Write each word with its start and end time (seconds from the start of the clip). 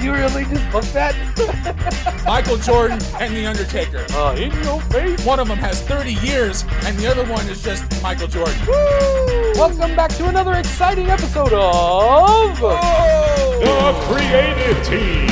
You 0.00 0.12
really 0.12 0.44
just 0.44 0.70
book 0.70 0.84
that? 0.94 1.14
Michael 2.26 2.56
Jordan 2.56 3.00
and 3.20 3.34
The 3.34 3.46
Undertaker. 3.46 4.06
uh, 4.10 4.34
in 4.36 4.52
your 4.64 4.80
face. 4.82 5.24
One 5.26 5.40
of 5.40 5.48
them 5.48 5.58
has 5.58 5.82
30 5.82 6.14
years, 6.14 6.64
and 6.84 6.96
the 6.98 7.06
other 7.10 7.24
one 7.26 7.46
is 7.48 7.62
just 7.62 7.84
Michael 8.02 8.28
Jordan. 8.28 8.54
Welcome 9.56 9.96
back 9.96 10.10
to 10.16 10.28
another 10.28 10.54
exciting 10.54 11.08
episode 11.10 11.52
of. 11.52 12.58
The 12.60 13.92
creative 14.06 14.86
team. 14.86 15.28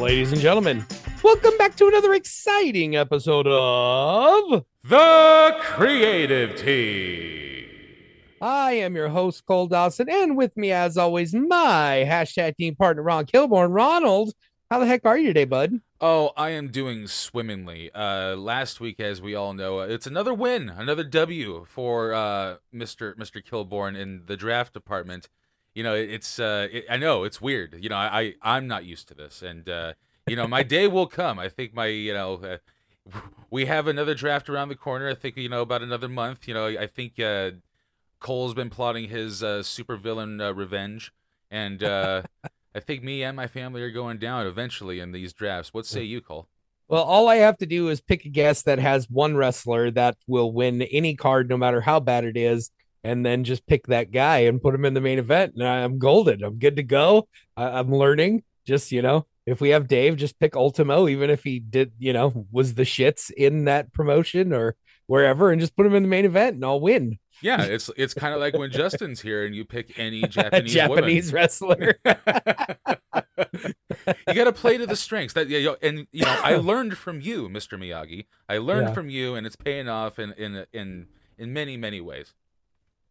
Ladies 0.00 0.30
and 0.32 0.40
gentlemen, 0.40 0.86
welcome 1.24 1.58
back 1.58 1.74
to 1.76 1.88
another 1.88 2.12
exciting 2.14 2.94
episode 2.94 3.46
of. 3.48 4.64
The 4.84 5.56
creative 5.60 6.54
team. 6.56 7.35
I 8.40 8.72
am 8.72 8.94
your 8.94 9.08
host, 9.08 9.46
Cole 9.46 9.66
Dawson, 9.66 10.08
and 10.10 10.36
with 10.36 10.56
me, 10.56 10.70
as 10.70 10.96
always, 10.96 11.34
my 11.34 12.04
hashtag 12.06 12.56
team 12.56 12.74
partner, 12.74 13.02
Ron 13.02 13.24
Kilborn. 13.24 13.74
Ronald, 13.74 14.34
how 14.70 14.78
the 14.78 14.86
heck 14.86 15.06
are 15.06 15.16
you 15.16 15.28
today, 15.28 15.44
bud? 15.44 15.80
Oh, 16.00 16.32
I 16.36 16.50
am 16.50 16.68
doing 16.68 17.06
swimmingly. 17.06 17.90
Uh, 17.94 18.36
last 18.36 18.80
week, 18.80 19.00
as 19.00 19.22
we 19.22 19.34
all 19.34 19.54
know, 19.54 19.80
uh, 19.80 19.86
it's 19.86 20.06
another 20.06 20.34
win, 20.34 20.68
another 20.68 21.04
W 21.04 21.64
for 21.66 22.12
uh, 22.12 22.56
Mr. 22.74 23.14
Mr. 23.14 23.42
Kilborn 23.42 23.96
in 23.96 24.24
the 24.26 24.36
draft 24.36 24.74
department. 24.74 25.28
You 25.74 25.82
know, 25.82 25.94
it's 25.94 26.38
uh, 26.38 26.68
it, 26.70 26.84
I 26.90 26.96
know 26.98 27.24
it's 27.24 27.40
weird. 27.40 27.76
You 27.82 27.88
know, 27.88 27.96
I, 27.96 28.34
I 28.42 28.56
I'm 28.56 28.66
not 28.66 28.84
used 28.84 29.08
to 29.08 29.14
this, 29.14 29.40
and 29.40 29.68
uh, 29.68 29.94
you 30.26 30.36
know, 30.36 30.46
my 30.46 30.62
day 30.62 30.88
will 30.88 31.06
come. 31.06 31.38
I 31.38 31.48
think 31.48 31.74
my 31.74 31.86
you 31.86 32.12
know. 32.12 32.34
Uh, 32.34 32.56
we 33.50 33.66
have 33.66 33.86
another 33.86 34.14
draft 34.14 34.48
around 34.48 34.68
the 34.68 34.74
corner. 34.74 35.08
I 35.08 35.14
think 35.14 35.36
you 35.36 35.48
know 35.48 35.62
about 35.62 35.80
another 35.80 36.08
month. 36.08 36.48
You 36.48 36.54
know, 36.54 36.66
I 36.66 36.88
think 36.88 37.20
uh, 37.20 37.52
Cole's 38.18 38.54
been 38.54 38.70
plotting 38.70 39.08
his 39.08 39.42
uh, 39.42 39.58
supervillain 39.60 40.40
uh, 40.40 40.54
revenge, 40.54 41.12
and 41.50 41.82
uh, 41.82 42.22
I 42.74 42.80
think 42.80 43.02
me 43.02 43.22
and 43.22 43.36
my 43.36 43.46
family 43.46 43.82
are 43.82 43.90
going 43.90 44.18
down 44.18 44.46
eventually 44.46 45.00
in 45.00 45.12
these 45.12 45.32
drafts. 45.32 45.72
What 45.72 45.86
say 45.86 46.02
you, 46.02 46.20
Cole? 46.20 46.48
Well, 46.88 47.02
all 47.02 47.28
I 47.28 47.36
have 47.36 47.58
to 47.58 47.66
do 47.66 47.88
is 47.88 48.00
pick 48.00 48.24
a 48.24 48.28
guess 48.28 48.62
that 48.62 48.78
has 48.78 49.10
one 49.10 49.36
wrestler 49.36 49.90
that 49.92 50.16
will 50.26 50.52
win 50.52 50.82
any 50.82 51.16
card, 51.16 51.48
no 51.48 51.56
matter 51.56 51.80
how 51.80 52.00
bad 52.00 52.24
it 52.24 52.36
is, 52.36 52.70
and 53.02 53.26
then 53.26 53.44
just 53.44 53.66
pick 53.66 53.86
that 53.88 54.12
guy 54.12 54.38
and 54.40 54.62
put 54.62 54.74
him 54.74 54.84
in 54.84 54.94
the 54.94 55.00
main 55.00 55.18
event. 55.18 55.54
And 55.56 55.66
I'm 55.66 55.98
golden. 55.98 56.44
I'm 56.44 56.58
good 56.58 56.76
to 56.76 56.82
go. 56.82 57.28
I- 57.56 57.78
I'm 57.78 57.92
learning. 57.92 58.44
Just, 58.64 58.92
you 58.92 59.02
know, 59.02 59.26
if 59.46 59.60
we 59.60 59.70
have 59.70 59.88
Dave, 59.88 60.16
just 60.16 60.38
pick 60.38 60.56
Ultimo, 60.56 61.08
even 61.08 61.30
if 61.30 61.44
he 61.44 61.58
did, 61.60 61.92
you 61.98 62.12
know, 62.12 62.46
was 62.50 62.74
the 62.74 62.82
shits 62.82 63.30
in 63.30 63.64
that 63.64 63.92
promotion 63.92 64.52
or 64.52 64.76
wherever, 65.06 65.50
and 65.50 65.60
just 65.60 65.76
put 65.76 65.86
him 65.86 65.94
in 65.94 66.02
the 66.02 66.08
main 66.08 66.24
event 66.24 66.56
and 66.56 66.64
I'll 66.64 66.80
win. 66.80 67.18
Yeah, 67.42 67.62
it's 67.62 67.90
it's 67.96 68.14
kind 68.14 68.34
of 68.34 68.40
like 68.40 68.54
when 68.56 68.70
Justin's 68.70 69.20
here 69.20 69.44
and 69.44 69.54
you 69.54 69.64
pick 69.64 69.98
any 69.98 70.22
Japanese 70.28 70.72
Japanese 70.72 71.32
wrestler. 71.32 71.98
woman. 72.04 72.16
you 74.28 74.34
got 74.34 74.44
to 74.44 74.52
play 74.52 74.78
to 74.78 74.86
the 74.86 74.96
strengths. 74.96 75.34
That 75.34 75.48
yeah, 75.48 75.58
yo- 75.58 75.76
and 75.82 76.06
you 76.12 76.24
know, 76.24 76.40
I 76.42 76.56
learned 76.56 76.96
from 76.96 77.20
you, 77.20 77.48
Mr. 77.48 77.78
Miyagi. 77.78 78.26
I 78.48 78.58
learned 78.58 78.88
Yeah. 78.88 78.94
from 78.94 79.08
you, 79.10 79.34
and 79.34 79.46
it's 79.46 79.56
paying 79.56 79.88
off 79.88 80.18
in 80.18 80.32
in 80.32 80.64
in 80.72 81.06
in 81.38 81.52
many 81.52 81.76
many 81.76 82.00
ways. 82.00 82.32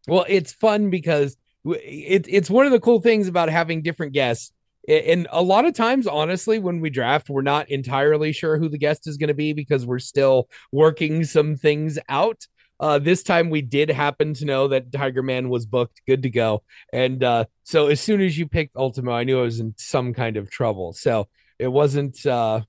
Well, 0.07 0.25
it's 0.27 0.53
fun 0.53 0.89
because 0.89 1.37
w- 1.63 1.81
it, 1.83 2.25
it's 2.29 2.49
one 2.49 2.65
of 2.65 2.71
the 2.71 2.79
cool 2.79 3.01
things 3.01 3.27
about 3.27 3.49
having 3.49 3.81
different 3.81 4.13
guests. 4.13 4.51
And 4.87 5.27
a 5.31 5.41
lot 5.41 5.65
of 5.65 5.73
times, 5.73 6.05
honestly, 6.05 6.59
when 6.59 6.79
we 6.79 6.91
draft, 6.91 7.27
we're 7.27 7.41
not 7.41 7.71
entirely 7.71 8.31
sure 8.31 8.59
who 8.59 8.69
the 8.69 8.77
guest 8.77 9.07
is 9.07 9.17
going 9.17 9.29
to 9.29 9.33
be 9.33 9.51
because 9.51 9.83
we're 9.83 9.97
still 9.97 10.47
working 10.71 11.23
some 11.23 11.55
things 11.55 11.97
out. 12.07 12.45
Uh, 12.79 12.99
this 12.99 13.23
time 13.23 13.49
we 13.49 13.61
did 13.61 13.89
happen 13.89 14.33
to 14.35 14.45
know 14.45 14.67
that 14.67 14.91
Tiger 14.91 15.23
Man 15.23 15.49
was 15.49 15.65
booked, 15.65 16.01
good 16.05 16.23
to 16.23 16.29
go. 16.29 16.63
And 16.91 17.23
uh, 17.23 17.45
so 17.63 17.87
as 17.87 18.01
soon 18.01 18.21
as 18.21 18.37
you 18.37 18.47
picked 18.47 18.75
Ultimo, 18.75 19.11
I 19.11 19.23
knew 19.23 19.39
I 19.39 19.43
was 19.43 19.59
in 19.59 19.73
some 19.77 20.13
kind 20.13 20.37
of 20.37 20.49
trouble. 20.49 20.93
So 20.93 21.27
it 21.57 21.67
wasn't, 21.67 22.25
uh, 22.25 22.61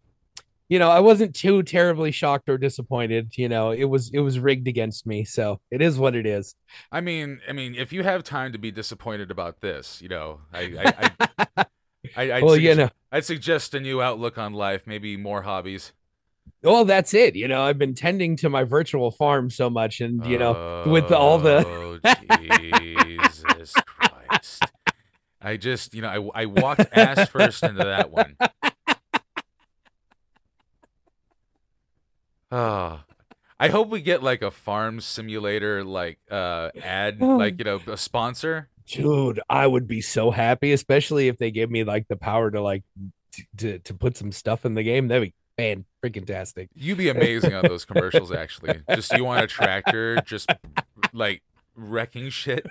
you 0.69 0.79
know, 0.79 0.91
I 0.91 1.01
wasn't 1.01 1.35
too 1.35 1.63
terribly 1.63 2.11
shocked 2.11 2.49
or 2.49 2.59
disappointed. 2.59 3.33
You 3.37 3.49
know, 3.49 3.71
it 3.71 3.85
was 3.85 4.11
it 4.13 4.21
was 4.21 4.39
rigged 4.39 4.69
against 4.69 5.07
me. 5.07 5.25
So 5.25 5.61
it 5.71 5.81
is 5.81 5.99
what 5.99 6.15
it 6.15 6.27
is. 6.27 6.55
I 6.91 7.01
mean, 7.01 7.41
I 7.49 7.53
mean, 7.53 7.75
if 7.75 7.93
you 7.93 8.03
have 8.03 8.25
time 8.25 8.53
to 8.53 8.59
be 8.59 8.71
disappointed 8.71 9.31
about 9.31 9.61
this, 9.61 10.01
you 10.03 10.09
know, 10.09 10.41
I 10.53 10.61
I 10.61 11.11
I, 11.57 11.67
I 12.17 12.33
I'd, 12.33 12.43
well, 12.43 12.55
sug- 12.55 12.63
you 12.63 12.75
know. 12.75 12.91
I'd 13.13 13.25
suggest 13.25 13.75
a 13.75 13.81
new 13.81 14.03
outlook 14.03 14.39
on 14.39 14.53
life, 14.53 14.87
maybe 14.87 15.17
more 15.17 15.43
hobbies. 15.43 15.93
Well, 16.67 16.85
that's 16.85 17.15
it. 17.15 17.37
You 17.37 17.47
know, 17.47 17.63
I've 17.63 17.79
been 17.79 17.95
tending 17.95 18.37
to 18.39 18.49
my 18.49 18.65
virtual 18.65 19.13
farm 19.13 19.51
so 19.51 19.71
much, 19.71 20.01
and 20.01 20.27
you 20.27 20.37
know, 20.37 20.83
with 20.85 21.13
all 21.13 21.39
the 21.39 21.65
Oh, 21.65 21.99
Jesus 22.59 23.73
Christ. 23.73 24.65
I 25.41 25.57
just, 25.59 25.95
you 25.95 26.03
know, 26.03 26.31
I, 26.35 26.43
I 26.43 26.47
walked 26.47 26.87
ass 26.93 27.29
first 27.29 27.63
into 27.63 27.85
that 27.85 28.11
one. 28.11 28.37
Oh, 32.51 33.01
I 33.61 33.69
hope 33.69 33.89
we 33.89 34.01
get 34.01 34.25
like 34.25 34.43
a 34.43 34.51
farm 34.51 35.01
simulator 35.01 35.85
like 35.85 36.19
uh 36.33 36.71
ad, 36.83 37.21
like 37.21 37.59
you 37.59 37.65
know, 37.65 37.81
a 37.87 37.97
sponsor. 37.97 38.69
dude, 38.89 39.41
I 39.49 39.69
would 39.69 39.87
be 39.87 40.01
so 40.01 40.33
happy, 40.33 40.73
especially 40.73 41.29
if 41.29 41.39
they 41.39 41.53
give 41.53 41.71
me 41.71 41.85
like 41.85 42.09
the 42.09 42.17
power 42.17 42.51
to 42.51 42.61
like 42.61 42.83
t- 43.31 43.47
to 43.59 43.79
to 43.79 43.95
put 43.95 44.17
some 44.17 44.33
stuff 44.33 44.67
in 44.67 44.75
the 44.75 44.83
game. 44.83 45.07
That'd 45.07 45.29
be 45.29 45.35
fan 45.57 45.85
freaking 46.05 46.27
tastic. 46.27 46.69
You'd 46.75 46.99
be 46.99 47.09
amazing 47.09 47.55
on 47.55 47.65
those 47.67 47.85
commercials, 47.85 48.33
actually. 48.33 48.81
Just 48.95 49.13
you 49.13 49.25
want 49.25 49.43
a 49.45 49.47
tractor, 49.47 50.21
just 50.23 50.51
like 51.13 51.43
wrecking 51.75 52.31
shit. 52.31 52.67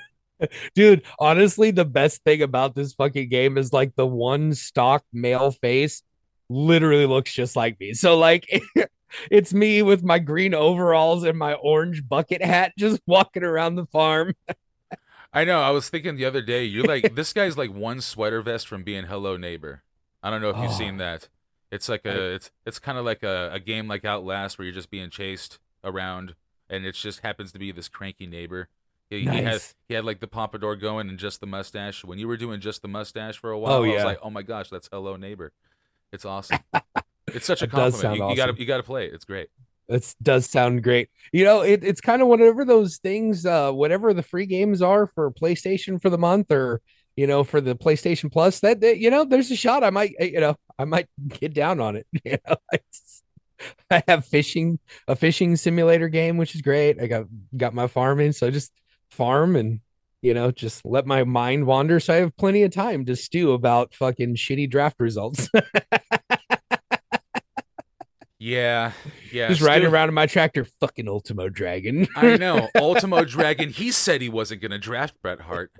Dude, 0.76 1.04
honestly, 1.20 1.72
the 1.72 1.86
best 1.86 2.24
thing 2.24 2.42
about 2.42 2.76
this 2.76 2.94
fucking 2.94 3.30
game 3.30 3.58
is 3.58 3.72
like 3.72 3.96
the 3.96 4.06
one 4.06 4.54
stock 4.54 5.04
male 5.14 5.52
face 5.52 6.04
literally 6.50 7.06
looks 7.06 7.34
just 7.34 7.56
like 7.56 7.80
me. 7.80 7.94
So 7.94 8.18
like 8.18 8.48
it's 9.32 9.54
me 9.54 9.82
with 9.82 10.04
my 10.04 10.20
green 10.20 10.54
overalls 10.54 11.24
and 11.24 11.38
my 11.38 11.54
orange 11.54 12.08
bucket 12.08 12.44
hat 12.44 12.74
just 12.78 13.02
walking 13.08 13.44
around 13.44 13.76
the 13.76 13.86
farm. 13.86 14.34
I 15.34 15.44
know. 15.44 15.62
I 15.62 15.72
was 15.72 15.90
thinking 15.90 16.16
the 16.16 16.26
other 16.26 16.42
day, 16.42 16.64
you're 16.64 16.86
like 16.86 17.16
this 17.16 17.34
guy's 17.34 17.58
like 17.58 17.74
one 17.74 18.00
sweater 18.02 18.42
vest 18.42 18.68
from 18.68 18.84
being 18.84 19.06
Hello 19.06 19.36
Neighbor. 19.38 19.84
I 20.24 20.30
don't 20.30 20.42
know 20.42 20.50
if 20.50 20.58
you've 20.58 20.72
Oh. 20.72 20.78
seen 20.78 20.98
that. 20.98 21.28
It's 21.76 21.90
like 21.90 22.06
a 22.06 22.34
it's 22.36 22.52
it's 22.66 22.80
kind 22.80 22.98
of 22.98 23.06
like 23.06 23.24
a, 23.24 23.50
a 23.54 23.60
game 23.60 23.88
like 23.88 24.06
Outlast 24.06 24.58
where 24.58 24.66
you're 24.66 24.74
just 24.74 24.90
being 24.90 25.10
chased 25.10 25.60
around, 25.84 26.36
and 26.70 26.86
it 26.86 26.94
just 26.96 27.20
happens 27.20 27.52
to 27.52 27.60
be 27.60 27.72
this 27.72 27.88
cranky 27.88 28.26
neighbor. 28.28 28.70
He, 29.10 29.20
he 29.20 29.26
had 29.42 29.44
Nice. 29.44 29.76
he 29.88 29.94
had 29.94 30.04
like 30.06 30.20
the 30.20 30.28
pompadour 30.28 30.76
going 30.78 31.10
and 31.10 31.20
just 31.20 31.40
the 31.40 31.48
mustache. 31.48 32.04
When 32.04 32.18
you 32.18 32.28
were 32.28 32.38
doing 32.38 32.60
just 32.60 32.82
the 32.82 32.88
mustache 32.88 33.38
for 33.38 33.52
a 33.52 33.60
while, 33.60 33.74
Oh, 33.74 33.84
I 33.84 33.94
was 33.94 34.04
like, 34.04 34.20
oh 34.24 34.30
my 34.32 34.42
gosh, 34.42 34.70
that's 34.70 34.90
Hello 34.92 35.16
Neighbor. 35.16 35.52
It's 36.12 36.26
awesome. 36.26 36.60
it's 37.28 37.46
such 37.46 37.62
a 37.62 37.68
compliment. 37.68 38.02
sound 38.02 38.18
You, 38.18 38.30
you 38.30 38.36
gotta 38.36 38.52
awesome. 38.54 38.62
you 38.62 38.66
gotta 38.66 38.84
play 38.84 39.06
it. 39.08 39.14
It's 39.14 39.26
great. 39.26 39.50
It 39.88 40.16
does 40.24 40.50
sound 40.50 40.82
great. 40.84 41.10
You 41.32 41.44
know, 41.44 41.62
it, 41.62 41.84
it's 41.84 42.02
kind 42.02 42.24
of 42.24 42.28
whatever 42.28 42.66
those 42.66 42.98
things, 42.98 43.46
uh, 43.46 43.72
whatever 43.72 44.14
the 44.16 44.24
free 44.24 44.48
games 44.48 44.82
are 44.82 45.06
for 45.06 45.30
PlayStation 45.32 46.02
for 46.02 46.10
the 46.10 46.18
month, 46.18 46.52
or 46.52 46.82
you 47.16 47.28
know, 47.28 47.44
for 47.44 47.62
the 47.62 47.76
PlayStation 47.76 48.32
Plus. 48.32 48.60
That, 48.62 48.82
that 48.82 48.98
you 48.98 49.10
know, 49.10 49.26
there's 49.26 49.52
a 49.52 49.56
shot. 49.56 49.84
I 49.84 49.90
might, 49.90 50.14
eh, 50.20 50.26
you 50.34 50.40
know, 50.40 50.56
I 50.78 50.86
might 50.86 51.08
get 51.40 51.54
down 51.54 51.80
on 51.80 51.96
it. 51.96 52.08
You 52.26 52.38
know, 52.48 52.56
It's- 52.74 53.22
I 53.90 54.04
have 54.10 54.26
fishing, 54.26 54.80
a 55.08 55.16
fishing 55.16 55.56
simulator 55.56 56.10
game, 56.10 56.36
which 56.36 56.56
is 56.56 56.62
great. 56.62 57.02
I 57.02 57.08
got 57.08 57.26
got 57.56 57.74
my 57.74 57.88
farming, 57.88 58.34
so 58.34 58.52
just 58.52 58.72
farm 59.12 59.56
and 59.56 59.80
you 60.22 60.34
know, 60.34 60.52
just 60.52 60.84
let 60.86 61.06
my 61.08 61.24
mind 61.24 61.66
wander. 61.66 62.00
So 62.02 62.14
I 62.14 62.18
have 62.18 62.36
plenty 62.36 62.64
of 62.64 62.74
time 62.74 63.06
to 63.06 63.16
stew 63.16 63.54
about 63.54 63.94
fucking 63.96 64.36
shitty 64.36 64.70
draft 64.70 65.00
results. 65.00 65.50
Yeah, 68.38 68.92
yeah. 69.32 69.48
just 69.48 69.62
riding 69.62 69.88
around 69.88 70.10
in 70.10 70.14
my 70.14 70.26
tractor, 70.28 70.68
fucking 70.80 71.08
Ultimo 71.08 71.50
Dragon. 71.50 72.06
I 72.16 72.36
know. 72.38 72.68
Ultimo 72.76 73.24
Dragon. 73.24 73.70
He 73.70 73.92
said 73.92 74.22
he 74.22 74.30
wasn't 74.30 74.62
gonna 74.62 74.78
draft 74.78 75.16
Bret 75.22 75.40
Hart. 75.40 75.72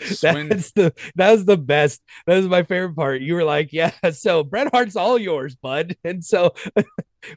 That's 0.22 0.72
the 0.72 0.94
that 1.16 1.30
was 1.32 1.44
the 1.44 1.56
best. 1.56 2.00
That 2.26 2.36
was 2.36 2.48
my 2.48 2.62
favorite 2.62 2.96
part. 2.96 3.20
You 3.20 3.34
were 3.34 3.44
like, 3.44 3.72
yeah, 3.72 3.92
so 4.12 4.42
Bret 4.42 4.68
Hart's 4.72 4.96
all 4.96 5.18
yours, 5.18 5.54
bud. 5.56 5.96
And 6.04 6.24
so 6.24 6.54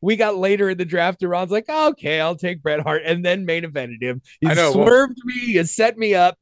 we 0.02 0.16
got 0.16 0.38
later 0.38 0.70
in 0.70 0.78
the 0.78 0.86
draft, 0.86 1.22
and 1.22 1.30
Ron's 1.30 1.52
like, 1.52 1.68
okay, 1.70 2.22
I'll 2.22 2.36
take 2.36 2.64
Bret 2.64 2.80
Hart, 2.80 3.04
and 3.06 3.24
then 3.24 3.46
main 3.46 3.64
evented 3.64 4.02
him. 4.02 4.22
You 4.42 4.50
I 4.50 4.54
know, 4.54 4.72
well- 4.72 4.86
swerved 4.88 5.18
me, 5.26 5.42
you 5.54 5.64
set 5.66 5.98
me 5.98 6.16
up. 6.16 6.38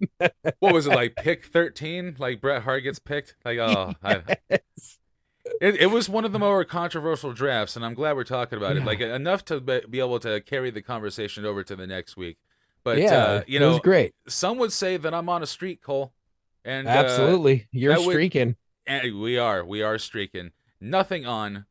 what 0.59 0.73
was 0.73 0.85
it 0.85 0.91
like? 0.91 1.15
Pick 1.15 1.45
thirteen? 1.45 2.15
Like 2.19 2.39
Bret 2.41 2.63
Hart 2.63 2.83
gets 2.83 3.00
picked? 3.00 3.35
Like 3.44 3.57
oh, 3.57 3.95
I, 4.03 4.21
it, 5.59 5.75
it 5.75 5.91
was 5.91 6.07
one 6.07 6.25
of 6.25 6.31
the 6.31 6.39
more 6.39 6.63
controversial 6.63 7.33
drafts, 7.33 7.75
and 7.75 7.85
I'm 7.85 7.94
glad 7.94 8.15
we're 8.15 8.24
talking 8.24 8.57
about 8.57 8.77
it. 8.77 8.85
Like 8.85 9.00
enough 9.01 9.44
to 9.45 9.59
be 9.59 10.00
able 10.00 10.19
to 10.19 10.41
carry 10.41 10.69
the 10.71 10.81
conversation 10.81 11.45
over 11.45 11.63
to 11.63 11.75
the 11.75 11.88
next 11.88 12.15
week. 12.15 12.38
But 12.83 12.98
yeah, 12.98 13.16
uh, 13.16 13.44
you 13.48 13.62
it 13.62 13.68
was 13.68 13.80
great. 13.80 14.13
some 14.28 14.57
would 14.57 14.74
say 14.74 14.98
that 14.98 15.13
I'm 15.13 15.30
on 15.30 15.44
a 15.44 15.48
streak, 15.48 15.81
Cole. 15.81 16.13
And 16.66 16.88
uh, 16.88 16.92
Absolutely, 16.92 17.68
you're 17.72 17.94
that 17.95 18.06
would- 18.06 18.13
streaking. 18.13 18.56
and 18.88 19.19
we 19.19 19.38
are, 19.38 19.63
we 19.66 19.81
are 19.81 19.98
streaking. 19.98 20.51
Nothing 20.80 21.25
on 21.25 21.66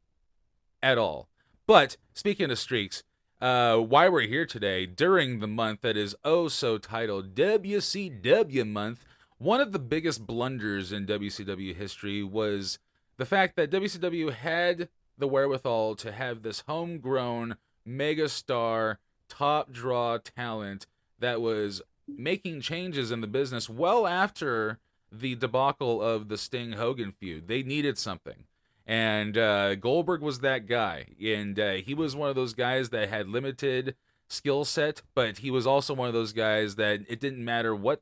at 0.83 0.99
all. 0.99 1.29
But 1.67 1.97
speaking 2.15 2.51
of 2.51 2.59
streaks, 2.59 3.03
uh, 3.41 3.77
why 3.79 4.09
we're 4.09 4.23
here 4.23 4.47
today 4.47 4.87
during 4.87 5.41
the 5.41 5.47
month 5.47 5.81
that 5.83 5.97
is 5.97 6.15
oh 6.25 6.49
so 6.49 6.79
titled 6.79 7.35
WCW 7.35 8.69
month, 8.69 9.05
one 9.39 9.61
of 9.61 9.73
the 9.73 9.79
biggest 9.79 10.27
blunders 10.27 10.93
in 10.93 11.07
WCW 11.07 11.75
history 11.75 12.23
was 12.23 12.79
the 13.17 13.25
fact 13.27 13.57
that 13.57 13.71
WCW 13.71 14.33
had 14.33 14.89
the 15.19 15.29
wherewithal 15.29 15.95
to 15.97 16.13
have 16.13 16.43
this 16.43 16.65
homegrown 16.67 17.57
megastar 17.87 18.97
top 19.29 19.71
draw 19.73 20.19
talent 20.19 20.87
that 21.21 21.41
was 21.41 21.83
making 22.09 22.61
changes 22.61 23.11
in 23.11 23.21
the 23.21 23.27
business 23.27 23.69
well 23.69 24.07
after 24.07 24.79
the 25.13 25.35
debacle 25.35 26.03
of 26.03 26.29
the 26.29 26.39
Sting 26.39 26.73
Hogan 26.73 27.13
feud. 27.13 27.49
They 27.49 27.63
needed 27.63 27.99
something. 27.99 28.45
And 28.87 29.39
uh, 29.39 29.77
Goldberg 29.77 30.21
was 30.21 30.41
that 30.41 30.67
guy. 30.67 31.07
And 31.23 31.59
uh, 31.59 31.73
he 31.75 31.95
was 31.95 32.17
one 32.17 32.29
of 32.29 32.35
those 32.37 32.55
guys 32.55 32.91
that 32.91 33.09
had 33.09 33.29
limited 33.29 33.95
skill 34.29 34.65
set, 34.65 35.03
but 35.15 35.39
he 35.39 35.51
was 35.51 35.67
also 35.67 35.95
one 35.95 36.09
of 36.09 36.15
those 36.15 36.33
guys 36.33 36.77
that 36.77 37.01
it 37.09 37.21
didn't 37.21 37.45
matter 37.45 37.75
what 37.75 38.01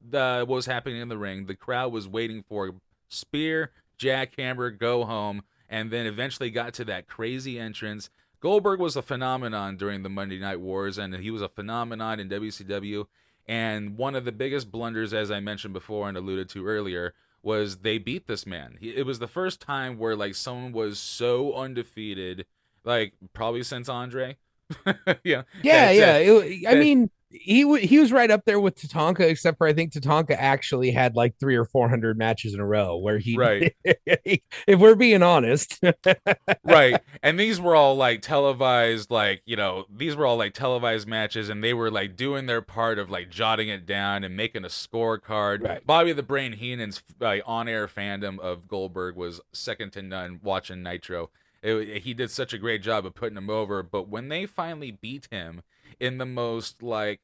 the, 0.00 0.44
what 0.46 0.56
was 0.56 0.66
happening 0.66 1.00
in 1.00 1.08
the 1.08 1.18
ring. 1.18 1.46
The 1.46 1.56
crowd 1.56 1.92
was 1.92 2.08
waiting 2.08 2.44
for 2.48 2.74
spear, 3.08 3.72
jackhammer, 3.98 4.76
go 4.76 5.04
home, 5.04 5.42
and 5.68 5.90
then 5.90 6.06
eventually 6.06 6.50
got 6.50 6.74
to 6.74 6.84
that 6.86 7.06
crazy 7.06 7.58
entrance. 7.58 8.10
Goldberg 8.40 8.80
was 8.80 8.96
a 8.96 9.02
phenomenon 9.02 9.76
during 9.76 10.02
the 10.02 10.08
Monday 10.08 10.38
Night 10.38 10.60
Wars, 10.60 10.96
and 10.98 11.14
he 11.14 11.30
was 11.30 11.42
a 11.42 11.48
phenomenon 11.48 12.20
in 12.20 12.28
WCW. 12.28 13.06
And 13.46 13.96
one 13.96 14.14
of 14.14 14.24
the 14.24 14.32
biggest 14.32 14.70
blunders, 14.70 15.12
as 15.14 15.30
I 15.30 15.40
mentioned 15.40 15.72
before 15.74 16.08
and 16.08 16.16
alluded 16.18 16.48
to 16.50 16.66
earlier, 16.66 17.14
was 17.42 17.78
they 17.78 17.98
beat 17.98 18.26
this 18.26 18.46
man. 18.46 18.76
He- 18.80 18.94
It 18.94 19.06
was 19.06 19.18
the 19.18 19.26
first 19.28 19.60
time 19.60 19.98
where 19.98 20.14
like 20.14 20.34
someone 20.34 20.72
was 20.72 20.98
so 20.98 21.54
undefeated, 21.54 22.46
like 22.84 23.14
probably 23.32 23.62
since 23.62 23.88
Andre. 23.88 24.36
yeah, 25.24 25.42
Yeah, 25.62 25.90
yeah. 25.90 26.16
it- 26.18 26.66
I 26.68 26.74
mean, 26.74 27.10
he 27.30 27.62
w- 27.62 27.86
he 27.86 27.98
was 27.98 28.10
right 28.10 28.30
up 28.30 28.44
there 28.46 28.58
with 28.58 28.76
Tatanka, 28.76 29.20
except 29.20 29.58
for 29.58 29.66
I 29.66 29.72
think 29.72 29.92
Tatanka 29.92 30.34
actually 30.38 30.90
had 30.90 31.14
like 31.14 31.38
three 31.38 31.56
or 31.56 31.64
four 31.64 31.88
hundred 31.88 32.16
matches 32.16 32.54
in 32.54 32.60
a 32.60 32.66
row 32.66 32.96
where 32.96 33.18
he. 33.18 33.36
Right. 33.36 33.74
if 33.84 34.78
we're 34.78 34.94
being 34.94 35.22
honest, 35.22 35.78
right. 36.64 37.00
And 37.22 37.38
these 37.38 37.60
were 37.60 37.74
all 37.76 37.96
like 37.96 38.22
televised, 38.22 39.10
like, 39.10 39.42
you 39.44 39.56
know, 39.56 39.84
these 39.94 40.16
were 40.16 40.24
all 40.24 40.36
like 40.36 40.54
televised 40.54 41.06
matches, 41.06 41.48
and 41.48 41.62
they 41.62 41.74
were 41.74 41.90
like 41.90 42.16
doing 42.16 42.46
their 42.46 42.62
part 42.62 42.98
of 42.98 43.10
like 43.10 43.30
jotting 43.30 43.68
it 43.68 43.84
down 43.84 44.24
and 44.24 44.36
making 44.36 44.64
a 44.64 44.68
scorecard. 44.68 45.62
Right. 45.66 45.86
Bobby 45.86 46.12
the 46.12 46.22
Brain 46.22 46.54
Heenan's 46.54 47.02
like, 47.20 47.42
on 47.46 47.68
air 47.68 47.86
fandom 47.86 48.38
of 48.38 48.68
Goldberg 48.68 49.16
was 49.16 49.40
second 49.52 49.92
to 49.92 50.02
none 50.02 50.40
watching 50.42 50.82
Nitro. 50.82 51.30
It- 51.62 52.02
he 52.02 52.14
did 52.14 52.30
such 52.30 52.52
a 52.52 52.58
great 52.58 52.82
job 52.82 53.04
of 53.04 53.14
putting 53.14 53.36
him 53.36 53.50
over, 53.50 53.82
but 53.82 54.08
when 54.08 54.28
they 54.28 54.46
finally 54.46 54.92
beat 54.92 55.28
him 55.30 55.62
in 55.98 56.18
the 56.18 56.26
most 56.26 56.82
like 56.82 57.20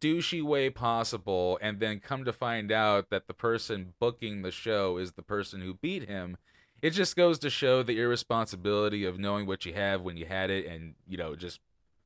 douchey 0.00 0.42
way 0.42 0.70
possible, 0.70 1.58
and 1.60 1.80
then 1.80 2.00
come 2.00 2.24
to 2.24 2.32
find 2.32 2.70
out 2.70 3.10
that 3.10 3.26
the 3.26 3.34
person 3.34 3.94
booking 3.98 4.42
the 4.42 4.50
show 4.50 4.98
is 4.98 5.12
the 5.12 5.22
person 5.22 5.60
who 5.60 5.74
beat 5.74 6.08
him, 6.08 6.36
it 6.82 6.90
just 6.90 7.16
goes 7.16 7.38
to 7.38 7.50
show 7.50 7.82
the 7.82 8.00
irresponsibility 8.00 9.04
of 9.04 9.18
knowing 9.18 9.46
what 9.46 9.64
you 9.64 9.74
have 9.74 10.02
when 10.02 10.16
you 10.16 10.26
had 10.26 10.50
it 10.50 10.66
and 10.66 10.94
you 11.06 11.16
know 11.16 11.34
just 11.34 11.60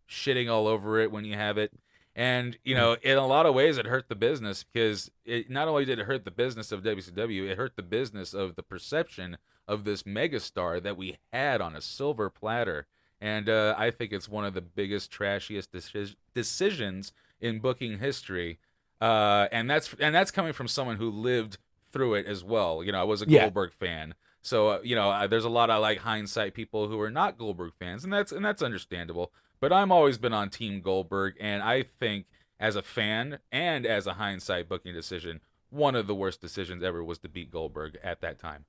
shitting 0.08 0.50
all 0.50 0.66
over 0.66 0.98
it 0.98 1.10
when 1.10 1.24
you 1.24 1.34
have 1.34 1.58
it. 1.58 1.72
And 2.14 2.58
you 2.64 2.74
know 2.74 2.96
in 3.02 3.16
a 3.16 3.26
lot 3.26 3.46
of 3.46 3.54
ways 3.54 3.78
it 3.78 3.86
hurt 3.86 4.08
the 4.08 4.14
business 4.14 4.64
because 4.64 5.10
it 5.24 5.50
not 5.50 5.68
only 5.68 5.84
did 5.84 5.98
it 5.98 6.06
hurt 6.06 6.24
the 6.24 6.30
business 6.30 6.72
of 6.72 6.82
WCW 6.82 7.48
it 7.48 7.58
hurt 7.58 7.76
the 7.76 7.82
business 7.82 8.34
of 8.34 8.56
the 8.56 8.62
perception 8.62 9.38
of 9.66 9.84
this 9.84 10.02
megastar 10.02 10.82
that 10.82 10.96
we 10.96 11.18
had 11.32 11.60
on 11.60 11.76
a 11.76 11.80
silver 11.80 12.28
platter 12.30 12.86
and 13.20 13.48
uh, 13.48 13.74
I 13.76 13.90
think 13.90 14.12
it's 14.12 14.28
one 14.28 14.44
of 14.44 14.54
the 14.54 14.60
biggest 14.60 15.12
trashiest 15.12 15.68
deci- 15.70 16.16
decisions 16.34 17.12
in 17.40 17.58
booking 17.60 17.98
history 17.98 18.58
uh, 19.00 19.48
and 19.52 19.70
that's 19.70 19.94
and 20.00 20.14
that's 20.14 20.30
coming 20.30 20.52
from 20.52 20.68
someone 20.68 20.96
who 20.96 21.10
lived 21.10 21.58
through 21.92 22.14
it 22.14 22.26
as 22.26 22.44
well 22.44 22.82
you 22.84 22.92
know 22.92 23.00
I 23.00 23.04
was 23.04 23.22
a 23.22 23.28
Yeah. 23.28 23.42
Goldberg 23.42 23.72
fan 23.72 24.14
so 24.42 24.68
uh, 24.68 24.80
you 24.82 24.94
know, 24.96 25.26
there's 25.28 25.44
a 25.44 25.50
lot 25.50 25.68
of 25.70 25.82
like 25.82 25.98
hindsight 25.98 26.54
people 26.54 26.88
who 26.88 26.98
are 27.00 27.10
not 27.10 27.36
Goldberg 27.36 27.74
fans, 27.78 28.04
and 28.04 28.12
that's 28.12 28.32
and 28.32 28.42
that's 28.42 28.62
understandable. 28.62 29.32
But 29.60 29.70
I'm 29.70 29.92
always 29.92 30.16
been 30.16 30.32
on 30.32 30.48
Team 30.48 30.80
Goldberg, 30.80 31.34
and 31.38 31.62
I 31.62 31.82
think 31.82 32.24
as 32.58 32.74
a 32.74 32.80
fan 32.82 33.40
and 33.52 33.84
as 33.84 34.06
a 34.06 34.14
hindsight 34.14 34.66
booking 34.66 34.94
decision, 34.94 35.40
one 35.68 35.94
of 35.94 36.06
the 36.06 36.14
worst 36.14 36.40
decisions 36.40 36.82
ever 36.82 37.04
was 37.04 37.18
to 37.18 37.28
beat 37.28 37.50
Goldberg 37.50 37.98
at 38.02 38.22
that 38.22 38.38
time. 38.38 38.64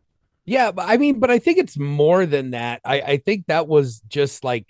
Yeah. 0.45 0.71
But 0.71 0.85
I 0.89 0.97
mean, 0.97 1.19
but 1.19 1.31
I 1.31 1.39
think 1.39 1.57
it's 1.57 1.77
more 1.77 2.25
than 2.25 2.51
that. 2.51 2.81
I 2.85 3.01
I 3.01 3.17
think 3.17 3.45
that 3.47 3.67
was 3.67 4.01
just 4.07 4.43
like 4.43 4.65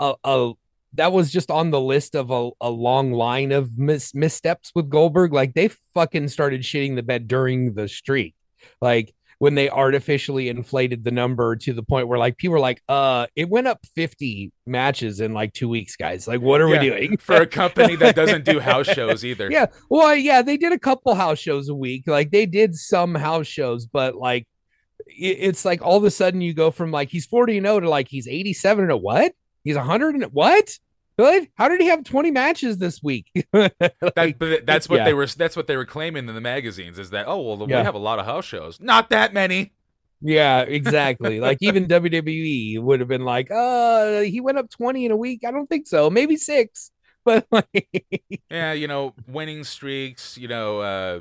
a 0.00 0.14
a 0.24 0.52
that 0.94 1.12
was 1.12 1.30
just 1.30 1.50
on 1.50 1.70
the 1.70 1.80
list 1.80 2.14
of 2.14 2.30
a, 2.30 2.50
a 2.62 2.70
long 2.70 3.12
line 3.12 3.52
of 3.52 3.76
mis- 3.78 4.14
missteps 4.14 4.72
with 4.74 4.88
Goldberg. 4.88 5.32
Like 5.32 5.54
they 5.54 5.68
fucking 5.94 6.28
started 6.28 6.62
shitting 6.62 6.96
the 6.96 7.02
bed 7.02 7.28
during 7.28 7.74
the 7.74 7.88
streak. 7.88 8.34
Like 8.80 9.14
when 9.38 9.54
they 9.54 9.68
artificially 9.70 10.48
inflated 10.48 11.04
the 11.04 11.10
number 11.12 11.54
to 11.56 11.72
the 11.74 11.82
point 11.82 12.08
where 12.08 12.18
like 12.18 12.38
people 12.38 12.54
were 12.54 12.58
like, 12.58 12.82
uh, 12.88 13.26
it 13.36 13.48
went 13.50 13.68
up 13.68 13.78
50 13.94 14.50
matches 14.66 15.20
in 15.20 15.32
like 15.34 15.52
two 15.52 15.68
weeks, 15.68 15.94
guys. 15.94 16.26
Like, 16.26 16.40
what 16.40 16.60
are 16.60 16.68
Yeah, 16.68 16.80
we 16.80 16.88
doing? 16.88 17.16
For 17.18 17.36
a 17.36 17.46
company 17.46 17.94
that 17.96 18.16
doesn't 18.22 18.44
do 18.46 18.58
house 18.58 18.86
shows 18.86 19.24
either. 19.24 19.48
yeah. 19.50 19.66
Well, 19.90 20.16
yeah, 20.16 20.40
they 20.42 20.56
did 20.56 20.72
a 20.72 20.78
couple 20.78 21.14
house 21.14 21.38
shows 21.38 21.68
a 21.68 21.74
week. 21.74 22.04
Like 22.08 22.30
they 22.30 22.46
did 22.46 22.74
some 22.74 23.14
house 23.14 23.46
shows, 23.46 23.86
but 23.86 24.16
like 24.16 24.48
it's 25.08 25.64
like 25.64 25.82
all 25.82 25.96
of 25.96 26.04
a 26.04 26.10
sudden 26.10 26.40
you 26.40 26.54
go 26.54 26.70
from 26.70 26.90
like 26.90 27.08
he's 27.08 27.26
40 27.26 27.58
and 27.58 27.66
0 27.66 27.80
to 27.80 27.88
like 27.88 28.08
he's 28.08 28.28
87 28.28 28.84
and 28.84 28.92
a 28.92 28.96
what? 28.96 29.32
He's 29.64 29.76
100 29.76 30.14
and 30.14 30.24
what? 30.26 30.78
Good. 31.18 31.48
How 31.54 31.68
did 31.68 31.80
he 31.80 31.88
have 31.88 32.04
20 32.04 32.30
matches 32.30 32.78
this 32.78 33.02
week? 33.02 33.26
That, 33.52 33.94
Like, 34.16 34.38
but 34.38 34.64
that's 34.64 34.88
what 34.88 34.98
yeah. 34.98 35.04
they 35.04 35.14
were. 35.14 35.26
That's 35.26 35.56
what 35.56 35.66
they 35.66 35.76
were 35.76 35.84
claiming 35.84 36.28
in 36.28 36.34
the 36.34 36.40
magazines. 36.40 36.98
Is 36.98 37.10
that 37.10 37.26
oh 37.26 37.40
well, 37.40 37.66
we 37.66 37.72
have 37.72 37.94
a 37.94 37.98
lot 37.98 38.18
of 38.20 38.26
house 38.26 38.44
shows. 38.44 38.80
Not 38.80 39.10
that 39.10 39.34
many. 39.34 39.72
Yeah, 40.20 40.60
exactly. 40.68 41.40
like 41.40 41.58
even 41.60 41.86
WWE 41.86 42.80
would 42.80 43.00
have 43.00 43.08
been 43.08 43.24
like, 43.24 43.50
uh, 43.50 44.20
he 44.20 44.40
went 44.40 44.58
up 44.58 44.70
20 44.70 45.06
in 45.06 45.10
a 45.10 45.16
week. 45.16 45.42
I 45.46 45.50
don't 45.50 45.66
think 45.66 45.86
so. 45.86 46.10
Maybe 46.10 46.36
six. 46.36 46.90
But 47.24 47.46
like, 47.50 48.14
Yeah, 48.50 48.72
you 48.72 48.88
know, 48.88 49.12
winning 49.26 49.62
streaks. 49.62 50.38
You 50.38 50.48
know, 50.48 50.80
uh, 50.80 51.20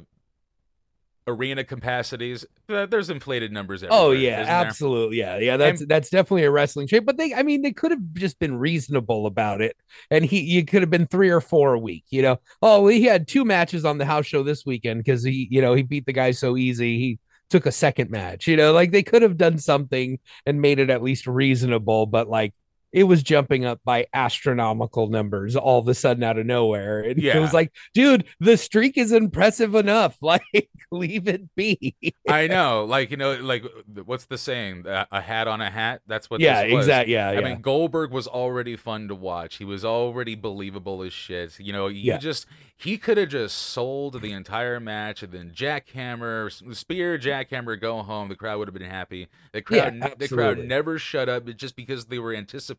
arena 1.28 1.64
capacities. 1.64 2.46
uh, 2.70 2.86
There's 2.86 3.10
inflated 3.10 3.52
numbers. 3.52 3.84
Everywhere, 3.84 4.00
oh 4.02 4.12
yeah, 4.12 4.42
isn't 4.42 4.60
there? 4.60 4.66
absolutely. 4.66 5.18
Yeah, 5.18 5.38
yeah. 5.38 5.58
That's 5.58 5.86
that's 5.86 6.10
definitely 6.10 6.44
a 6.44 6.52
wrestling 6.52 6.88
shape. 6.88 7.06
But 7.06 7.18
they, 7.18 7.34
I 7.34 7.44
mean, 7.44 7.62
they 7.62 7.74
could 7.74 7.92
have 7.92 8.02
just 8.14 8.40
been 8.40 8.58
reasonable 8.58 9.26
about 9.26 9.62
it. 9.62 9.76
And 10.10 10.26
he, 10.26 10.42
you 10.42 10.66
could 10.66 10.82
have 10.82 10.90
been 10.90 11.08
three 11.08 11.30
or 11.30 11.42
four 11.42 11.74
a 11.74 11.80
week. 11.80 12.06
You 12.10 12.22
know, 12.22 12.38
oh, 12.62 12.82
well, 12.84 12.88
he 12.88 13.04
had 13.04 13.28
two 13.28 13.46
matches 13.46 13.86
on 13.86 13.98
the 13.98 14.06
house 14.06 14.26
show 14.26 14.44
this 14.44 14.66
weekend 14.66 15.04
because 15.04 15.24
he, 15.24 15.48
you 15.52 15.62
know, 15.62 15.74
he 15.74 15.84
beat 15.84 16.06
the 16.06 16.14
guy 16.14 16.32
so 16.32 16.58
easy. 16.58 16.98
He 16.98 17.20
took 17.50 17.66
a 17.66 17.72
second 17.72 18.10
match. 18.10 18.48
You 18.48 18.58
know, 18.58 18.74
like 18.74 18.92
they 18.92 19.04
could 19.04 19.22
have 19.22 19.38
done 19.38 19.58
something 19.60 20.20
and 20.46 20.62
made 20.62 20.80
it 20.80 20.90
at 20.90 21.04
least 21.04 21.28
reasonable. 21.28 22.06
But 22.06 22.30
like. 22.30 22.54
It 22.94 23.04
was 23.04 23.22
jumping 23.22 23.66
up 23.66 23.80
by 23.84 24.08
astronomical 24.14 25.08
numbers 25.08 25.56
all 25.56 25.80
of 25.80 25.88
a 25.88 25.94
sudden 25.94 26.24
out 26.24 26.38
of 26.38 26.46
nowhere. 26.46 27.02
And 27.02 27.20
it 27.22 27.40
was 27.40 27.54
like, 27.54 27.72
dude, 27.94 28.26
the 28.40 28.58
streak 28.58 28.98
is 28.98 29.12
impressive 29.12 29.76
enough. 29.76 30.18
Like, 30.28 30.70
leave 30.92 31.28
it 31.28 31.56
be. 31.56 31.96
I 32.28 32.48
know, 32.48 32.84
like 32.86 33.12
you 33.12 33.18
know, 33.18 33.36
like 33.36 33.64
what's 34.06 34.26
the 34.26 34.38
saying? 34.38 34.86
A, 34.88 35.22
hat 35.22 35.48
on 35.48 35.62
a 35.62 35.70
hat. 35.70 36.02
That's 36.06 36.30
what. 36.30 36.40
yeah, 36.42 36.64
this 36.64 36.74
was. 36.74 36.86
exactly. 36.86 37.14
Yeah, 37.14 37.30
I 37.30 37.34
yeah. 37.34 37.42
mean, 37.42 37.62
Goldberg 37.62 38.12
was 38.12 38.28
already 38.28 38.76
fun 38.76 39.08
to 39.08 39.16
watch. 39.16 39.56
He 39.56 39.66
was 39.66 39.86
already 39.86 40.36
believable 40.36 41.02
as 41.04 41.14
shit. 41.14 41.60
You 41.60 41.72
know, 41.72 41.88
you 41.88 42.02
Yeah. 42.02 42.18
just 42.18 42.46
he 42.76 42.98
could 42.98 43.18
have 43.18 43.30
just 43.30 43.58
sold 43.58 44.22
the 44.22 44.32
entire 44.34 44.80
match 44.80 45.24
and 45.24 45.32
then 45.32 45.52
jackhammer, 45.52 46.76
spear, 46.76 47.18
jackhammer, 47.18 47.80
go 47.80 48.04
home. 48.04 48.30
The 48.30 48.36
crowd 48.36 48.60
would 48.60 48.68
have 48.68 48.76
been 48.76 48.90
happy. 48.90 49.28
The 49.52 49.62
crowd, 49.62 49.96
Yeah, 49.98 50.14
the 50.18 50.28
crowd 50.28 50.60
never 50.60 51.00
shut 51.00 51.28
up 51.30 51.46
just 51.56 51.76
because 51.76 52.06
they 52.06 52.20
were 52.20 52.34
anticipating. 52.36 52.77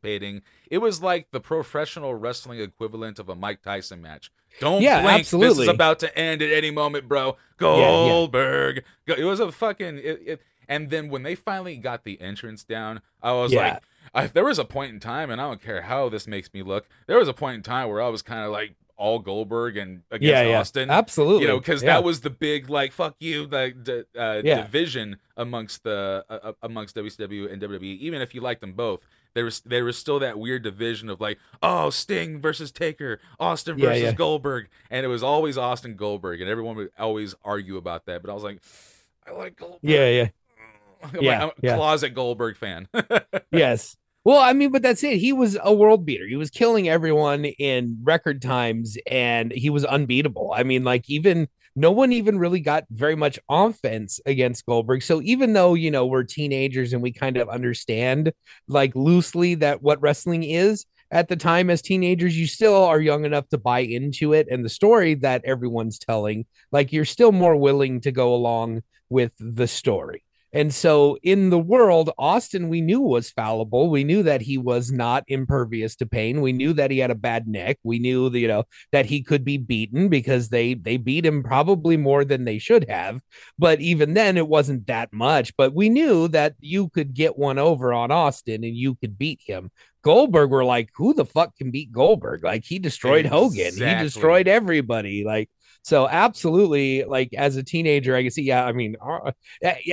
It 0.70 0.78
was 0.78 1.02
like 1.02 1.30
the 1.30 1.40
professional 1.40 2.14
wrestling 2.14 2.60
equivalent 2.60 3.18
of 3.18 3.28
a 3.28 3.34
Mike 3.34 3.62
Tyson 3.62 4.00
match. 4.02 4.30
Don't 4.60 4.82
Yeah, 4.82 5.02
blink. 5.02 5.28
This 5.28 5.58
is 5.58 5.68
about 5.68 5.98
to 6.00 6.18
end 6.18 6.42
at 6.42 6.50
any 6.52 6.70
moment, 6.70 7.06
bro. 7.08 7.36
yeah. 7.60 7.66
Goldberg. 8.08 8.84
It 9.06 9.24
was 9.24 9.40
a 9.40 9.52
fucking. 9.52 9.98
It, 9.98 10.22
it, 10.26 10.42
and 10.68 10.90
then 10.90 11.08
when 11.08 11.22
they 11.22 11.34
finally 11.34 11.76
got 11.76 12.04
the 12.04 12.20
entrance 12.20 12.64
down, 12.64 13.00
I 13.22 13.32
was 13.32 13.52
Yeah. 13.52 13.60
like, 13.74 13.82
I, 14.14 14.26
there 14.26 14.44
was 14.44 14.58
a 14.58 14.64
point 14.64 14.92
in 14.92 15.00
time, 15.00 15.30
and 15.30 15.40
I 15.40 15.44
don't 15.48 15.62
care 15.62 15.82
how 15.82 16.08
this 16.08 16.26
makes 16.26 16.52
me 16.52 16.62
look. 16.62 16.86
There 17.06 17.18
was 17.18 17.28
a 17.28 17.34
point 17.34 17.56
in 17.56 17.62
time 17.62 17.88
where 17.88 18.02
I 18.02 18.08
was 18.08 18.22
kind 18.22 18.44
of 18.44 18.52
like 18.52 18.74
all 18.96 19.18
Goldberg 19.20 19.76
and 19.76 20.02
against 20.10 20.22
yeah, 20.28 20.42
yeah, 20.42 20.58
Austin. 20.60 20.90
absolutely. 20.90 21.42
You 21.42 21.48
know, 21.48 21.58
because 21.58 21.82
yeah. 21.82 21.94
that 21.94 22.04
was 22.04 22.20
the 22.22 22.30
big 22.30 22.68
like 22.68 22.90
fuck 22.92 23.14
you 23.20 23.46
like 23.46 23.84
d- 23.84 24.02
uh, 24.18 24.40
Yeah. 24.44 24.62
division 24.62 25.18
amongst 25.36 25.84
the 25.84 26.24
uh, 26.28 26.38
uh, 26.42 26.52
amongst 26.62 26.96
WCW 26.96 27.52
and 27.52 27.62
WWE. 27.62 27.82
Even 27.98 28.20
if 28.22 28.34
you 28.34 28.40
like 28.40 28.58
them 28.60 28.72
both, 28.72 29.00
there 29.34 29.44
was 29.44 29.60
there 29.60 29.84
was 29.84 29.96
still 29.96 30.18
that 30.20 30.38
weird 30.38 30.62
division 30.62 31.08
of 31.08 31.20
like, 31.20 31.38
oh, 31.62 31.90
Sting 31.90 32.40
versus 32.40 32.70
Taker, 32.72 33.20
Austin 33.38 33.78
versus 33.78 34.02
yeah. 34.02 34.12
Goldberg, 34.12 34.68
and 34.90 35.04
it 35.04 35.08
was 35.08 35.22
always 35.22 35.56
Austin 35.56 35.96
Goldberg, 35.96 36.40
and 36.40 36.50
everyone 36.50 36.76
would 36.76 36.90
always 36.98 37.34
argue 37.44 37.76
about 37.76 38.06
that. 38.06 38.22
But 38.22 38.30
I 38.30 38.34
was 38.34 38.42
like, 38.42 38.60
I 39.26 39.32
like 39.32 39.56
Goldberg. 39.56 39.80
Yeah, 39.82 40.08
yeah. 40.08 40.28
I'm, 41.02 41.22
Yeah, 41.22 41.44
like, 41.44 41.54
yeah. 41.62 41.76
closet 41.76 42.10
Goldberg 42.10 42.56
fan. 42.56 42.88
yes. 43.52 43.96
Well, 44.24 44.40
I 44.40 44.52
mean, 44.52 44.72
but 44.72 44.82
that's 44.82 45.02
it. 45.04 45.18
He 45.18 45.32
was 45.32 45.56
a 45.62 45.72
world 45.72 46.04
beater. 46.04 46.26
He 46.26 46.36
was 46.36 46.50
killing 46.50 46.88
everyone 46.88 47.44
in 47.44 47.98
record 48.02 48.42
times 48.42 48.98
and 49.10 49.52
he 49.52 49.70
was 49.70 49.84
unbeatable. 49.84 50.52
I 50.54 50.64
mean, 50.64 50.84
like, 50.84 51.08
even 51.08 51.48
no 51.78 51.92
one 51.92 52.12
even 52.12 52.38
really 52.38 52.60
got 52.60 52.84
very 52.90 53.14
much 53.14 53.38
offense 53.48 54.20
against 54.26 54.66
Goldberg. 54.66 55.02
So 55.02 55.22
even 55.22 55.52
though, 55.52 55.74
you 55.74 55.90
know, 55.90 56.06
we're 56.06 56.24
teenagers 56.24 56.92
and 56.92 57.02
we 57.02 57.12
kind 57.12 57.36
of 57.36 57.48
understand, 57.48 58.32
like, 58.66 58.94
loosely 58.96 59.54
that 59.56 59.80
what 59.82 60.02
wrestling 60.02 60.42
is 60.42 60.86
at 61.10 61.28
the 61.28 61.36
time 61.36 61.70
as 61.70 61.80
teenagers, 61.80 62.36
you 62.36 62.46
still 62.46 62.74
are 62.74 63.00
young 63.00 63.24
enough 63.24 63.48
to 63.50 63.58
buy 63.58 63.80
into 63.80 64.32
it. 64.32 64.48
And 64.50 64.64
the 64.64 64.68
story 64.68 65.14
that 65.16 65.44
everyone's 65.44 65.98
telling, 65.98 66.46
like, 66.72 66.92
you're 66.92 67.04
still 67.04 67.32
more 67.32 67.56
willing 67.56 68.00
to 68.00 68.12
go 68.12 68.34
along 68.34 68.82
with 69.08 69.32
the 69.38 69.68
story. 69.68 70.24
And 70.58 70.74
so 70.74 71.16
in 71.22 71.50
the 71.50 71.58
world, 71.58 72.10
Austin, 72.18 72.68
we 72.68 72.80
knew 72.80 73.00
was 73.00 73.30
fallible. 73.30 73.90
We 73.90 74.02
knew 74.02 74.24
that 74.24 74.40
he 74.40 74.58
was 74.58 74.90
not 74.90 75.22
impervious 75.28 75.94
to 75.96 76.06
pain. 76.06 76.40
We 76.40 76.52
knew 76.52 76.72
that 76.72 76.90
he 76.90 76.98
had 76.98 77.12
a 77.12 77.14
bad 77.14 77.46
neck. 77.46 77.78
We 77.84 78.00
knew 78.00 78.28
that, 78.28 78.38
you 78.40 78.48
know, 78.48 78.64
that 78.90 79.06
he 79.06 79.22
could 79.22 79.44
be 79.44 79.56
beaten 79.56 80.08
because 80.08 80.48
they 80.48 80.74
they 80.74 80.96
beat 80.96 81.24
him 81.24 81.44
probably 81.44 81.96
more 81.96 82.24
than 82.24 82.44
they 82.44 82.58
should 82.58 82.90
have. 82.90 83.20
But 83.56 83.80
even 83.80 84.14
then, 84.14 84.36
it 84.36 84.48
wasn't 84.48 84.88
that 84.88 85.12
much. 85.12 85.56
But 85.56 85.76
we 85.76 85.90
knew 85.90 86.26
that 86.26 86.54
you 86.58 86.88
could 86.88 87.14
get 87.14 87.38
one 87.38 87.60
over 87.60 87.92
on 87.92 88.10
Austin 88.10 88.64
and 88.64 88.76
you 88.76 88.96
could 88.96 89.16
beat 89.16 89.40
him. 89.46 89.70
Goldberg 90.02 90.50
were 90.50 90.64
like, 90.64 90.90
who 90.96 91.14
the 91.14 91.24
fuck 91.24 91.56
can 91.56 91.70
beat 91.70 91.92
Goldberg? 91.92 92.42
Like 92.42 92.64
he 92.64 92.80
destroyed 92.80 93.26
Hogan. 93.26 93.74
He 93.74 94.02
destroyed 94.02 94.48
everybody. 94.48 95.22
Like 95.22 95.50
so 95.88 96.08
absolutely 96.08 97.04
like 97.04 97.32
as 97.34 97.56
a 97.56 97.62
teenager, 97.62 98.14
I 98.14 98.22
can 98.22 98.30
see, 98.30 98.42
yeah, 98.42 98.64
I 98.64 98.72
mean, 98.72 98.96
uh, 99.00 99.32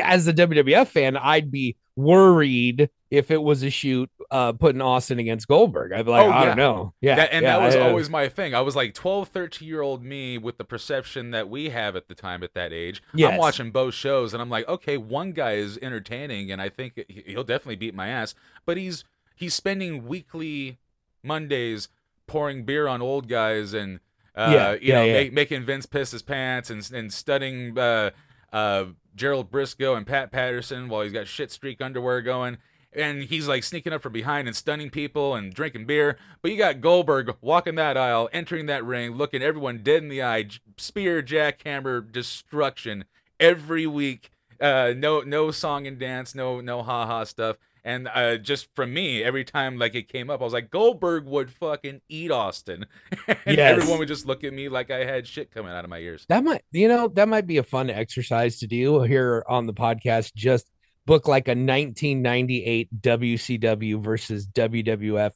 as 0.01 0.27
a 0.27 0.33
WWF 0.33 0.87
fan, 0.87 1.15
I'd 1.17 1.49
be 1.51 1.75
worried 1.95 2.89
if 3.11 3.31
it 3.31 3.41
was 3.41 3.63
a 3.63 3.69
shoot 3.69 4.09
uh 4.31 4.51
putting 4.51 4.81
Austin 4.81 5.19
against 5.19 5.47
Goldberg. 5.47 5.93
I'd 5.93 6.05
be 6.05 6.11
like, 6.11 6.25
Oh, 6.25 6.29
I 6.31 6.39
yeah. 6.41 6.45
don't 6.47 6.57
know. 6.57 6.93
Yeah. 7.01 7.15
That- 7.15 7.33
and 7.33 7.43
yeah, 7.43 7.57
that 7.59 7.65
was 7.65 7.75
I- 7.75 7.79
always 7.87 8.09
my 8.09 8.27
thing. 8.27 8.53
I 8.53 8.61
was 8.61 8.75
like 8.75 8.93
12, 8.93 9.29
13 9.29 9.67
year 9.67 9.81
old 9.81 10.03
me 10.03 10.37
with 10.37 10.57
the 10.57 10.63
perception 10.65 11.31
that 11.31 11.47
we 11.49 11.69
have 11.69 11.95
at 11.95 12.07
the 12.07 12.15
time 12.15 12.43
at 12.43 12.53
that 12.55 12.73
age. 12.73 13.01
I'm 13.17 13.37
watching 13.37 13.71
both 13.71 13.93
shows 13.93 14.33
and 14.33 14.41
I'm 14.41 14.49
like, 14.49 14.67
okay, 14.67 14.97
one 14.97 15.31
guy 15.31 15.53
is 15.53 15.77
entertaining 15.81 16.51
and 16.51 16.61
I 16.61 16.69
think 16.69 16.99
he'll 17.07 17.43
definitely 17.43 17.75
beat 17.77 17.93
my 17.95 18.07
ass, 18.09 18.35
but 18.65 18.75
he's 18.77 19.03
he's 19.35 19.53
spending 19.53 20.05
weekly 20.07 20.79
Mondays 21.23 21.87
pouring 22.27 22.63
beer 22.65 22.87
on 22.87 23.01
old 23.01 23.27
guys 23.29 23.73
and 23.73 23.99
uh, 24.35 24.51
Yeah, 24.53 24.71
you 24.73 24.79
yeah, 24.81 24.95
know, 24.95 25.03
yeah. 25.05 25.23
ma- 25.25 25.29
making 25.33 25.63
Vince 25.65 25.85
piss 25.85 26.11
his 26.11 26.21
pants 26.21 26.69
and 26.69 26.89
and 26.91 27.11
studying 27.13 27.77
uh, 27.77 28.11
uh, 28.53 28.85
Gerald 29.15 29.51
Brisco 29.51 29.95
and 29.95 30.05
Pat 30.05 30.31
Patterson 30.31 30.87
while 30.89 31.01
he's 31.01 31.13
got 31.13 31.27
shit 31.27 31.51
streak 31.51 31.81
underwear 31.81 32.21
going. 32.21 32.57
And 32.97 33.23
he's 33.23 33.45
like 33.45 33.63
sneaking 33.65 33.91
up 33.91 34.01
from 34.01 34.13
behind 34.13 34.47
and 34.47 34.55
stunning 34.55 34.89
people 34.89 35.35
and 35.35 35.53
drinking 35.53 35.85
beer. 35.85 36.17
But 36.41 36.51
you 36.51 36.57
got 36.57 36.79
Goldberg 36.79 37.35
walking 37.41 37.75
that 37.75 37.97
aisle, 37.97 38.29
entering 38.31 38.67
that 38.67 38.85
ring, 38.85 39.11
looking 39.15 39.41
everyone 39.41 39.79
dead 39.83 40.01
in 40.01 40.07
the 40.07 40.23
eye, 40.23 40.47
spear, 40.77 41.21
jackhammer, 41.21 42.09
destruction 42.09 43.03
every 43.37 43.85
week. 43.85 44.31
Uh, 44.61 44.93
no, 44.95 45.19
no 45.19 45.51
song 45.51 45.85
and 45.85 45.99
dance, 45.99 46.33
no, 46.33 46.61
no 46.61 46.83
ha 46.83 47.05
ha 47.05 47.25
stuff. 47.25 47.57
And 47.85 48.09
uh, 48.11 48.37
just 48.37 48.67
from 48.75 48.93
me, 48.93 49.23
every 49.23 49.43
time 49.45 49.77
like 49.77 49.93
it 49.93 50.09
came 50.11 50.31
up, 50.31 50.41
I 50.41 50.43
was 50.43 50.53
like, 50.53 50.71
Goldberg 50.71 51.25
would 51.27 51.51
fucking 51.51 52.01
eat 52.09 52.31
Austin, 52.31 52.87
and 53.27 53.37
Yes. 53.45 53.77
everyone 53.77 53.99
would 53.99 54.07
just 54.07 54.25
look 54.25 54.43
at 54.43 54.51
me 54.53 54.69
like 54.69 54.89
I 54.89 55.05
had 55.05 55.27
shit 55.27 55.51
coming 55.51 55.71
out 55.71 55.83
of 55.83 55.89
my 55.91 55.99
ears. 55.99 56.25
that 56.29 56.43
might 56.43 56.63
you 56.71 56.87
know 56.87 57.07
that 57.09 57.29
might 57.29 57.45
be 57.45 57.57
a 57.57 57.63
fun 57.63 57.91
exercise 57.91 58.57
to 58.59 58.67
do 58.67 59.03
here 59.03 59.45
on 59.47 59.67
the 59.67 59.73
podcast. 59.73 60.33
Just 60.33 60.65
book 61.05 61.27
like 61.27 61.47
a 61.47 61.51
1998 61.51 63.01
WCW 63.01 64.03
versus 64.03 64.47
WWF 64.47 65.31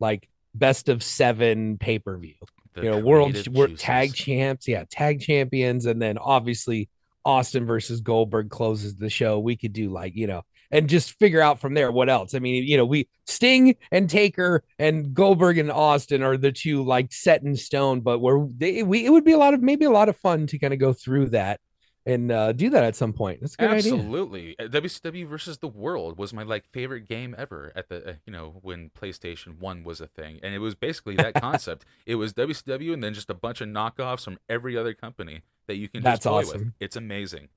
like 0.00 0.28
best 0.54 0.88
of 0.88 1.02
7 1.02 1.78
pay-per-view. 1.78 2.34
You 2.76 2.82
know 2.90 2.98
world, 2.98 3.46
world 3.48 3.78
tag 3.78 4.14
champs 4.14 4.66
yeah 4.66 4.84
tag 4.90 5.20
champions 5.20 5.86
and 5.86 6.00
then 6.00 6.18
obviously 6.18 6.88
Austin 7.24 7.66
versus 7.66 8.00
Goldberg 8.00 8.50
closes 8.50 8.96
the 8.96 9.08
show. 9.10 9.38
We 9.38 9.56
could 9.56 9.72
do 9.72 9.90
like 9.90 10.16
you 10.16 10.26
know 10.26 10.42
and 10.72 10.88
just 10.88 11.18
figure 11.18 11.40
out 11.40 11.60
from 11.60 11.74
there 11.74 11.92
what 11.92 12.08
else 12.08 12.34
I 12.34 12.38
mean 12.40 12.64
you 12.64 12.76
know 12.76 12.84
we 12.84 13.08
Sting 13.26 13.76
and 13.92 14.10
Taker 14.10 14.64
and 14.78 15.14
Goldberg 15.14 15.58
and 15.58 15.70
Austin 15.70 16.22
are 16.22 16.36
the 16.36 16.50
two 16.50 16.82
like 16.82 17.12
set 17.12 17.42
in 17.42 17.54
stone 17.54 18.00
but 18.00 18.18
we're 18.20 18.46
they 18.56 18.82
we 18.82 19.04
it 19.06 19.10
would 19.10 19.24
be 19.24 19.32
a 19.32 19.38
lot 19.38 19.54
of 19.54 19.62
maybe 19.62 19.84
a 19.84 19.90
lot 19.90 20.08
of 20.08 20.16
fun 20.16 20.46
to 20.48 20.58
kind 20.58 20.72
of 20.72 20.80
go 20.80 20.92
through 20.92 21.26
that 21.30 21.60
and 22.04 22.32
uh 22.32 22.50
do 22.50 22.70
that 22.70 22.82
at 22.82 22.96
some 22.96 23.12
point 23.12 23.40
that's 23.40 23.54
a 23.54 23.58
good 23.58 23.70
idea 23.70 23.94
Absolutely. 23.94 24.56
Uh, 24.58 24.64
WCW 24.64 25.28
versus 25.28 25.58
the 25.58 25.68
World 25.68 26.18
was 26.18 26.32
my 26.32 26.42
like 26.42 26.64
favorite 26.72 27.08
game 27.08 27.34
ever 27.38 27.70
at 27.76 27.88
the 27.88 28.10
uh, 28.10 28.12
you 28.26 28.32
know 28.32 28.58
when 28.62 28.90
PlayStation 28.90 29.60
1 29.60 29.84
was 29.84 30.00
a 30.00 30.08
thing 30.08 30.40
and 30.42 30.52
it 30.54 30.58
was 30.58 30.74
basically 30.74 31.14
that 31.16 31.34
concept. 31.40 31.84
It 32.06 32.16
was 32.16 32.32
WCW 32.32 32.92
and 32.92 33.04
then 33.04 33.14
just 33.14 33.30
a 33.30 33.34
bunch 33.34 33.60
of 33.60 33.68
knockoffs 33.68 34.24
from 34.24 34.38
every 34.48 34.76
other 34.76 34.94
company 34.94 35.42
that 35.68 35.76
you 35.76 35.88
can 35.88 36.02
just 36.02 36.22
That's 36.22 36.24
toy 36.24 36.38
with. 36.38 36.48
awesome. 36.48 36.74
It's 36.80 36.96
amazing. 36.96 37.48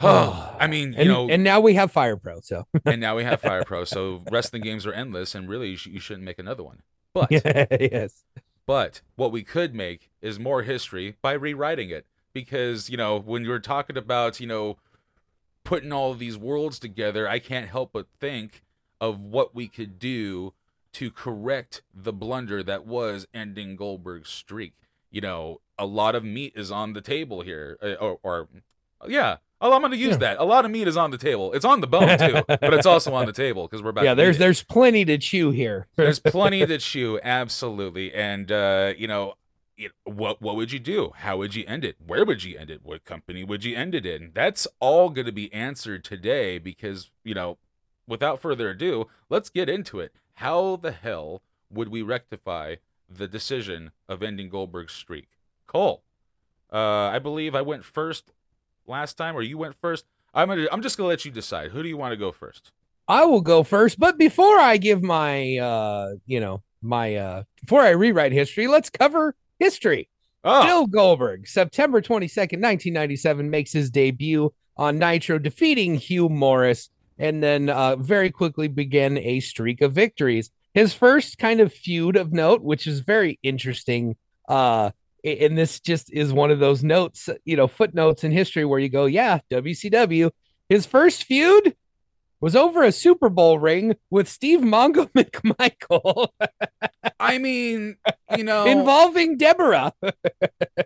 Oh, 0.00 0.56
I 0.58 0.66
mean, 0.66 0.92
you 0.92 0.98
and, 0.98 1.08
know, 1.08 1.28
and 1.28 1.44
now 1.44 1.60
we 1.60 1.74
have 1.74 1.92
Fire 1.92 2.16
Pro 2.16 2.40
so 2.40 2.66
and 2.84 3.00
now 3.00 3.16
we 3.16 3.24
have 3.24 3.40
Fire 3.40 3.64
Pro, 3.64 3.84
so 3.84 4.22
wrestling 4.30 4.62
games 4.62 4.86
are 4.86 4.92
endless 4.92 5.34
and 5.34 5.48
really 5.48 5.70
you, 5.70 5.76
sh- 5.76 5.86
you 5.86 6.00
shouldn't 6.00 6.24
make 6.24 6.38
another 6.38 6.62
one. 6.62 6.82
But 7.12 7.30
yes 7.80 8.24
but 8.66 9.02
what 9.16 9.32
we 9.32 9.42
could 9.42 9.74
make 9.74 10.10
is 10.22 10.38
more 10.38 10.62
history 10.62 11.16
by 11.22 11.32
rewriting 11.32 11.90
it. 11.90 12.06
Because, 12.32 12.90
you 12.90 12.96
know, 12.96 13.18
when 13.20 13.44
you're 13.44 13.60
talking 13.60 13.96
about, 13.96 14.40
you 14.40 14.46
know, 14.46 14.78
putting 15.62 15.92
all 15.92 16.10
of 16.10 16.18
these 16.18 16.36
worlds 16.36 16.78
together, 16.78 17.28
I 17.28 17.38
can't 17.38 17.68
help 17.68 17.92
but 17.92 18.06
think 18.18 18.64
of 19.00 19.20
what 19.20 19.54
we 19.54 19.68
could 19.68 19.98
do 19.98 20.52
to 20.94 21.10
correct 21.10 21.82
the 21.94 22.12
blunder 22.12 22.62
that 22.62 22.86
was 22.86 23.26
ending 23.32 23.76
Goldberg's 23.76 24.30
streak. 24.30 24.74
You 25.10 25.20
know, 25.20 25.60
a 25.78 25.86
lot 25.86 26.14
of 26.14 26.24
meat 26.24 26.54
is 26.56 26.72
on 26.72 26.92
the 26.92 27.00
table 27.00 27.42
here. 27.42 27.78
uh, 27.80 27.92
Or, 28.00 28.18
or 28.22 28.48
yeah, 29.06 29.36
oh, 29.60 29.72
I'm 29.72 29.80
going 29.80 29.92
to 29.92 29.96
use 29.98 30.12
Yeah. 30.12 30.16
that. 30.18 30.38
A 30.38 30.44
lot 30.44 30.64
of 30.64 30.70
meat 30.70 30.86
is 30.88 30.96
on 30.96 31.10
the 31.10 31.18
table. 31.18 31.52
It's 31.52 31.64
on 31.64 31.80
the 31.80 31.86
bone, 31.86 32.18
too, 32.18 32.42
but 32.46 32.74
it's 32.74 32.86
also 32.86 33.14
on 33.14 33.26
the 33.26 33.32
table 33.44 33.66
because 33.66 33.82
we're 33.82 33.90
about 33.90 34.04
yeah 34.04 34.10
to 34.10 34.16
there's 34.16 34.38
there's 34.38 34.62
plenty 34.62 35.04
to 35.04 35.18
chew 35.18 35.50
here 35.50 35.86
There's 35.96 36.18
plenty 36.36 36.64
to 36.66 36.78
chew, 36.78 37.18
absolutely. 37.22 38.12
And 38.12 38.50
uh, 38.52 38.94
you 38.96 39.06
know, 39.06 39.34
it, 39.76 39.92
what 40.04 40.40
what 40.42 40.56
would 40.56 40.70
you 40.72 40.78
do? 40.78 41.12
How 41.16 41.36
would 41.38 41.54
you 41.54 41.64
end 41.66 41.84
it? 41.84 41.96
Where 42.04 42.24
would 42.24 42.44
you 42.44 42.58
end 42.58 42.70
it? 42.70 42.80
What 42.82 43.04
company 43.04 43.42
would 43.44 43.64
you 43.64 43.76
end 43.76 43.94
it 43.94 44.06
in? 44.06 44.30
That's 44.34 44.66
all 44.80 45.10
going 45.10 45.26
to 45.26 45.32
be 45.32 45.52
answered 45.52 46.04
today 46.04 46.58
because 46.58 47.10
you 47.24 47.34
know, 47.34 47.58
without 48.06 48.40
further 48.40 48.70
ado, 48.70 49.06
let's 49.30 49.50
get 49.50 49.68
into 49.68 50.00
it. 50.00 50.12
How 50.38 50.76
the 50.76 50.92
hell 50.92 51.42
would 51.70 51.88
we 51.88 52.02
rectify 52.02 52.76
the 53.08 53.28
decision 53.28 53.92
of 54.08 54.22
ending 54.22 54.48
Goldberg's 54.48 54.92
streak? 54.94 55.28
Cole, 55.66 56.02
uh, 56.72 56.76
I 56.76 57.18
believe 57.18 57.54
I 57.54 57.62
went 57.62 57.84
first 57.84 58.32
last 58.86 59.16
time, 59.16 59.36
or 59.36 59.42
you 59.42 59.58
went 59.58 59.74
first. 59.74 60.04
I'm 60.32 60.48
gonna. 60.48 60.66
I'm 60.72 60.82
just 60.82 60.96
gonna 60.96 61.08
let 61.08 61.24
you 61.24 61.30
decide. 61.30 61.70
Who 61.70 61.82
do 61.82 61.88
you 61.88 61.96
want 61.96 62.12
to 62.12 62.16
go 62.16 62.32
first? 62.32 62.72
I 63.06 63.24
will 63.24 63.42
go 63.42 63.62
first, 63.62 63.98
but 63.98 64.18
before 64.18 64.58
I 64.58 64.76
give 64.78 65.02
my 65.02 65.58
uh, 65.58 66.14
you 66.26 66.40
know, 66.40 66.62
my 66.82 67.16
uh 67.16 67.42
before 67.60 67.82
I 67.82 67.90
rewrite 67.90 68.32
history, 68.32 68.66
let's 68.66 68.90
cover 68.90 69.34
history. 69.58 70.08
Oh, 70.44 70.62
Bill 70.64 70.86
Goldberg, 70.86 71.48
September 71.48 72.02
22nd, 72.02 72.60
1997, 72.60 73.48
makes 73.48 73.72
his 73.72 73.90
debut 73.90 74.52
on 74.76 74.98
Nitro, 74.98 75.38
defeating 75.38 75.94
Hugh 75.94 76.28
Morris, 76.28 76.90
and 77.18 77.42
then 77.42 77.70
uh, 77.70 77.96
very 77.96 78.30
quickly 78.30 78.68
began 78.68 79.16
a 79.16 79.40
streak 79.40 79.80
of 79.80 79.92
victories. 79.92 80.50
His 80.74 80.92
first 80.92 81.38
kind 81.38 81.60
of 81.60 81.72
feud 81.72 82.16
of 82.16 82.32
note, 82.32 82.62
which 82.62 82.86
is 82.86 83.00
very 83.00 83.38
interesting. 83.42 84.16
Uh, 84.48 84.90
and 85.24 85.56
this 85.56 85.80
just 85.80 86.12
is 86.12 86.32
one 86.32 86.50
of 86.50 86.58
those 86.58 86.84
notes, 86.84 87.28
you 87.44 87.56
know, 87.56 87.66
footnotes 87.66 88.24
in 88.24 88.32
history 88.32 88.64
where 88.64 88.78
you 88.78 88.88
go, 88.88 89.06
yeah, 89.06 89.38
WCW. 89.50 90.30
His 90.68 90.86
first 90.86 91.24
feud 91.24 91.74
was 92.40 92.54
over 92.54 92.82
a 92.82 92.92
Super 92.92 93.28
Bowl 93.28 93.58
ring 93.58 93.96
with 94.10 94.28
Steve 94.28 94.60
Mongo 94.60 95.10
McMichael 95.16 96.28
I 97.24 97.38
mean, 97.38 97.96
you 98.36 98.44
know, 98.44 98.66
involving 98.66 99.36
Deborah. 99.36 99.92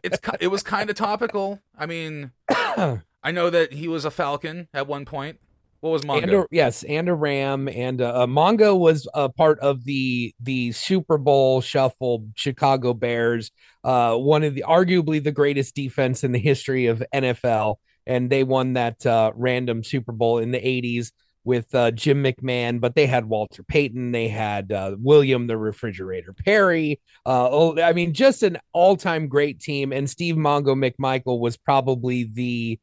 it's 0.02 0.18
it 0.40 0.48
was 0.48 0.62
kind 0.62 0.88
of 0.90 0.96
topical. 0.96 1.60
I 1.76 1.86
mean, 1.86 2.32
I 2.48 3.32
know 3.32 3.50
that 3.50 3.72
he 3.72 3.88
was 3.88 4.04
a 4.04 4.10
Falcon 4.10 4.68
at 4.72 4.86
one 4.86 5.04
point. 5.04 5.40
What 5.80 5.90
was 5.90 6.02
Mongo? 6.02 6.22
And 6.22 6.32
a, 6.34 6.46
yes, 6.50 6.82
and 6.84 7.08
a 7.08 7.14
Ram, 7.14 7.68
and 7.68 8.00
uh, 8.00 8.26
Mongo 8.28 8.76
was 8.78 9.06
a 9.14 9.28
part 9.28 9.60
of 9.60 9.84
the 9.84 10.34
the 10.40 10.72
Super 10.72 11.18
Bowl 11.18 11.60
shuffle. 11.60 12.26
Chicago 12.34 12.94
Bears, 12.94 13.50
uh, 13.84 14.16
one 14.16 14.42
of 14.42 14.54
the 14.54 14.64
arguably 14.66 15.22
the 15.22 15.32
greatest 15.32 15.74
defense 15.76 16.24
in 16.24 16.32
the 16.32 16.38
history 16.40 16.86
of 16.86 17.02
NFL, 17.14 17.76
and 18.06 18.28
they 18.28 18.42
won 18.44 18.72
that 18.72 19.06
uh, 19.06 19.30
random 19.36 19.84
Super 19.84 20.12
Bowl 20.12 20.38
in 20.38 20.50
the 20.50 20.58
'80s. 20.58 21.12
with 21.44 21.74
uh, 21.74 21.90
Jim 21.92 22.22
McMahon, 22.22 22.78
but 22.80 22.94
they 22.94 23.06
had 23.06 23.24
Walter 23.24 23.62
Payton, 23.62 24.12
they 24.12 24.28
had 24.28 24.70
uh, 24.70 24.96
William 24.98 25.46
the 25.46 25.56
Refrigerator 25.56 26.34
Perry. 26.34 27.00
Uh, 27.24 27.80
I 27.80 27.92
mean, 27.94 28.12
just 28.12 28.42
an 28.42 28.58
all-time 28.74 29.28
great 29.28 29.58
team. 29.58 29.92
And 29.92 30.10
Steve 30.10 30.34
Mongo 30.36 30.74
McMichael 30.76 31.40
was 31.40 31.56
probably 31.56 32.24
the, 32.24 32.78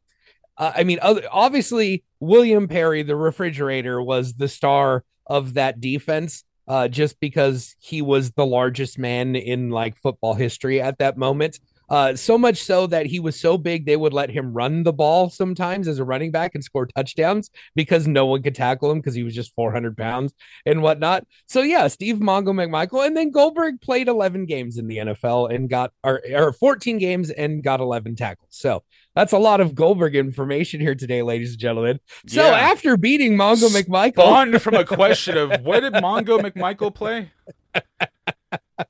uh, 0.58 0.72
I 0.76 0.84
mean, 0.84 1.00
other, 1.02 1.24
obviously 1.32 2.04
William 2.20 2.68
Perry, 2.68 3.04
the 3.04 3.16
Refrigerator, 3.16 4.02
was 4.02 4.34
the 4.34 4.48
star 4.48 5.04
of 5.28 5.56
that 5.56 5.82
defense. 5.82 6.44
Uh, 6.68 6.88
just 6.88 7.20
because 7.20 7.76
he 7.78 8.02
was 8.02 8.32
the 8.32 8.46
largest 8.46 8.98
man 8.98 9.36
in 9.36 9.70
like 9.70 9.96
football 10.02 10.34
history 10.34 10.82
at 10.82 10.98
that 10.98 11.16
moment. 11.16 11.60
Uh, 11.90 12.16
so 12.16 12.38
much 12.38 12.58
so 12.64 12.88
that 12.88 13.06
he 13.06 13.20
was 13.20 13.40
so 13.40 13.58
big 13.58 13.86
they 13.86 13.96
would 13.98 14.14
let 14.14 14.30
him 14.30 14.54
run 14.54 14.84
the 14.84 14.94
ball 14.94 15.30
sometimes 15.30 15.88
as 15.88 16.00
a 16.00 16.04
running 16.04 16.32
back 16.32 16.56
and 16.56 16.64
score 16.64 16.86
touchdowns 16.88 17.50
because 17.76 18.08
no 18.08 18.26
one 18.26 18.42
could 18.42 18.56
tackle 18.56 18.92
him 18.92 19.00
because 19.00 19.14
he 19.16 19.24
was 19.24 19.36
just 19.36 19.54
400 19.56 19.96
pounds 19.98 20.34
and 20.66 20.82
whatnot. 20.82 21.26
So 21.48 21.62
yeah, 21.62 21.88
Steve 21.88 22.18
Mongo 22.18 22.48
McMichael, 22.54 23.06
and 23.06 23.16
then 23.16 23.32
Goldberg 23.32 23.82
played 23.82 24.08
11 24.08 24.46
games 24.46 24.78
in 24.78 24.88
the 24.88 24.98
NFL 24.98 25.54
and 25.54 25.70
got 25.70 25.92
or, 26.04 26.22
or 26.34 26.54
14 26.54 26.98
games 26.98 27.30
and 27.30 27.64
got 27.64 27.80
11 27.80 28.16
tackles. 28.16 28.50
So 28.52 28.84
that's 29.16 29.32
a 29.34 29.38
lot 29.38 29.62
of 29.62 29.76
Goldberg 29.76 30.16
information 30.16 30.82
here 30.82 30.96
today, 30.96 31.22
ladies 31.22 31.52
and 31.52 31.60
gentlemen. 31.60 32.00
So 32.28 32.42
Yeah. 32.44 32.52
after 32.72 32.98
beating 32.98 33.36
Mongo 33.38 33.70
McMichael, 33.70 34.14
Spawned 34.14 34.62
from 34.62 34.74
a 34.76 34.84
question 34.86 35.38
of 35.38 35.62
where 35.62 35.82
did 35.82 35.94
Mongo 35.94 36.40
McMichael 36.40 36.94
play? 36.94 37.32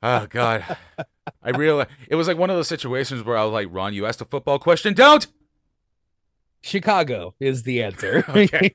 Oh 0.02 0.26
God, 0.28 0.64
I 1.44 1.52
realized 1.52 1.90
it 2.08 2.16
was 2.16 2.28
like 2.28 2.38
one 2.38 2.50
of 2.50 2.56
those 2.56 2.68
situations 2.68 3.24
where 3.24 3.38
I 3.38 3.44
was 3.44 3.54
like, 3.54 3.68
"Ron, 3.72 3.94
you 3.94 4.06
asked 4.06 4.22
a 4.22 4.26
football 4.26 4.60
question, 4.60 4.94
don't." 4.94 5.28
Chicago 6.66 7.36
is 7.40 7.64
the 7.64 7.84
answer. 7.84 8.26
Okay. 8.30 8.74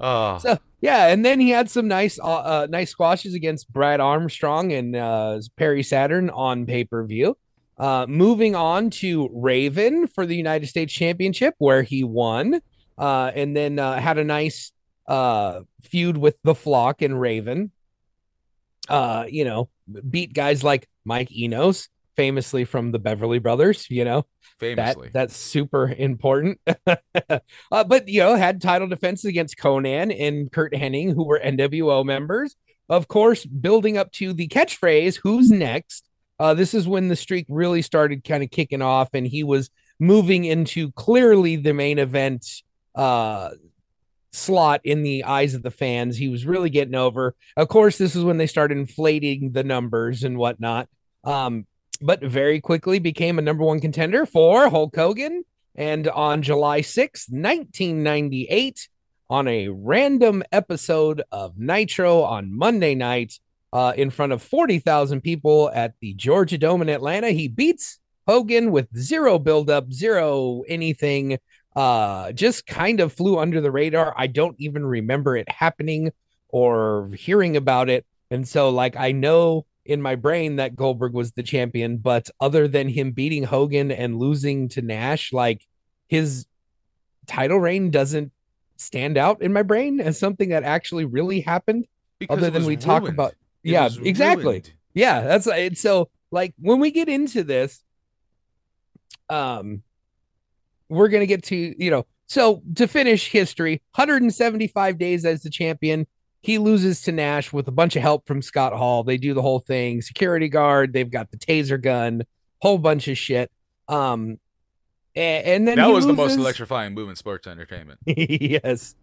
oh, 0.00 0.38
So 0.42 0.58
yeah, 0.80 1.08
and 1.08 1.24
then 1.24 1.40
he 1.40 1.50
had 1.50 1.68
some 1.68 1.88
nice, 1.88 2.18
uh, 2.18 2.24
uh 2.24 2.66
nice 2.70 2.90
squashes 2.90 3.34
against 3.34 3.70
Brad 3.70 4.00
Armstrong 4.00 4.72
and 4.72 4.96
uh, 4.96 5.40
Perry 5.56 5.82
Saturn 5.82 6.30
on 6.30 6.64
pay 6.64 6.84
per 6.84 7.04
view. 7.04 7.36
Uh, 7.76 8.06
moving 8.08 8.54
on 8.54 8.90
to 8.90 9.28
Raven 9.32 10.06
for 10.06 10.24
the 10.26 10.36
United 10.36 10.68
States 10.68 10.92
Championship, 10.92 11.54
where 11.58 11.82
he 11.82 12.02
won, 12.04 12.60
uh, 12.98 13.30
and 13.34 13.54
then 13.56 13.78
uh, 13.78 14.00
had 14.00 14.18
a 14.18 14.24
nice 14.24 14.72
uh 15.06 15.60
feud 15.82 16.16
with 16.16 16.36
the 16.44 16.54
Flock 16.54 17.02
and 17.02 17.20
Raven. 17.20 17.70
Uh, 18.88 19.26
you 19.28 19.44
know, 19.44 19.68
beat 20.08 20.32
guys 20.32 20.62
like 20.64 20.88
Mike 21.04 21.32
Enos, 21.32 21.88
famously 22.16 22.64
from 22.64 22.92
the 22.92 22.98
Beverly 22.98 23.38
Brothers. 23.38 23.86
You 23.90 24.04
know, 24.04 24.26
that 24.60 24.76
famously. 24.76 25.10
that's 25.12 25.36
super 25.36 25.94
important. 25.96 26.60
uh, 26.86 27.84
but 27.84 28.08
you 28.08 28.20
know, 28.20 28.34
had 28.34 28.60
title 28.60 28.88
defenses 28.88 29.26
against 29.26 29.56
Konnan 29.56 30.14
and 30.18 30.50
Curt 30.50 30.72
Hennig, 30.72 31.14
who 31.14 31.24
were 31.24 31.40
NWO 31.40 32.04
members. 32.04 32.56
Of 32.88 33.06
course, 33.06 33.44
building 33.44 33.98
up 33.98 34.10
to 34.12 34.32
the 34.32 34.48
catchphrase 34.48 35.20
"Who's 35.22 35.50
next?" 35.50 36.08
Uh, 36.38 36.54
this 36.54 36.72
is 36.72 36.88
when 36.88 37.08
the 37.08 37.16
streak 37.16 37.46
really 37.48 37.82
started 37.82 38.24
kind 38.24 38.42
of 38.42 38.50
kicking 38.50 38.82
off, 38.82 39.10
and 39.12 39.26
he 39.26 39.44
was 39.44 39.70
moving 39.98 40.44
into 40.44 40.90
clearly 40.92 41.56
the 41.56 41.74
main 41.74 41.98
event 41.98 42.46
uh, 42.94 43.50
slot 44.32 44.80
in 44.84 45.02
the 45.02 45.24
eyes 45.24 45.54
of 45.54 45.62
the 45.62 45.70
fans. 45.70 46.16
He 46.16 46.28
was 46.28 46.46
really 46.46 46.70
getting 46.70 46.94
over. 46.94 47.34
Of 47.56 47.68
course, 47.68 47.98
this 47.98 48.14
is 48.14 48.24
when 48.24 48.36
they 48.36 48.46
started 48.46 48.78
inflating 48.78 49.52
the 49.52 49.64
numbers 49.64 50.24
and 50.24 50.38
whatnot. 50.38 50.88
Um, 51.24 51.66
but 52.00 52.22
very 52.22 52.60
quickly 52.60 52.98
became 52.98 53.38
a 53.38 53.42
number 53.42 53.64
one 53.64 53.80
contender 53.80 54.24
for 54.26 54.68
Hulk 54.70 54.94
Hogan. 54.94 55.44
And 55.74 56.08
on 56.08 56.42
July 56.42 56.80
sixth, 56.80 57.28
1998, 57.30 58.88
on 59.28 59.46
a 59.46 59.68
random 59.68 60.42
episode 60.50 61.22
of 61.30 61.58
Nitro 61.58 62.22
on 62.22 62.56
Monday 62.56 62.94
night, 62.94 63.38
uh, 63.72 63.92
in 63.96 64.10
front 64.10 64.32
of 64.32 64.42
40,000 64.42 65.20
people 65.20 65.70
at 65.72 65.94
the 66.00 66.14
Georgia 66.14 66.58
Dome 66.58 66.82
in 66.82 66.88
Atlanta, 66.88 67.30
he 67.30 67.48
beats 67.48 67.98
Hogan 68.26 68.70
with 68.70 68.88
zero 68.96 69.38
buildup, 69.38 69.92
zero 69.92 70.62
anything. 70.68 71.38
Uh, 71.80 72.30
just 72.32 72.66
kind 72.66 73.00
of 73.00 73.10
flew 73.10 73.38
under 73.38 73.58
the 73.62 73.70
radar. 73.70 74.12
I 74.14 74.26
don't 74.26 74.54
even 74.58 74.84
remember 74.84 75.34
it 75.34 75.48
happening 75.48 76.12
or 76.50 77.10
hearing 77.16 77.56
about 77.56 77.88
it. 77.88 78.04
And 78.30 78.46
so, 78.46 78.68
like, 78.68 78.96
I 78.96 79.12
know 79.12 79.64
in 79.86 80.02
my 80.02 80.14
brain 80.14 80.56
that 80.56 80.76
Goldberg 80.76 81.14
was 81.14 81.32
the 81.32 81.42
champion, 81.42 81.96
but 81.96 82.28
other 82.38 82.68
than 82.68 82.86
him 82.86 83.12
beating 83.12 83.44
Hogan 83.44 83.90
and 83.90 84.18
losing 84.18 84.68
to 84.70 84.82
Nash, 84.82 85.32
like 85.32 85.66
his 86.06 86.44
title 87.26 87.58
reign 87.58 87.90
doesn't 87.90 88.30
stand 88.76 89.16
out 89.16 89.40
in 89.40 89.50
my 89.50 89.62
brain 89.62 90.00
as 90.00 90.18
something 90.18 90.50
that 90.50 90.64
actually 90.64 91.06
really 91.06 91.40
happened. 91.40 91.86
Because 92.18 92.36
other 92.36 92.50
than 92.50 92.66
we 92.66 92.76
talk 92.76 93.08
about- 93.08 93.32
It 93.64 93.70
yeah, 93.70 93.88
exactly. 94.02 94.44
ruined. 94.44 94.72
Yeah, 94.92 95.22
that's 95.22 95.46
it's 95.46 95.80
so 95.80 96.10
like 96.30 96.52
when 96.58 96.78
we 96.78 96.90
get 96.90 97.08
into 97.08 97.42
this, 97.42 97.82
um, 99.30 99.82
we're 100.90 101.08
gonna 101.08 101.26
get 101.26 101.42
to 101.44 101.74
you 101.82 101.90
know. 101.90 102.06
So 102.26 102.62
to 102.76 102.86
finish 102.86 103.28
history, 103.30 103.82
175 103.94 104.98
days 104.98 105.24
as 105.24 105.42
the 105.42 105.50
champion. 105.50 106.06
He 106.42 106.56
loses 106.56 107.02
to 107.02 107.12
Nash 107.12 107.52
with 107.52 107.68
a 107.68 107.70
bunch 107.70 107.96
of 107.96 108.02
help 108.02 108.26
from 108.26 108.40
Scott 108.40 108.72
Hall. 108.72 109.04
They 109.04 109.18
do 109.18 109.34
the 109.34 109.42
whole 109.42 109.60
thing, 109.60 110.00
security 110.00 110.48
guard. 110.48 110.94
They've 110.94 111.10
got 111.10 111.30
the 111.30 111.36
taser 111.36 111.78
gun, 111.78 112.22
whole 112.62 112.78
bunch 112.78 113.08
of 113.08 113.18
shit. 113.18 113.50
Um, 113.88 114.38
a- 115.14 115.42
and, 115.54 115.68
then 115.68 115.76
That 115.76 115.88
was 115.88 116.06
the 116.06 116.14
most 116.14 116.38
electrifying 116.38 116.94
move 116.94 117.10
in 117.10 117.16
sports 117.16 117.46
entertainment. 117.46 117.98
yes. 118.06 118.94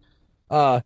Uh 0.50 0.80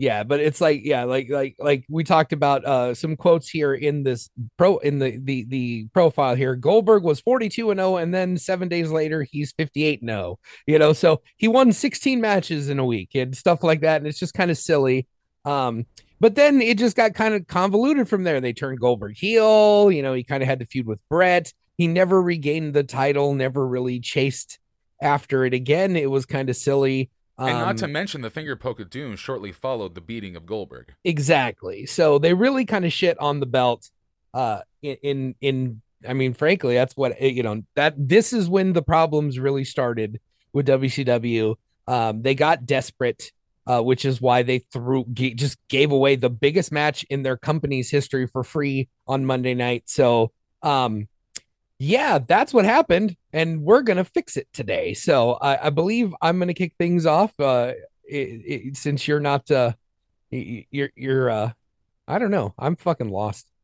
yeah, 0.00 0.24
but 0.24 0.40
it's 0.40 0.62
like 0.62 0.80
yeah, 0.82 1.04
like 1.04 1.28
like 1.28 1.56
like 1.58 1.84
we 1.90 2.04
talked 2.04 2.32
about 2.32 2.64
uh 2.64 2.94
some 2.94 3.16
quotes 3.16 3.50
here 3.50 3.74
in 3.74 4.02
this 4.02 4.30
pro 4.56 4.78
in 4.78 4.98
the 4.98 5.18
the 5.22 5.44
the 5.44 5.88
profile 5.92 6.34
here. 6.34 6.56
Goldberg 6.56 7.02
was 7.02 7.20
42 7.20 7.70
and 7.70 7.78
0 7.78 7.98
and 7.98 8.14
then 8.14 8.38
7 8.38 8.66
days 8.66 8.90
later 8.90 9.24
he's 9.30 9.52
58 9.58 10.00
and 10.00 10.08
0. 10.08 10.38
You 10.66 10.78
know, 10.78 10.94
so 10.94 11.20
he 11.36 11.48
won 11.48 11.70
16 11.72 12.18
matches 12.18 12.70
in 12.70 12.78
a 12.78 12.84
week 12.84 13.10
and 13.14 13.36
stuff 13.36 13.62
like 13.62 13.82
that 13.82 13.98
and 13.98 14.06
it's 14.06 14.18
just 14.18 14.32
kind 14.32 14.50
of 14.50 14.56
silly. 14.56 15.06
Um 15.44 15.84
but 16.18 16.34
then 16.34 16.62
it 16.62 16.78
just 16.78 16.96
got 16.96 17.12
kind 17.12 17.34
of 17.34 17.46
convoluted 17.46 18.08
from 18.08 18.24
there. 18.24 18.40
They 18.40 18.54
turned 18.54 18.80
Goldberg 18.80 19.18
heel, 19.18 19.92
you 19.92 20.00
know, 20.00 20.14
he 20.14 20.24
kind 20.24 20.42
of 20.42 20.48
had 20.48 20.60
to 20.60 20.66
feud 20.66 20.86
with 20.86 21.06
Bret. 21.10 21.52
He 21.76 21.88
never 21.88 22.22
regained 22.22 22.72
the 22.72 22.84
title, 22.84 23.34
never 23.34 23.66
really 23.66 24.00
chased 24.00 24.60
after 25.02 25.44
it 25.44 25.52
again. 25.52 25.94
It 25.94 26.10
was 26.10 26.24
kind 26.24 26.48
of 26.48 26.56
silly. 26.56 27.10
And 27.48 27.58
not 27.58 27.68
Um, 27.70 27.76
to 27.76 27.88
mention 27.88 28.20
the 28.20 28.30
finger 28.30 28.56
poke 28.56 28.80
of 28.80 28.90
doom 28.90 29.16
shortly 29.16 29.52
followed 29.52 29.94
the 29.94 30.00
beating 30.00 30.36
of 30.36 30.46
Goldberg. 30.46 30.92
Exactly. 31.04 31.86
So 31.86 32.18
they 32.18 32.34
really 32.34 32.64
kind 32.64 32.84
of 32.84 32.92
shit 32.92 33.18
on 33.18 33.40
the 33.40 33.46
belt. 33.46 33.90
Uh, 34.32 34.60
in, 34.82 34.96
in 35.02 35.34
in 35.40 35.82
I 36.08 36.12
mean, 36.14 36.34
frankly, 36.34 36.74
that's 36.74 36.96
what 36.96 37.14
eh, 37.18 37.26
you 37.28 37.42
know. 37.42 37.62
That 37.76 37.94
this 37.96 38.32
is 38.32 38.48
when 38.48 38.72
the 38.72 38.82
problems 38.82 39.38
really 39.38 39.64
started 39.64 40.20
with 40.52 40.66
WCW. 40.66 41.56
Um, 41.86 42.22
they 42.22 42.34
got 42.34 42.66
desperate, 42.66 43.32
uh, 43.66 43.80
which 43.82 44.04
is 44.04 44.20
why 44.20 44.42
they 44.42 44.60
threw 44.72 45.04
g- 45.12 45.34
just 45.34 45.58
gave 45.68 45.90
away 45.92 46.16
the 46.16 46.30
biggest 46.30 46.72
match 46.72 47.04
in 47.10 47.22
their 47.22 47.36
company's 47.36 47.90
history 47.90 48.26
for 48.26 48.44
free 48.44 48.88
on 49.06 49.24
Monday 49.26 49.54
night. 49.54 49.84
So, 49.86 50.30
um, 50.62 51.08
yeah, 51.82 52.18
that's 52.18 52.52
what 52.54 52.64
happened, 52.66 53.16
and 53.32 53.62
we're 53.62 53.80
gonna 53.82 54.04
fix 54.04 54.36
it 54.36 54.46
today. 54.52 54.92
So 54.94 55.32
I, 55.32 55.66
I 55.66 55.70
believe 55.70 56.14
I'm 56.20 56.38
gonna 56.38 56.52
kick 56.54 56.74
things 56.78 57.06
off. 57.06 57.32
Uh, 57.40 57.72
it, 58.04 58.16
it, 58.68 58.76
since 58.76 59.08
you're 59.08 59.18
not 59.20 59.50
uh 59.50 59.72
you're 60.30 60.90
you're 60.94 61.30
uh 61.30 61.52
I 62.06 62.18
don't 62.18 62.30
know. 62.30 62.52
I'm 62.58 62.76
fucking 62.76 63.08
lost. 63.08 63.48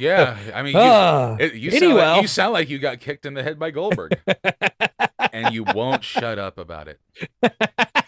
Yeah, 0.00 0.36
I 0.54 0.62
mean, 0.62 0.74
you, 0.74 0.80
Ah, 0.80 1.36
it- 1.40 1.54
you, 1.54 1.72
sound 1.72 1.82
anyway. 1.82 2.02
like, 2.02 2.22
you 2.22 2.28
sound 2.28 2.52
like 2.52 2.68
you 2.68 2.78
got 2.78 3.00
kicked 3.00 3.26
in 3.26 3.34
the 3.34 3.42
head 3.42 3.58
by 3.58 3.72
Goldberg, 3.72 4.16
and 5.32 5.52
you 5.52 5.64
won't 5.64 6.04
shut 6.04 6.38
up 6.38 6.56
about 6.56 6.86
it. 6.86 7.00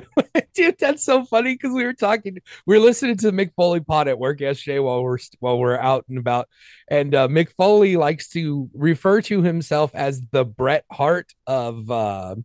Dude, 0.54 0.78
that's 0.78 1.04
so 1.04 1.24
funny 1.24 1.54
because 1.54 1.72
we 1.72 1.84
were 1.84 1.92
talking, 1.92 2.38
we 2.66 2.76
were 2.76 2.84
listening 2.84 3.16
to 3.18 3.32
Mick 3.32 3.52
Foley 3.54 3.80
pod 3.80 4.08
at 4.08 4.18
work 4.18 4.40
yesterday 4.40 4.78
while 4.78 5.02
we're 5.02 5.18
while 5.40 5.58
we're 5.58 5.78
out 5.78 6.04
and 6.08 6.18
about, 6.18 6.48
and 6.88 7.14
uh, 7.14 7.28
Mick 7.28 7.50
Foley 7.56 7.96
likes 7.96 8.28
to 8.30 8.70
refer 8.74 9.20
to 9.22 9.42
himself 9.42 9.94
as 9.94 10.20
the 10.30 10.44
Bret 10.44 10.84
Hart 10.90 11.32
of, 11.46 11.90
uh, 11.90 12.36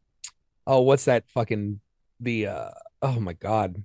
oh, 0.65 0.81
what's 0.81 1.05
that 1.05 1.25
fucking 1.29 1.79
the, 2.19 2.47
uh, 2.47 2.71
oh 3.01 3.19
my 3.19 3.33
god, 3.33 3.83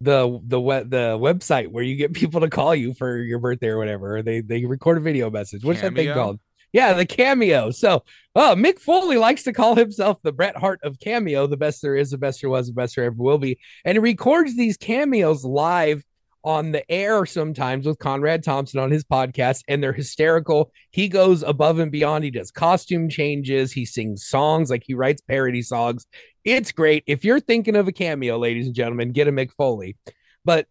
the 0.00 0.40
the 0.44 0.60
web 0.60 0.90
the 0.90 1.18
website 1.18 1.68
where 1.68 1.82
you 1.82 1.96
get 1.96 2.12
people 2.14 2.40
to 2.40 2.50
call 2.50 2.74
you 2.74 2.94
for 2.94 3.16
your 3.18 3.38
birthday 3.38 3.68
or 3.68 3.78
whatever, 3.78 4.18
or 4.18 4.22
they 4.22 4.40
they 4.40 4.64
record 4.64 4.98
a 4.98 5.00
video 5.00 5.30
message. 5.30 5.64
What's 5.64 5.80
that 5.80 5.94
thing 5.94 6.12
called? 6.12 6.38
Yeah, 6.72 6.92
the 6.92 7.06
cameo. 7.06 7.70
So, 7.70 8.04
oh, 8.34 8.54
Mick 8.56 8.78
Foley 8.78 9.16
likes 9.16 9.42
to 9.44 9.52
call 9.52 9.74
himself 9.74 10.18
the 10.22 10.32
Bret 10.32 10.56
Hart 10.56 10.80
of 10.82 11.00
cameo, 11.00 11.46
the 11.46 11.56
best 11.56 11.82
there 11.82 11.96
is, 11.96 12.10
the 12.10 12.18
best 12.18 12.40
there 12.40 12.50
was, 12.50 12.66
the 12.66 12.74
best 12.74 12.96
there 12.96 13.04
ever 13.04 13.16
will 13.16 13.38
be, 13.38 13.58
and 13.84 13.96
he 13.96 14.00
records 14.00 14.56
these 14.56 14.76
cameos 14.76 15.44
live 15.44 16.04
on 16.44 16.70
the 16.70 16.88
air 16.90 17.26
sometimes 17.26 17.84
with 17.84 17.98
Conrad 17.98 18.42
Thompson 18.42 18.80
on 18.80 18.90
his 18.90 19.04
podcast, 19.04 19.62
and 19.66 19.82
they're 19.82 19.92
hysterical. 19.92 20.72
He 20.90 21.08
goes 21.08 21.42
above 21.42 21.78
and 21.78 21.90
beyond. 21.90 22.24
He 22.24 22.30
does 22.30 22.50
costume 22.50 23.08
changes, 23.08 23.72
he 23.72 23.84
sings 23.84 24.26
songs, 24.26 24.70
like 24.70 24.84
he 24.86 24.94
writes 24.94 25.20
parody 25.20 25.62
songs. 25.62 26.06
It's 26.44 26.72
great. 26.72 27.04
If 27.06 27.24
you're 27.24 27.40
thinking 27.40 27.76
of 27.76 27.88
a 27.88 27.92
cameo, 27.92 28.38
ladies 28.38 28.66
and 28.66 28.74
gentlemen, 28.74 29.12
get 29.12 29.28
a 29.28 29.32
Mick 29.32 29.52
Foley. 29.52 29.96
But 30.44 30.66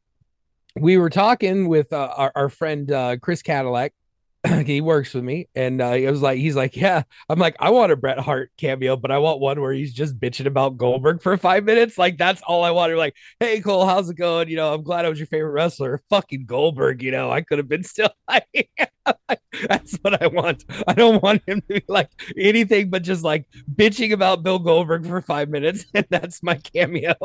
we 0.80 0.98
were 0.98 1.10
talking 1.10 1.68
with 1.68 1.92
uh, 1.92 2.14
our, 2.16 2.32
our 2.36 2.50
friend 2.50 2.92
uh, 2.92 3.18
Chris 3.18 3.42
Cadillac. 3.42 3.94
he 4.66 4.82
works 4.82 5.14
with 5.14 5.24
me, 5.24 5.48
and 5.56 5.82
uh, 5.82 5.98
was 6.04 6.22
like 6.22 6.40
he's 6.40 6.56
like, 6.56 6.76
yeah. 6.76 7.04
I'm 7.30 7.40
like, 7.40 7.56
I 7.60 7.70
want 7.70 7.92
a 7.92 7.96
Bret 7.96 8.20
Hart 8.20 8.52
cameo, 8.58 8.96
but 8.96 9.12
I 9.12 9.18
want 9.18 9.40
one 9.40 9.62
where 9.62 9.74
he's 9.74 9.94
just 9.94 10.20
bitching 10.20 10.46
about 10.46 10.78
Goldberg 10.78 11.22
for 11.22 11.38
five 11.38 11.64
minutes. 11.64 11.98
Like 11.98 12.18
that's 12.18 12.42
all 12.42 12.64
I 12.64 12.72
wanted. 12.72 12.98
Like, 12.98 13.16
hey 13.40 13.62
Cole, 13.62 13.86
how's 13.86 14.10
it 14.10 14.16
going? 14.16 14.50
You 14.50 14.58
know, 14.58 14.74
I'm 14.74 14.84
glad 14.84 15.06
I 15.06 15.10
was 15.10 15.20
your 15.20 15.28
favorite 15.28 15.52
wrestler. 15.52 16.02
Fucking 16.10 16.46
Goldberg. 16.46 17.02
You 17.04 17.12
know, 17.12 17.32
I 17.32 17.42
could 17.42 17.58
have 17.58 17.70
been 17.70 17.84
still. 17.84 18.10
that's 19.68 19.96
what 20.02 20.22
I 20.22 20.28
want. 20.28 20.66
I 20.88 20.94
don't 20.94 21.22
want 21.22 21.42
him 21.48 21.62
to 21.62 21.76
be 21.76 21.84
like 21.88 22.10
anything 22.38 22.90
but 22.90 23.04
just 23.04 23.24
like 23.24 23.46
bitching 23.76 24.12
about 24.12 24.44
Bill 24.44 24.60
Goldberg 24.60 25.06
for 25.06 25.22
five 25.22 25.50
minutes, 25.50 25.86
and 25.94 26.06
that's 26.10 26.44
my 26.44 26.56
cameo. 26.56 27.16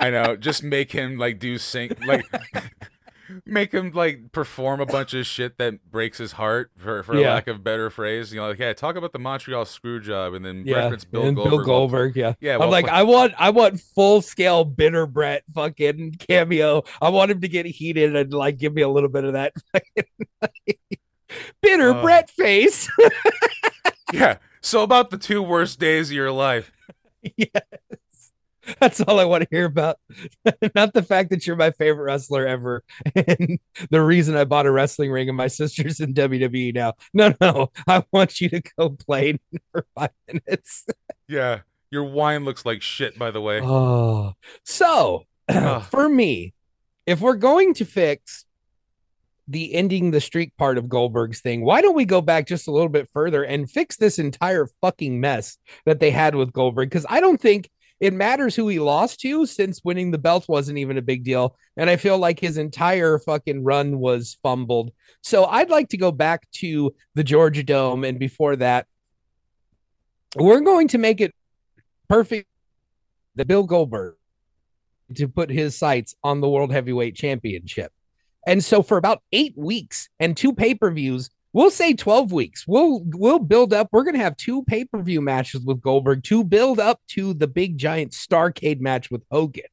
I 0.00 0.10
know. 0.10 0.36
Just 0.36 0.62
make 0.62 0.92
him 0.92 1.18
like 1.18 1.38
do 1.38 1.58
sing 1.58 1.92
like 2.06 2.24
make 3.46 3.72
him 3.72 3.90
like 3.92 4.32
perform 4.32 4.80
a 4.80 4.86
bunch 4.86 5.14
of 5.14 5.26
shit 5.26 5.58
that 5.58 5.90
breaks 5.90 6.18
his 6.18 6.32
heart 6.32 6.70
for 6.76 7.02
for 7.02 7.16
Yeah. 7.16 7.34
lack 7.34 7.46
of 7.48 7.62
better 7.64 7.90
phrase. 7.90 8.32
You 8.32 8.40
know, 8.40 8.48
like 8.48 8.58
yeah, 8.58 8.72
talk 8.72 8.96
about 8.96 9.12
the 9.12 9.18
Montreal 9.18 9.64
screw 9.64 10.00
job 10.00 10.34
and 10.34 10.44
then 10.44 10.64
yeah, 10.66 10.76
reference 10.76 11.04
Bill 11.04 11.22
and 11.24 11.36
Goldberg. 11.36 11.50
Bill 11.58 11.64
Goldberg. 11.64 12.16
Yeah, 12.16 12.34
Yeah, 12.40 12.58
I'm 12.58 12.70
like, 12.70 12.84
play- 12.86 12.94
I 12.94 13.02
want, 13.02 13.34
I 13.38 13.50
want 13.50 13.80
full 13.80 14.20
scale 14.22 14.64
bitter 14.64 15.06
Bret 15.06 15.42
fucking 15.54 16.16
cameo. 16.28 16.82
I 17.00 17.08
want 17.08 17.30
him 17.30 17.40
to 17.40 17.48
get 17.48 17.66
heated 17.66 18.14
and 18.16 18.32
like 18.32 18.58
give 18.58 18.74
me 18.74 18.82
a 18.82 18.88
little 18.88 19.08
bit 19.08 19.24
of 19.24 19.32
that 19.34 19.52
bitter 21.62 21.90
Uh. 21.92 22.02
Bret 22.02 22.30
face. 22.30 22.88
yeah. 24.12 24.38
So 24.60 24.82
about 24.82 25.10
the 25.10 25.18
two 25.18 25.42
worst 25.42 25.78
days 25.78 26.10
of 26.10 26.14
your 26.16 26.30
life. 26.32 26.72
yes, 27.36 27.50
that's 28.80 29.00
all 29.00 29.20
I 29.20 29.24
want 29.24 29.42
to 29.42 29.48
hear 29.50 29.66
about. 29.66 29.98
Not 30.74 30.94
the 30.94 31.02
fact 31.02 31.30
that 31.30 31.46
you're 31.46 31.56
my 31.56 31.70
favorite 31.72 32.04
wrestler 32.04 32.46
ever, 32.46 32.82
and 33.14 33.58
the 33.90 34.02
reason 34.02 34.36
I 34.36 34.44
bought 34.44 34.66
a 34.66 34.70
wrestling 34.70 35.10
ring 35.10 35.28
and 35.28 35.36
my 35.36 35.48
sister's 35.48 36.00
in 36.00 36.14
WWE 36.14 36.74
now. 36.74 36.94
No, 37.12 37.34
no, 37.40 37.70
I 37.86 38.04
want 38.12 38.40
you 38.40 38.48
to 38.50 38.62
go 38.78 38.90
play 38.90 39.38
for 39.72 39.86
five 39.94 40.10
minutes. 40.26 40.86
Yeah. 41.28 41.60
Your 41.90 42.04
wine 42.04 42.44
looks 42.44 42.66
like 42.66 42.82
shit, 42.82 43.16
by 43.18 43.30
the 43.30 43.40
way. 43.40 43.60
Oh, 43.62 44.34
so 44.64 45.26
Ugh. 45.48 45.56
Ah. 45.64 45.80
for 45.80 46.08
me, 46.08 46.54
if 47.06 47.20
we're 47.20 47.36
going 47.36 47.74
to 47.74 47.84
fix 47.84 48.44
the 49.46 49.74
ending 49.74 50.10
the 50.10 50.20
streak 50.20 50.56
part 50.56 50.78
of 50.78 50.88
Goldberg's 50.88 51.40
thing, 51.40 51.64
why 51.64 51.82
don't 51.82 51.94
we 51.94 52.04
go 52.04 52.20
back 52.20 52.46
just 52.46 52.66
a 52.66 52.70
little 52.72 52.88
bit 52.88 53.08
further 53.12 53.44
and 53.44 53.70
fix 53.70 53.96
this 53.96 54.18
entire 54.18 54.66
fucking 54.80 55.20
mess 55.20 55.58
that 55.84 56.00
they 56.00 56.10
had 56.10 56.34
with 56.34 56.52
Goldberg? 56.52 56.88
Because 56.88 57.06
I 57.08 57.20
don't 57.20 57.40
think 57.40 57.70
it 58.00 58.12
matters 58.12 58.56
who 58.56 58.68
he 58.68 58.78
lost 58.80 59.20
to 59.20 59.46
since 59.46 59.84
winning 59.84 60.10
the 60.10 60.18
belt 60.18 60.46
wasn't 60.48 60.78
even 60.78 60.98
a 60.98 61.02
big 61.02 61.24
deal. 61.24 61.56
And 61.76 61.88
I 61.88 61.96
feel 61.96 62.18
like 62.18 62.40
his 62.40 62.58
entire 62.58 63.18
fucking 63.18 63.62
run 63.64 63.98
was 63.98 64.36
fumbled. 64.42 64.92
So 65.22 65.44
I'd 65.44 65.70
like 65.70 65.88
to 65.90 65.96
go 65.96 66.12
back 66.12 66.50
to 66.56 66.94
the 67.14 67.24
Georgia 67.24 67.62
Dome. 67.62 68.04
And 68.04 68.18
before 68.18 68.56
that, 68.56 68.86
we're 70.36 70.60
going 70.60 70.88
to 70.88 70.98
make 70.98 71.20
it 71.20 71.34
perfect 72.08 72.48
that 73.36 73.46
Bill 73.46 73.64
Goldberg 73.64 74.16
to 75.14 75.28
put 75.28 75.50
his 75.50 75.76
sights 75.76 76.14
on 76.24 76.40
the 76.40 76.48
World 76.48 76.72
Heavyweight 76.72 77.14
Championship. 77.14 77.92
And 78.46 78.62
so 78.62 78.82
for 78.82 78.96
about 78.98 79.22
8 79.32 79.54
weeks 79.56 80.08
and 80.18 80.36
two 80.36 80.52
pay-per-views, 80.52 81.30
we'll 81.54 81.70
say 81.70 81.94
12 81.94 82.32
weeks. 82.32 82.66
We'll 82.68 83.00
we'll 83.06 83.38
build 83.38 83.72
up. 83.72 83.88
We're 83.90 84.04
going 84.04 84.16
to 84.16 84.22
have 84.22 84.36
two 84.36 84.62
pay-per-view 84.64 85.22
matches 85.22 85.62
with 85.64 85.80
Goldberg 85.80 86.22
to 86.24 86.44
build 86.44 86.78
up 86.78 87.00
to 87.10 87.32
the 87.32 87.46
big 87.46 87.78
giant 87.78 88.12
Starcade 88.12 88.80
match 88.80 89.10
with 89.10 89.22
Hogan. 89.30 89.64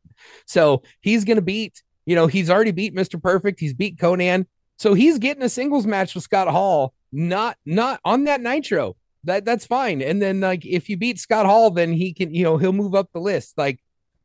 So 0.45 0.83
he's 1.01 1.25
going 1.25 1.37
to 1.37 1.41
beat, 1.41 1.83
you 2.05 2.15
know, 2.15 2.27
he's 2.27 2.49
already 2.49 2.71
beat 2.71 2.95
Mr. 2.95 3.21
Perfect, 3.21 3.59
he's 3.59 3.73
beat 3.73 3.97
Konnan. 3.97 4.45
So 4.77 4.93
he's 4.93 5.19
getting 5.19 5.43
a 5.43 5.49
singles 5.49 5.85
match 5.85 6.15
with 6.15 6.23
Scott 6.23 6.47
Hall, 6.47 6.93
not 7.11 7.57
not 7.65 7.99
on 8.05 8.23
that 8.23 8.41
Nitro. 8.41 8.95
That 9.25 9.45
that's 9.45 9.65
fine. 9.65 10.01
And 10.01 10.21
then 10.21 10.39
like 10.39 10.65
if 10.65 10.87
you 10.89 10.97
beat 10.97 11.19
Scott 11.19 11.45
Hall, 11.45 11.69
then 11.71 11.91
he 11.91 12.13
can, 12.13 12.33
you 12.33 12.43
know, 12.43 12.57
he'll 12.57 12.73
move 12.73 12.95
up 12.95 13.09
the 13.13 13.19
list. 13.19 13.57
Like 13.57 13.79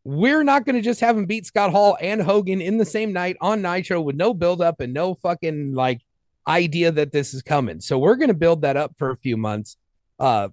we're 0.05 0.45
not 0.45 0.65
going 0.65 0.77
to 0.77 0.83
just 0.83 1.01
have 1.01 1.19
him 1.19 1.27
beat 1.27 1.47
Scott 1.47 1.73
Hall 1.73 1.99
and 2.01 2.23
Hogan 2.23 2.61
in 2.61 2.79
the 2.79 2.85
same 2.85 3.13
night 3.13 3.37
on 3.41 3.61
Nitro 3.61 4.01
with 4.01 4.17
no 4.17 4.33
build 4.33 4.63
up 4.63 4.81
and 4.81 4.95
no 4.95 5.15
fucking 5.15 5.75
like 5.75 6.01
idea 6.47 6.93
that 6.93 7.13
this 7.13 7.35
is 7.35 7.43
coming. 7.43 7.81
So 7.81 7.99
we're 7.99 8.17
going 8.17 8.29
to 8.29 8.35
build 8.35 8.63
that 8.63 8.77
up 8.77 8.95
for 8.99 9.11
a 9.11 9.17
few 9.17 9.37
months. 9.37 9.77
Uh 10.19 10.49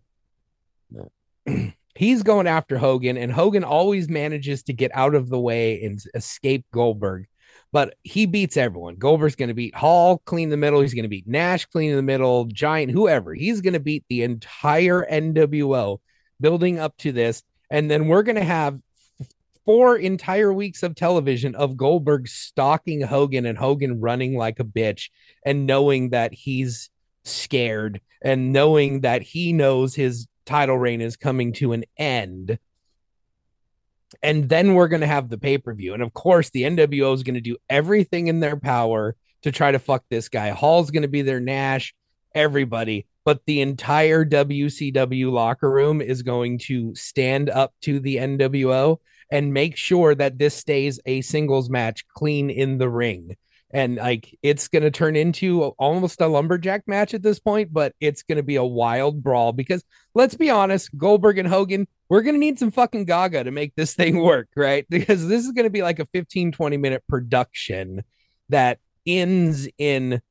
he's 1.95 2.23
going 2.23 2.47
after 2.47 2.77
Hogan 2.77 3.17
and 3.17 3.31
Hogan 3.31 3.63
always 3.63 4.09
manages 4.09 4.63
to 4.63 4.73
get 4.73 4.91
out 4.93 5.15
of 5.15 5.29
the 5.29 5.39
way 5.39 5.83
and 5.83 6.01
escape 6.15 6.65
Goldberg. 6.71 7.25
But 7.71 7.95
he 8.03 8.27
beats 8.27 8.55
everyone. 8.55 8.97
Goldberg's 8.97 9.35
going 9.35 9.47
to 9.47 9.55
beat 9.55 9.75
Hall 9.75 10.21
clean 10.25 10.49
the 10.49 10.57
middle. 10.57 10.81
He's 10.81 10.93
going 10.93 11.03
to 11.03 11.09
beat 11.09 11.27
Nash 11.27 11.65
clean 11.65 11.89
in 11.89 11.95
the 11.95 12.03
middle, 12.03 12.45
Giant, 12.45 12.91
whoever. 12.91 13.33
He's 13.33 13.61
going 13.61 13.73
to 13.73 13.79
beat 13.79 14.05
the 14.09 14.21
entire 14.21 15.05
NWO 15.09 15.99
building 16.39 16.79
up 16.79 16.95
to 16.97 17.11
this. 17.11 17.41
And 17.71 17.89
then 17.89 18.07
we're 18.07 18.21
going 18.21 18.35
to 18.35 18.43
have 18.43 18.79
four 19.65 19.97
entire 19.97 20.51
weeks 20.51 20.83
of 20.83 20.95
television 20.95 21.55
of 21.55 21.77
Goldberg 21.77 22.27
stalking 22.27 23.01
Hogan 23.01 23.45
and 23.45 23.57
Hogan 23.57 24.01
running 24.01 24.37
like 24.37 24.59
a 24.59 24.65
bitch 24.65 25.09
and 25.45 25.65
knowing 25.65 26.09
that 26.09 26.33
he's 26.33 26.89
scared 27.23 28.01
and 28.21 28.51
knowing 28.51 29.01
that 29.01 29.21
he 29.21 29.53
knows 29.53 29.95
his 29.95 30.27
title 30.45 30.77
reign 30.77 31.01
is 31.01 31.15
coming 31.15 31.53
to 31.53 31.73
an 31.73 31.85
end. 31.97 32.57
And 34.21 34.47
then 34.47 34.73
we're 34.73 34.89
going 34.89 35.01
to 35.01 35.07
have 35.07 35.29
the 35.29 35.37
pay 35.37 35.57
per 35.57 35.73
view. 35.73 35.93
And 35.93 36.03
of 36.03 36.13
course, 36.13 36.49
the 36.49 36.63
NWO 36.63 37.13
is 37.13 37.23
going 37.23 37.35
to 37.35 37.41
do 37.41 37.57
everything 37.69 38.27
in 38.27 38.39
there 38.39 38.57
power 38.57 39.15
to 39.41 39.51
try 39.51 39.71
to 39.71 39.79
fuck 39.79 40.03
this 40.09 40.29
guy. 40.29 40.49
Hall's 40.49 40.91
going 40.91 41.01
to 41.01 41.07
be 41.07 41.21
their 41.21 41.39
Nash, 41.39 41.93
everybody. 42.35 43.07
But 43.25 43.41
the 43.45 43.61
entire 43.61 44.25
WCW 44.25 45.31
locker 45.31 45.69
room 45.69 46.01
is 46.01 46.21
going 46.21 46.59
to 46.59 46.93
stand 46.95 47.49
up 47.49 47.73
to 47.81 47.99
the 47.99 48.17
NWO 48.17 48.99
and 49.33 49.51
make 49.51 49.75
sure 49.75 50.13
that 50.13 50.37
this 50.37 50.53
stays 50.53 50.99
a 51.07 51.21
singles 51.21 51.67
match 51.67 52.07
clean 52.07 52.51
in 52.51 52.77
the 52.77 52.87
ring. 52.87 53.35
And 53.73 53.95
like 53.95 54.37
it's 54.43 54.67
going 54.67 54.83
to 54.83 54.91
turn 54.91 55.15
into 55.15 55.63
almost 55.79 56.21
a 56.21 56.27
lumberjack 56.27 56.83
match 56.85 57.15
at 57.15 57.23
this 57.23 57.39
point, 57.39 57.73
but 57.73 57.95
it's 57.99 58.21
going 58.21 58.35
to 58.35 58.43
be 58.43 58.57
a 58.57 58.63
wild 58.63 59.23
brawl 59.23 59.51
because 59.51 59.83
let's 60.13 60.35
be 60.35 60.51
honest, 60.51 60.95
Goldberg 60.95 61.39
and 61.39 61.47
Hogan, 61.47 61.87
we're 62.09 62.21
going 62.21 62.35
to 62.35 62.39
need 62.39 62.59
some 62.59 62.69
fucking 62.69 63.05
gaga 63.05 63.43
to 63.43 63.49
make 63.49 63.73
this 63.75 63.95
thing 63.95 64.21
work, 64.21 64.49
right? 64.55 64.85
Because 64.87 65.27
this 65.27 65.43
is 65.43 65.51
going 65.51 65.65
to 65.65 65.71
be 65.71 65.81
like 65.81 65.97
a 65.97 66.05
15 66.13 66.51
20 66.51 66.77
minute 66.77 67.03
production 67.09 68.03
that 68.49 68.77
ends 69.07 69.67
in 69.79 70.21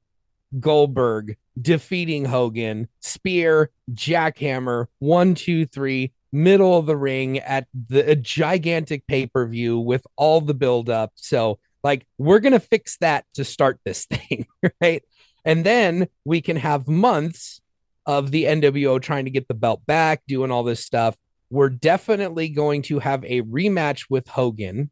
Goldberg 0.61 1.37
defeating 1.61 2.25
Hogan, 2.25 2.87
spear, 3.01 3.73
jackhammer, 3.93 4.87
one, 5.01 5.35
two, 5.35 5.67
three, 5.67 6.13
middle 6.33 6.79
of 6.79 6.87
the 6.87 6.97
ring 6.97 7.39
at 7.39 7.67
the 7.89 8.17
gigantic 8.17 9.07
pay 9.07 9.27
per 9.27 9.47
view 9.47 9.79
with 9.79 10.07
all 10.17 10.41
the 10.41 10.55
build 10.55 10.89
up. 10.89 11.13
So, 11.17 11.59
like, 11.85 12.07
we're 12.17 12.41
going 12.41 12.53
to 12.53 12.61
fix 12.61 12.97
that 12.99 13.25
to 13.35 13.45
start 13.45 13.79
this 13.85 14.05
thing, 14.11 14.47
right? 14.81 15.03
And 15.45 15.65
then 15.65 16.09
we 16.25 16.41
can 16.41 16.57
have 16.57 16.89
months 16.89 17.61
of 18.07 18.31
the 18.31 18.45
NWO 18.45 19.01
trying 19.01 19.27
to 19.27 19.31
get 19.31 19.49
the 19.49 19.55
belt 19.55 19.85
back, 19.87 20.23
doing 20.27 20.51
all 20.51 20.63
this 20.63 20.85
stuff. 20.85 21.17
We're 21.51 21.69
definitely 21.69 22.49
going 22.49 22.83
to 22.83 22.99
have 22.99 23.25
a 23.25 23.43
rematch 23.43 24.07
with 24.09 24.27
Hogan, 24.27 24.91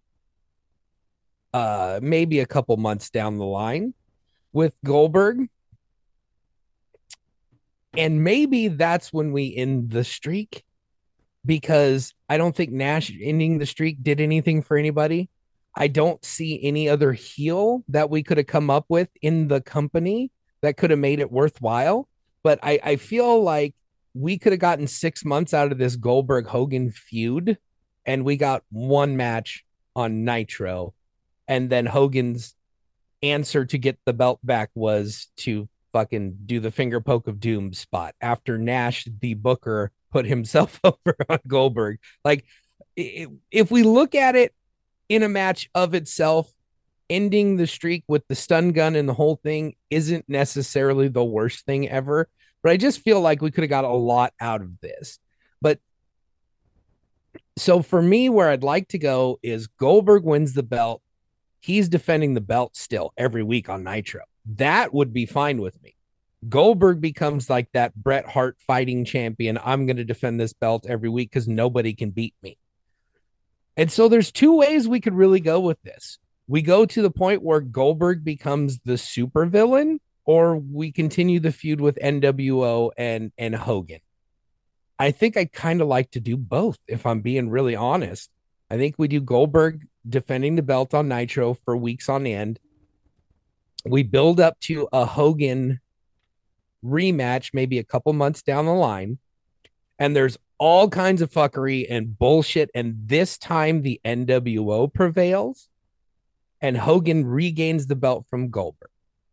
uh, 1.54 2.00
maybe 2.02 2.40
a 2.40 2.46
couple 2.46 2.76
months 2.76 3.10
down 3.10 3.38
the 3.38 3.44
line 3.44 3.94
with 4.52 4.74
Goldberg. 4.84 5.48
And 7.96 8.22
maybe 8.22 8.68
that's 8.68 9.12
when 9.12 9.32
we 9.32 9.56
end 9.56 9.90
the 9.90 10.04
streak 10.04 10.62
because 11.44 12.14
I 12.28 12.36
don't 12.36 12.54
think 12.54 12.70
Nash 12.70 13.12
ending 13.20 13.58
the 13.58 13.66
streak 13.66 14.02
did 14.02 14.20
anything 14.20 14.62
for 14.62 14.76
anybody. 14.76 15.30
I 15.74 15.88
don't 15.88 16.24
see 16.24 16.60
any 16.62 16.88
other 16.88 17.12
heel 17.12 17.84
that 17.88 18.10
we 18.10 18.22
could 18.22 18.36
have 18.38 18.46
come 18.46 18.70
up 18.70 18.86
with 18.88 19.08
in 19.22 19.48
the 19.48 19.60
company 19.60 20.30
that 20.62 20.76
could 20.76 20.90
have 20.90 20.98
made 20.98 21.20
it 21.20 21.30
worthwhile. 21.30 22.08
But 22.42 22.58
I, 22.62 22.80
I 22.82 22.96
feel 22.96 23.42
like 23.42 23.74
we 24.14 24.38
could 24.38 24.52
have 24.52 24.60
gotten 24.60 24.86
six 24.86 25.24
months 25.24 25.54
out 25.54 25.72
of 25.72 25.78
this 25.78 25.96
Goldberg 25.96 26.46
Hogan 26.46 26.90
feud, 26.90 27.58
and 28.04 28.24
we 28.24 28.36
got 28.36 28.64
one 28.70 29.16
match 29.16 29.64
on 29.94 30.24
Nitro. 30.24 30.94
And 31.46 31.70
then 31.70 31.86
Hogan's 31.86 32.54
answer 33.22 33.64
to 33.64 33.78
get 33.78 33.98
the 34.04 34.12
belt 34.12 34.40
back 34.42 34.70
was 34.74 35.28
to 35.38 35.68
fucking 35.92 36.38
do 36.46 36.60
the 36.60 36.70
finger 36.70 37.00
poke 37.00 37.26
of 37.26 37.40
doom 37.40 37.72
spot 37.72 38.14
after 38.20 38.58
Nash, 38.58 39.06
the 39.20 39.34
booker, 39.34 39.92
put 40.10 40.26
himself 40.26 40.80
over 40.84 41.16
on 41.28 41.38
Goldberg. 41.46 41.98
Like, 42.24 42.44
if 42.96 43.70
we 43.70 43.82
look 43.82 44.14
at 44.14 44.36
it 44.36 44.54
in 45.08 45.22
a 45.22 45.28
match 45.28 45.70
of 45.74 45.94
itself, 45.94 46.52
ending 47.08 47.56
the 47.56 47.66
streak 47.66 48.04
with 48.06 48.26
the 48.28 48.34
stun 48.34 48.70
gun 48.70 48.94
and 48.94 49.08
the 49.08 49.14
whole 49.14 49.36
thing 49.36 49.74
isn't 49.90 50.24
necessarily 50.28 51.08
the 51.08 51.24
worst 51.24 51.66
thing 51.66 51.88
ever. 51.88 52.28
But 52.62 52.72
I 52.72 52.76
just 52.76 53.00
feel 53.00 53.20
like 53.20 53.42
we 53.42 53.50
could 53.50 53.64
have 53.64 53.70
got 53.70 53.84
a 53.84 53.88
lot 53.88 54.32
out 54.40 54.60
of 54.60 54.80
this. 54.80 55.18
But 55.60 55.80
so 57.56 57.82
for 57.82 58.00
me, 58.00 58.28
where 58.28 58.48
I'd 58.48 58.62
like 58.62 58.88
to 58.88 58.98
go 58.98 59.38
is 59.42 59.66
Goldberg 59.66 60.24
wins 60.24 60.54
the 60.54 60.62
belt. 60.62 61.02
He's 61.58 61.88
defending 61.88 62.34
the 62.34 62.40
belt 62.40 62.76
still 62.76 63.12
every 63.16 63.42
week 63.42 63.68
on 63.68 63.82
Nitro. 63.82 64.22
That 64.56 64.94
would 64.94 65.12
be 65.12 65.26
fine 65.26 65.60
with 65.60 65.82
me. 65.82 65.96
Goldberg 66.48 67.00
becomes 67.00 67.50
like 67.50 67.70
that 67.72 67.94
Bret 67.94 68.26
Hart 68.26 68.56
fighting 68.66 69.04
champion. 69.04 69.58
I'm 69.62 69.86
going 69.86 69.98
to 69.98 70.04
defend 70.04 70.40
this 70.40 70.52
belt 70.52 70.86
every 70.88 71.08
week 71.08 71.30
because 71.30 71.48
nobody 71.48 71.94
can 71.94 72.10
beat 72.10 72.34
me. 72.42 72.56
And 73.76 73.92
so 73.92 74.08
there's 74.08 74.32
two 74.32 74.56
ways 74.56 74.88
we 74.88 75.00
could 75.00 75.14
really 75.14 75.40
go 75.40 75.60
with 75.60 75.80
this. 75.82 76.18
We 76.48 76.62
go 76.62 76.84
to 76.84 77.02
the 77.02 77.10
point 77.10 77.42
where 77.42 77.60
Goldberg 77.60 78.24
becomes 78.24 78.80
the 78.84 78.94
supervillain, 78.94 79.98
or 80.24 80.56
we 80.56 80.92
continue 80.92 81.40
the 81.40 81.52
feud 81.52 81.80
with 81.80 81.98
NWO 82.02 82.90
and 82.96 83.32
and 83.38 83.54
Hogan. 83.54 84.00
I 84.98 85.12
think 85.12 85.36
I 85.36 85.44
kind 85.46 85.80
of 85.80 85.88
like 85.88 86.10
to 86.12 86.20
do 86.20 86.36
both, 86.36 86.78
if 86.86 87.06
I'm 87.06 87.20
being 87.20 87.50
really 87.50 87.76
honest. 87.76 88.30
I 88.70 88.76
think 88.76 88.96
we 88.98 89.08
do 89.08 89.20
Goldberg 89.20 89.86
defending 90.08 90.56
the 90.56 90.62
belt 90.62 90.92
on 90.92 91.08
Nitro 91.08 91.54
for 91.64 91.76
weeks 91.76 92.08
on 92.08 92.26
end. 92.26 92.58
We 93.84 94.02
build 94.02 94.40
up 94.40 94.58
to 94.60 94.88
a 94.92 95.04
Hogan 95.04 95.80
rematch, 96.84 97.50
maybe 97.52 97.78
a 97.78 97.84
couple 97.84 98.12
months 98.12 98.42
down 98.42 98.66
the 98.66 98.74
line. 98.74 99.18
And 99.98 100.16
there's 100.16 100.38
all 100.58 100.88
kinds 100.88 101.22
of 101.22 101.30
fuckery 101.30 101.86
and 101.88 102.18
bullshit. 102.18 102.70
And 102.74 102.96
this 103.06 103.38
time 103.38 103.82
the 103.82 104.00
NWO 104.04 104.92
prevails 104.92 105.68
and 106.60 106.76
Hogan 106.76 107.26
regains 107.26 107.86
the 107.86 107.96
belt 107.96 108.26
from 108.28 108.50
Goldberg. 108.50 108.90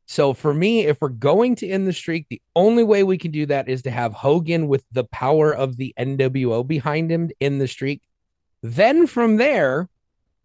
So 0.09 0.33
for 0.33 0.53
me, 0.53 0.85
if 0.85 1.01
we're 1.01 1.09
going 1.09 1.55
to 1.55 1.67
end 1.67 1.85
the 1.85 1.93
streak, 1.93 2.27
the 2.29 2.41
only 2.55 2.83
way 2.83 3.03
we 3.03 3.17
can 3.17 3.31
do 3.31 3.45
that 3.47 3.67
is 3.67 3.81
to 3.81 3.91
have 3.91 4.13
Hogan 4.13 4.69
with 4.69 4.85
the 4.93 5.03
power 5.03 5.53
of 5.53 5.75
the 5.75 5.93
NWO 5.99 6.65
behind 6.65 7.11
him 7.11 7.29
in 7.41 7.57
the 7.57 7.67
streak. 7.67 8.01
Then 8.63 9.05
from 9.05 9.35
there, 9.35 9.89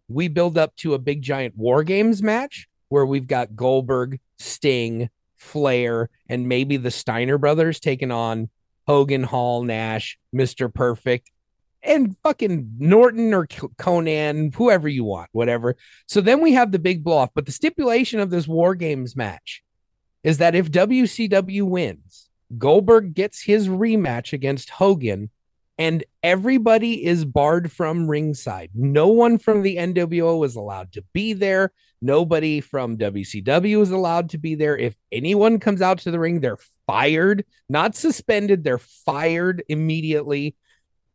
we 0.09 0.27
build 0.27 0.57
up 0.57 0.75
to 0.77 0.93
a 0.93 0.99
big 0.99 1.21
giant 1.21 1.57
war 1.57 1.83
games 1.83 2.21
match 2.21 2.67
where 2.89 3.05
we've 3.05 3.25
got 3.25 3.55
Goldberg, 3.55 4.19
Sting, 4.37 5.09
Flair, 5.43 6.09
and 6.27 6.47
maybe 6.47 6.77
the 6.77 6.91
Steiner 6.91 7.37
brothers 7.37 7.79
taking 7.79 8.11
on 8.11 8.49
Hogan, 8.87 9.23
Hall, 9.23 9.63
Nash, 9.63 10.17
Mr. 10.33 10.73
Perfect, 10.73 11.31
and 11.83 12.15
fucking 12.23 12.75
Norton 12.79 13.33
or 13.33 13.45
Konnan, 13.45 14.53
whoever 14.55 14.87
you 14.87 15.03
want, 15.03 15.29
whatever. 15.33 15.75
So 16.07 16.21
then 16.21 16.41
we 16.41 16.53
have 16.53 16.71
the 16.71 16.79
big 16.79 17.03
blow 17.03 17.17
off. 17.17 17.29
But 17.35 17.45
the 17.45 17.51
stipulation 17.51 18.19
of 18.19 18.29
this 18.29 18.47
War 18.47 18.73
Games 18.73 19.15
match 19.15 19.63
is 20.23 20.37
that 20.37 20.55
if 20.55 20.71
WCW 20.71 21.63
wins, 21.63 22.29
Goldberg 22.57 23.13
gets 23.13 23.41
his 23.41 23.67
rematch 23.67 24.31
against 24.31 24.69
Hogan, 24.69 25.29
and 25.77 26.03
everybody 26.21 27.03
is 27.03 27.25
barred 27.25 27.71
from 27.71 28.07
ringside. 28.07 28.69
No 28.73 29.07
one 29.09 29.37
from 29.37 29.61
the 29.61 29.77
NWO 29.77 30.45
is 30.45 30.55
allowed 30.55 30.93
to 30.93 31.03
be 31.13 31.33
there. 31.33 31.71
Nobody 32.03 32.59
from 32.59 32.97
WCW 32.97 33.81
is 33.81 33.91
allowed 33.91 34.29
to 34.31 34.37
be 34.37 34.55
there. 34.55 34.77
If 34.77 34.95
anyone 35.11 35.59
comes 35.59 35.81
out 35.81 35.99
to 35.99 36.11
the 36.11 36.19
ring, 36.19 36.41
they're 36.41 36.59
fired, 36.85 37.45
not 37.69 37.95
suspended, 37.95 38.63
they're 38.63 38.77
fired 38.77 39.63
immediately 39.69 40.55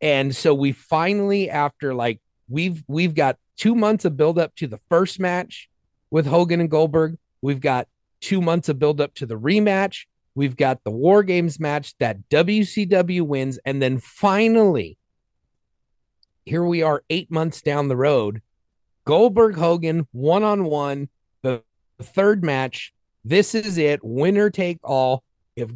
and 0.00 0.34
so 0.34 0.54
we 0.54 0.72
finally, 0.72 1.50
after 1.50 1.94
like 1.94 2.20
we've 2.48 2.82
we've 2.86 3.14
got 3.14 3.36
two 3.56 3.74
months 3.74 4.04
of 4.04 4.16
build 4.16 4.38
up 4.38 4.54
to 4.56 4.66
the 4.66 4.80
first 4.88 5.18
match 5.18 5.68
with 6.10 6.26
Hogan 6.26 6.60
and 6.60 6.70
Goldberg. 6.70 7.18
We've 7.42 7.60
got 7.60 7.88
two 8.20 8.40
months 8.40 8.68
of 8.68 8.78
build 8.78 9.00
up 9.00 9.14
to 9.14 9.26
the 9.26 9.38
rematch. 9.38 10.06
We've 10.34 10.56
got 10.56 10.84
the 10.84 10.90
War 10.90 11.22
Games 11.22 11.58
match 11.58 11.96
that 11.98 12.28
WCW 12.28 13.22
wins. 13.22 13.58
And 13.64 13.82
then 13.82 13.98
finally, 13.98 14.98
here 16.44 16.64
we 16.64 16.82
are 16.82 17.02
eight 17.10 17.30
months 17.30 17.60
down 17.60 17.88
the 17.88 17.96
road. 17.96 18.40
Goldberg 19.08 19.56
Hogan 19.56 20.06
one 20.12 20.42
on 20.42 20.64
one, 20.64 21.08
the 21.40 21.62
third 21.98 22.44
match. 22.44 22.92
This 23.24 23.54
is 23.54 23.78
it, 23.78 24.00
winner 24.04 24.50
take 24.50 24.80
all 24.84 25.24
if 25.56 25.70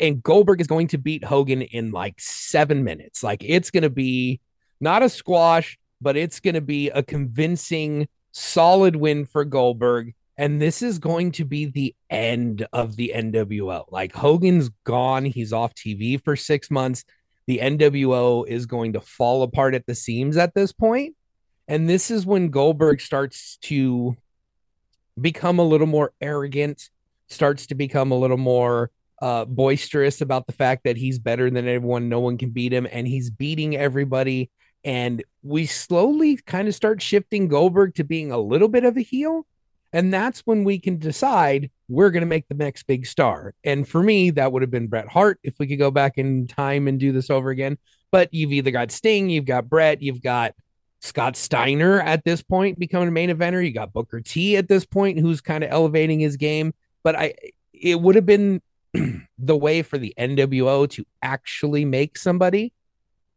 and 0.00 0.20
Goldberg 0.20 0.60
is 0.60 0.66
going 0.66 0.88
to 0.88 0.98
beat 0.98 1.22
Hogan 1.22 1.62
in 1.62 1.92
like 1.92 2.16
seven 2.18 2.82
minutes. 2.82 3.22
Like 3.22 3.44
it's 3.44 3.70
going 3.70 3.84
to 3.84 3.90
be 3.90 4.40
not 4.80 5.04
a 5.04 5.08
squash, 5.08 5.78
but 6.00 6.16
it's 6.16 6.40
going 6.40 6.56
to 6.56 6.60
be 6.60 6.90
a 6.90 7.04
convincing, 7.04 8.08
solid 8.32 8.96
win 8.96 9.26
for 9.26 9.44
Goldberg. 9.44 10.12
And 10.36 10.60
this 10.60 10.82
is 10.82 10.98
going 10.98 11.30
to 11.32 11.44
be 11.44 11.66
the 11.66 11.94
end 12.10 12.66
of 12.72 12.96
the 12.96 13.12
NWO. 13.14 13.84
Like 13.92 14.12
Hogan's 14.12 14.70
gone. 14.82 15.24
He's 15.24 15.52
off 15.52 15.72
TV 15.74 16.20
for 16.20 16.34
six 16.34 16.68
months. 16.68 17.04
The 17.46 17.60
NWO 17.62 18.44
is 18.48 18.66
going 18.66 18.94
to 18.94 19.00
fall 19.00 19.44
apart 19.44 19.76
at 19.76 19.86
the 19.86 19.94
seams 19.94 20.36
at 20.36 20.52
this 20.52 20.72
point. 20.72 21.15
And 21.68 21.88
this 21.88 22.10
is 22.10 22.24
when 22.24 22.50
Goldberg 22.50 23.00
starts 23.00 23.56
to 23.62 24.16
become 25.20 25.58
a 25.58 25.64
little 25.64 25.86
more 25.86 26.12
arrogant, 26.20 26.90
starts 27.28 27.66
to 27.68 27.74
become 27.74 28.12
a 28.12 28.18
little 28.18 28.36
more 28.36 28.90
uh, 29.20 29.44
boisterous 29.46 30.20
about 30.20 30.46
the 30.46 30.52
fact 30.52 30.84
that 30.84 30.96
he's 30.96 31.18
better 31.18 31.50
than 31.50 31.66
everyone, 31.66 32.08
no 32.08 32.20
one 32.20 32.38
can 32.38 32.50
beat 32.50 32.72
him, 32.72 32.86
and 32.90 33.06
he's 33.06 33.30
beating 33.30 33.76
everybody. 33.76 34.50
And 34.84 35.24
we 35.42 35.66
slowly 35.66 36.36
kind 36.36 36.68
of 36.68 36.74
start 36.74 37.02
shifting 37.02 37.48
Goldberg 37.48 37.94
to 37.96 38.04
being 38.04 38.30
a 38.30 38.38
little 38.38 38.68
bit 38.68 38.84
of 38.84 38.96
a 38.96 39.02
heel. 39.02 39.46
And 39.92 40.12
that's 40.12 40.40
when 40.40 40.62
we 40.62 40.78
can 40.78 40.98
decide 40.98 41.70
we're 41.88 42.10
going 42.10 42.20
to 42.22 42.26
make 42.26 42.46
the 42.48 42.54
next 42.54 42.84
big 42.84 43.06
star. 43.06 43.54
And 43.64 43.88
for 43.88 44.02
me, 44.02 44.30
that 44.30 44.52
would 44.52 44.62
have 44.62 44.70
been 44.70 44.88
Bret 44.88 45.08
Hart 45.08 45.38
if 45.42 45.58
we 45.58 45.66
could 45.66 45.78
go 45.78 45.90
back 45.90 46.18
in 46.18 46.46
time 46.46 46.86
and 46.86 47.00
do 47.00 47.12
this 47.12 47.30
over 47.30 47.50
again. 47.50 47.78
But 48.12 48.32
you've 48.32 48.52
either 48.52 48.70
got 48.70 48.92
Sting, 48.92 49.30
you've 49.30 49.44
got 49.46 49.68
Bret, 49.68 50.02
you've 50.02 50.22
got 50.22 50.54
Scott 51.00 51.36
Steiner 51.36 52.00
at 52.00 52.24
this 52.24 52.42
point 52.42 52.78
becoming 52.78 53.08
a 53.08 53.12
main 53.12 53.30
eventer. 53.30 53.64
You 53.64 53.72
got 53.72 53.92
Booker 53.92 54.20
T 54.20 54.56
at 54.56 54.68
this 54.68 54.84
point, 54.84 55.18
who's 55.18 55.40
kind 55.40 55.62
of 55.62 55.70
elevating 55.70 56.20
his 56.20 56.36
game. 56.36 56.74
But 57.02 57.16
I, 57.16 57.34
it 57.72 58.00
would 58.00 58.14
have 58.14 58.26
been 58.26 58.60
the 59.38 59.56
way 59.56 59.82
for 59.82 59.98
the 59.98 60.14
NWO 60.18 60.88
to 60.90 61.06
actually 61.22 61.84
make 61.84 62.16
somebody. 62.16 62.72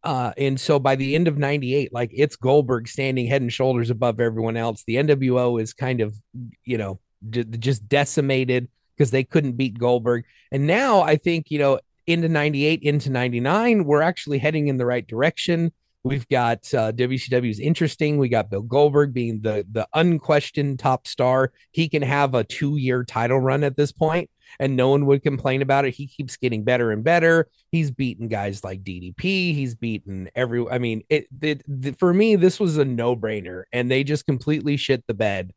Uh, 0.04 0.32
and 0.38 0.60
so 0.60 0.80
by 0.80 0.96
the 0.96 1.16
end 1.16 1.28
of 1.28 1.38
98, 1.38 1.94
like 1.94 2.12
it's 2.14 2.36
Goldberg 2.38 2.88
standing 2.88 3.28
head 3.28 3.42
and 3.42 3.52
shoulders 3.52 3.90
above 3.90 4.20
everyone 4.20 4.56
else. 4.56 4.84
The 4.88 4.96
NWO 4.96 5.62
is 5.62 5.74
kind 5.74 6.00
of, 6.02 6.16
you 6.64 6.78
know, 6.78 7.00
d- 7.30 7.44
just 7.44 7.88
decimated 7.90 8.70
because 8.96 9.12
they 9.12 9.24
couldn't 9.24 9.54
beat 9.54 9.78
Goldberg. 9.78 10.24
And 10.52 10.66
now 10.66 11.02
I 11.02 11.18
think, 11.18 11.52
you 11.52 11.60
know, 11.60 11.80
into 12.08 12.30
98, 12.30 12.82
into 12.82 13.10
99, 13.10 13.86
we're 13.86 14.02
actually 14.02 14.40
heading 14.40 14.68
in 14.68 14.78
the 14.78 14.86
right 14.86 15.06
direction. 15.06 15.72
We've 16.04 16.28
got 16.30 16.74
uh, 16.74 16.94
WCW's 16.94 17.60
interesting. 17.60 18.18
We 18.18 18.30
got 18.30 18.50
Bill 18.50 18.62
Goldberg 18.62 19.14
being 19.14 19.42
the 19.42 19.66
the 19.70 19.88
unquestioned 19.94 20.80
top 20.80 21.08
star. 21.08 21.52
He 21.72 21.90
can 21.90 22.02
have 22.02 22.36
a 22.36 22.44
two 22.44 22.78
year 22.78 23.04
title 23.04 23.40
run 23.40 23.64
at 23.64 23.76
this 23.76 23.92
point 23.92 24.30
and 24.60 24.76
no 24.76 24.90
one 24.90 25.06
would 25.06 25.22
complain 25.22 25.62
about 25.62 25.86
it. 25.86 25.92
He 25.92 26.08
keeps 26.08 26.38
getting 26.38 26.64
better 26.64 26.92
and 26.92 27.04
better. 27.04 27.48
He's 27.72 27.92
beaten 27.92 28.28
guys 28.28 28.64
like 28.64 28.84
DDP. 28.84 29.54
He's 29.54 29.76
beaten 29.76 30.30
every. 30.36 30.66
I 30.70 30.80
mean, 30.80 31.04
it, 31.10 31.28
it, 31.42 32.00
for 32.00 32.14
me 32.14 32.36
this 32.36 32.60
was 32.60 32.78
a 32.78 32.86
no 32.86 33.16
brainer, 33.16 33.64
and 33.72 33.92
they 33.92 34.04
just 34.04 34.26
completely 34.26 34.78
shit 34.78 35.06
the 35.08 35.14
bed 35.14 35.54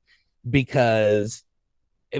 because, 0.48 1.44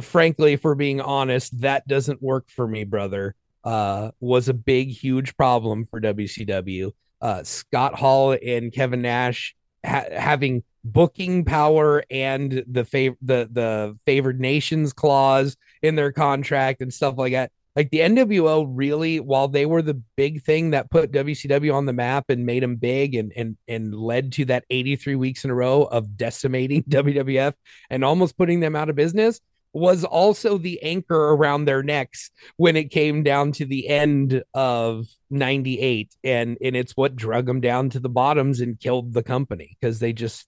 frankly, 0.00 0.54
if 0.54 0.64
we're 0.64 0.74
being 0.74 1.00
honest, 1.00 1.60
that 1.60 1.86
doesn't 1.86 2.22
work 2.22 2.48
for 2.48 2.66
me, 2.66 2.84
brother. 2.84 3.34
Uh, 3.64 4.10
was 4.18 4.48
a 4.48 4.54
big, 4.54 4.88
huge 4.88 5.36
problem 5.36 5.86
for 5.86 6.00
WCW. 6.00 6.92
Uh, 7.22 7.42
Scott 7.44 7.94
Hall 7.94 8.36
and 8.44 8.72
Kevin 8.72 9.00
Nash 9.00 9.54
ha- 9.86 10.06
having 10.12 10.64
booking 10.84 11.44
power 11.44 12.02
and 12.10 12.64
the 12.66 12.82
fav- 12.82 13.16
the 13.22 13.48
the 13.50 13.96
favored 14.04 14.40
nations 14.40 14.92
clause 14.92 15.56
in 15.82 15.94
their 15.94 16.12
contract 16.12 16.80
and 16.80 16.92
stuff 16.92 17.14
like 17.16 17.32
that. 17.32 17.52
Like 17.74 17.90
the 17.90 18.00
NWO 18.00 18.66
really, 18.68 19.18
while 19.18 19.48
they 19.48 19.64
were 19.64 19.80
the 19.80 20.02
big 20.16 20.42
thing 20.42 20.72
that 20.72 20.90
put 20.90 21.10
WCW 21.10 21.72
on 21.72 21.86
the 21.86 21.94
map 21.94 22.26
and 22.28 22.44
made 22.44 22.62
them 22.62 22.76
big 22.76 23.14
and 23.14 23.32
and 23.34 23.56
and 23.66 23.94
led 23.94 24.32
to 24.32 24.44
that 24.46 24.64
83 24.68 25.14
weeks 25.16 25.44
in 25.44 25.50
a 25.50 25.54
row 25.54 25.84
of 25.84 26.16
decimating 26.16 26.82
WWF 26.88 27.54
and 27.88 28.04
almost 28.04 28.36
putting 28.36 28.60
them 28.60 28.76
out 28.76 28.90
of 28.90 28.96
business, 28.96 29.40
was 29.72 30.04
also 30.04 30.58
the 30.58 30.82
anchor 30.82 31.30
around 31.30 31.64
their 31.64 31.82
necks 31.82 32.30
when 32.56 32.76
it 32.76 32.90
came 32.90 33.22
down 33.22 33.52
to 33.52 33.64
the 33.64 33.88
end 33.88 34.42
of 34.52 35.06
98 35.30 36.14
and 36.24 36.58
and 36.62 36.76
it's 36.76 36.96
what 36.96 37.16
drug 37.16 37.46
them 37.46 37.60
down 37.60 37.88
to 37.90 37.98
the 37.98 38.08
bottoms 38.08 38.60
and 38.60 38.78
killed 38.78 39.14
the 39.14 39.22
company 39.22 39.76
because 39.80 39.98
they 39.98 40.12
just 40.12 40.46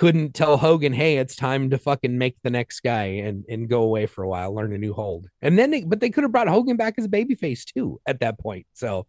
couldn't 0.00 0.32
tell 0.32 0.56
Hogan, 0.56 0.94
hey, 0.94 1.18
it's 1.18 1.36
time 1.36 1.68
to 1.68 1.78
fucking 1.78 2.16
make 2.16 2.34
the 2.42 2.48
next 2.48 2.80
guy 2.80 3.04
and 3.04 3.44
and 3.50 3.68
go 3.68 3.82
away 3.82 4.06
for 4.06 4.24
a 4.24 4.28
while, 4.28 4.54
learn 4.54 4.72
a 4.72 4.78
new 4.78 4.94
hold. 4.94 5.28
And 5.42 5.58
then 5.58 5.70
they, 5.70 5.84
but 5.84 6.00
they 6.00 6.08
could 6.08 6.24
have 6.24 6.32
brought 6.32 6.48
Hogan 6.48 6.78
back 6.78 6.94
as 6.96 7.04
a 7.04 7.08
babyface 7.08 7.64
too 7.64 8.00
at 8.06 8.20
that 8.20 8.38
point. 8.38 8.66
So 8.72 9.06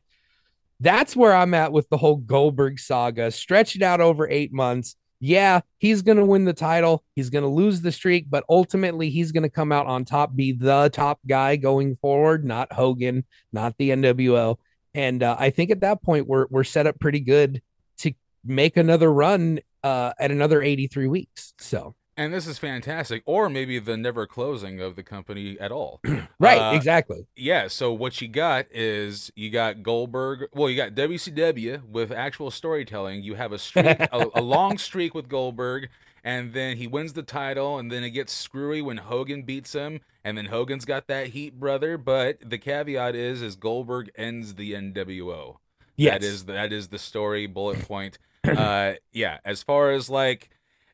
that's 0.81 1.15
where 1.15 1.33
I'm 1.33 1.53
at 1.53 1.71
with 1.71 1.87
the 1.87 1.95
whole 1.95 2.17
Goldberg 2.17 2.77
saga. 2.77 3.31
Stretch 3.31 3.77
it 3.77 3.81
out 3.81 4.01
over 4.01 4.27
eight 4.27 4.51
months. 4.51 4.97
Yeah, 5.23 5.61
he's 5.77 6.01
going 6.01 6.17
to 6.17 6.25
win 6.25 6.45
the 6.45 6.53
title. 6.53 7.03
He's 7.15 7.29
going 7.29 7.43
to 7.43 7.47
lose 7.47 7.79
the 7.79 7.91
streak, 7.91 8.25
but 8.27 8.43
ultimately 8.49 9.11
he's 9.11 9.31
going 9.31 9.43
to 9.43 9.49
come 9.49 9.71
out 9.71 9.85
on 9.85 10.03
top, 10.03 10.35
be 10.35 10.51
the 10.51 10.89
top 10.91 11.19
guy 11.27 11.57
going 11.57 11.95
forward, 11.97 12.43
not 12.43 12.73
Hogan, 12.73 13.23
not 13.53 13.77
the 13.77 13.91
NWO. 13.91 14.57
And 14.95 15.21
uh, 15.21 15.35
I 15.37 15.51
think 15.51 15.69
at 15.69 15.81
that 15.81 16.01
point 16.01 16.27
we're 16.27 16.47
we're 16.49 16.63
set 16.63 16.87
up 16.87 16.99
pretty 16.99 17.19
good 17.19 17.61
to 17.99 18.13
make 18.43 18.77
another 18.77 19.13
run 19.13 19.59
uh, 19.83 20.13
at 20.19 20.31
another 20.31 20.61
83 20.61 21.07
weeks. 21.07 21.53
So 21.59 21.95
And 22.21 22.31
this 22.31 22.45
is 22.45 22.59
fantastic. 22.59 23.23
Or 23.25 23.49
maybe 23.49 23.79
the 23.79 23.97
never 23.97 24.27
closing 24.27 24.79
of 24.79 24.95
the 24.95 25.01
company 25.01 25.59
at 25.59 25.71
all. 25.71 26.01
right, 26.39 26.59
Uh, 26.59 26.75
exactly. 26.75 27.25
Yeah, 27.35 27.67
so 27.67 27.91
what 27.91 28.21
you 28.21 28.27
got 28.27 28.67
is 28.69 29.31
you 29.35 29.49
got 29.49 29.81
Goldberg. 29.81 30.47
Well, 30.53 30.69
you 30.69 30.77
got 30.77 30.93
WCW 30.93 31.83
with 31.83 32.11
actual 32.11 32.51
storytelling. 32.51 33.23
You 33.23 33.33
have 33.35 33.51
a 33.51 33.57
streak, 33.57 33.99
a, 34.11 34.27
a 34.35 34.41
long 34.41 34.77
streak 34.77 35.15
with 35.15 35.29
Goldberg, 35.29 35.89
and 36.23 36.53
then 36.53 36.77
he 36.77 36.85
wins 36.85 37.13
the 37.13 37.23
title, 37.23 37.79
and 37.79 37.91
then 37.91 38.03
it 38.03 38.11
gets 38.11 38.31
screwy 38.33 38.83
when 38.83 38.97
Hogan 38.97 39.41
beats 39.41 39.73
him, 39.73 40.01
and 40.23 40.37
then 40.37 40.45
Hogan's 40.45 40.85
got 40.85 41.07
that 41.07 41.29
heat, 41.29 41.59
brother. 41.59 41.97
But 41.97 42.37
the 42.47 42.59
caveat 42.59 43.15
is, 43.15 43.41
is 43.41 43.55
Goldberg 43.55 44.11
ends 44.15 44.53
the 44.53 44.73
NWO. 44.73 45.57
Yes. 45.97 46.13
That 46.19 46.23
is 46.23 46.45
that 46.45 46.71
is 46.71 46.89
the 46.89 46.99
story 46.99 47.47
bullet 47.47 47.81
point. 47.87 48.19
uh, 48.43 48.93
yeah. 49.11 49.39
As 49.43 49.63
far 49.63 49.89
as 49.91 50.07
like 50.07 50.49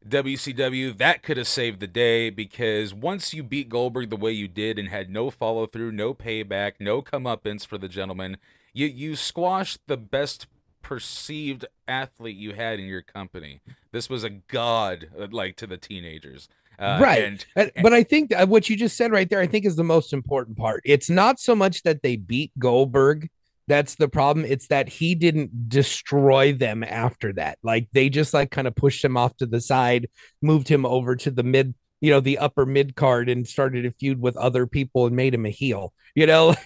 WCW, 0.09 0.97
that 0.97 1.23
could 1.23 1.37
have 1.37 1.47
saved 1.47 1.79
the 1.79 1.87
day 1.87 2.29
because 2.29 2.93
once 2.93 3.33
you 3.33 3.43
beat 3.43 3.69
Goldberg 3.69 4.09
the 4.09 4.15
way 4.15 4.31
you 4.31 4.47
did 4.47 4.79
and 4.79 4.87
had 4.89 5.09
no 5.09 5.29
follow 5.29 5.65
through, 5.65 5.91
no 5.91 6.13
payback, 6.13 6.73
no 6.79 7.01
comeuppance 7.01 7.65
for 7.65 7.77
the 7.77 7.87
gentleman, 7.87 8.37
you 8.73 8.87
you 8.87 9.15
squashed 9.15 9.79
the 9.87 9.97
best 9.97 10.47
perceived 10.81 11.65
athlete 11.87 12.37
you 12.37 12.53
had 12.53 12.79
in 12.79 12.85
your 12.85 13.01
company. 13.01 13.59
This 13.91 14.09
was 14.09 14.23
a 14.23 14.29
god, 14.29 15.09
uh, 15.19 15.27
like 15.31 15.55
to 15.57 15.67
the 15.67 15.77
teenagers. 15.77 16.47
Uh, 16.79 16.99
right. 17.01 17.23
And, 17.23 17.45
Uh, 17.55 17.81
but 17.81 17.93
I 17.93 18.03
think 18.03 18.31
what 18.45 18.69
you 18.69 18.77
just 18.77 18.95
said 18.95 19.11
right 19.11 19.29
there, 19.29 19.39
I 19.39 19.47
think 19.47 19.65
is 19.65 19.75
the 19.75 19.83
most 19.83 20.13
important 20.13 20.57
part. 20.57 20.81
It's 20.85 21.09
not 21.09 21.39
so 21.39 21.55
much 21.55 21.83
that 21.83 22.03
they 22.03 22.15
beat 22.15 22.51
Goldberg. 22.59 23.29
That's 23.67 23.95
the 23.95 24.07
problem. 24.07 24.45
It's 24.45 24.67
that 24.67 24.87
he 24.87 25.15
didn't 25.15 25.69
destroy 25.69 26.53
them 26.53 26.83
after 26.83 27.33
that. 27.33 27.57
Like 27.63 27.89
they 27.91 28.09
just 28.09 28.33
like 28.33 28.51
kind 28.51 28.67
of 28.67 28.75
pushed 28.75 29.03
him 29.03 29.17
off 29.17 29.35
to 29.37 29.45
the 29.45 29.61
side, 29.61 30.07
moved 30.41 30.67
him 30.67 30.85
over 30.85 31.15
to 31.17 31.31
the 31.31 31.43
mid, 31.43 31.75
you 31.99 32.11
know, 32.11 32.19
the 32.21 32.37
upper 32.37 32.65
mid 32.65 32.95
card 32.95 33.29
and 33.29 33.47
started 33.47 33.85
a 33.85 33.91
feud 33.91 34.21
with 34.21 34.37
other 34.37 34.67
people 34.67 35.05
and 35.05 35.15
made 35.15 35.33
him 35.33 35.45
a 35.45 35.49
heel. 35.49 35.93
You 36.15 36.27
know, 36.27 36.55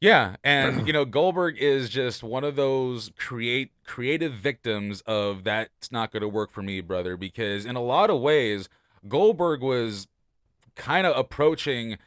Yeah, 0.00 0.36
and 0.42 0.86
you 0.86 0.92
know 0.92 1.04
Goldberg 1.04 1.58
is 1.58 1.88
just 1.88 2.22
one 2.22 2.44
of 2.44 2.56
those 2.56 3.10
create 3.16 3.72
creative 3.86 4.32
victims 4.32 5.02
of 5.02 5.44
that's 5.44 5.92
not 5.92 6.10
going 6.12 6.22
to 6.22 6.28
work 6.28 6.52
for 6.52 6.62
me, 6.62 6.80
brother. 6.80 7.16
Because 7.16 7.64
in 7.64 7.76
a 7.76 7.82
lot 7.82 8.10
of 8.10 8.20
ways, 8.20 8.68
Goldberg 9.06 9.62
was 9.62 10.08
kind 10.74 11.06
of 11.06 11.16
approaching, 11.16 11.98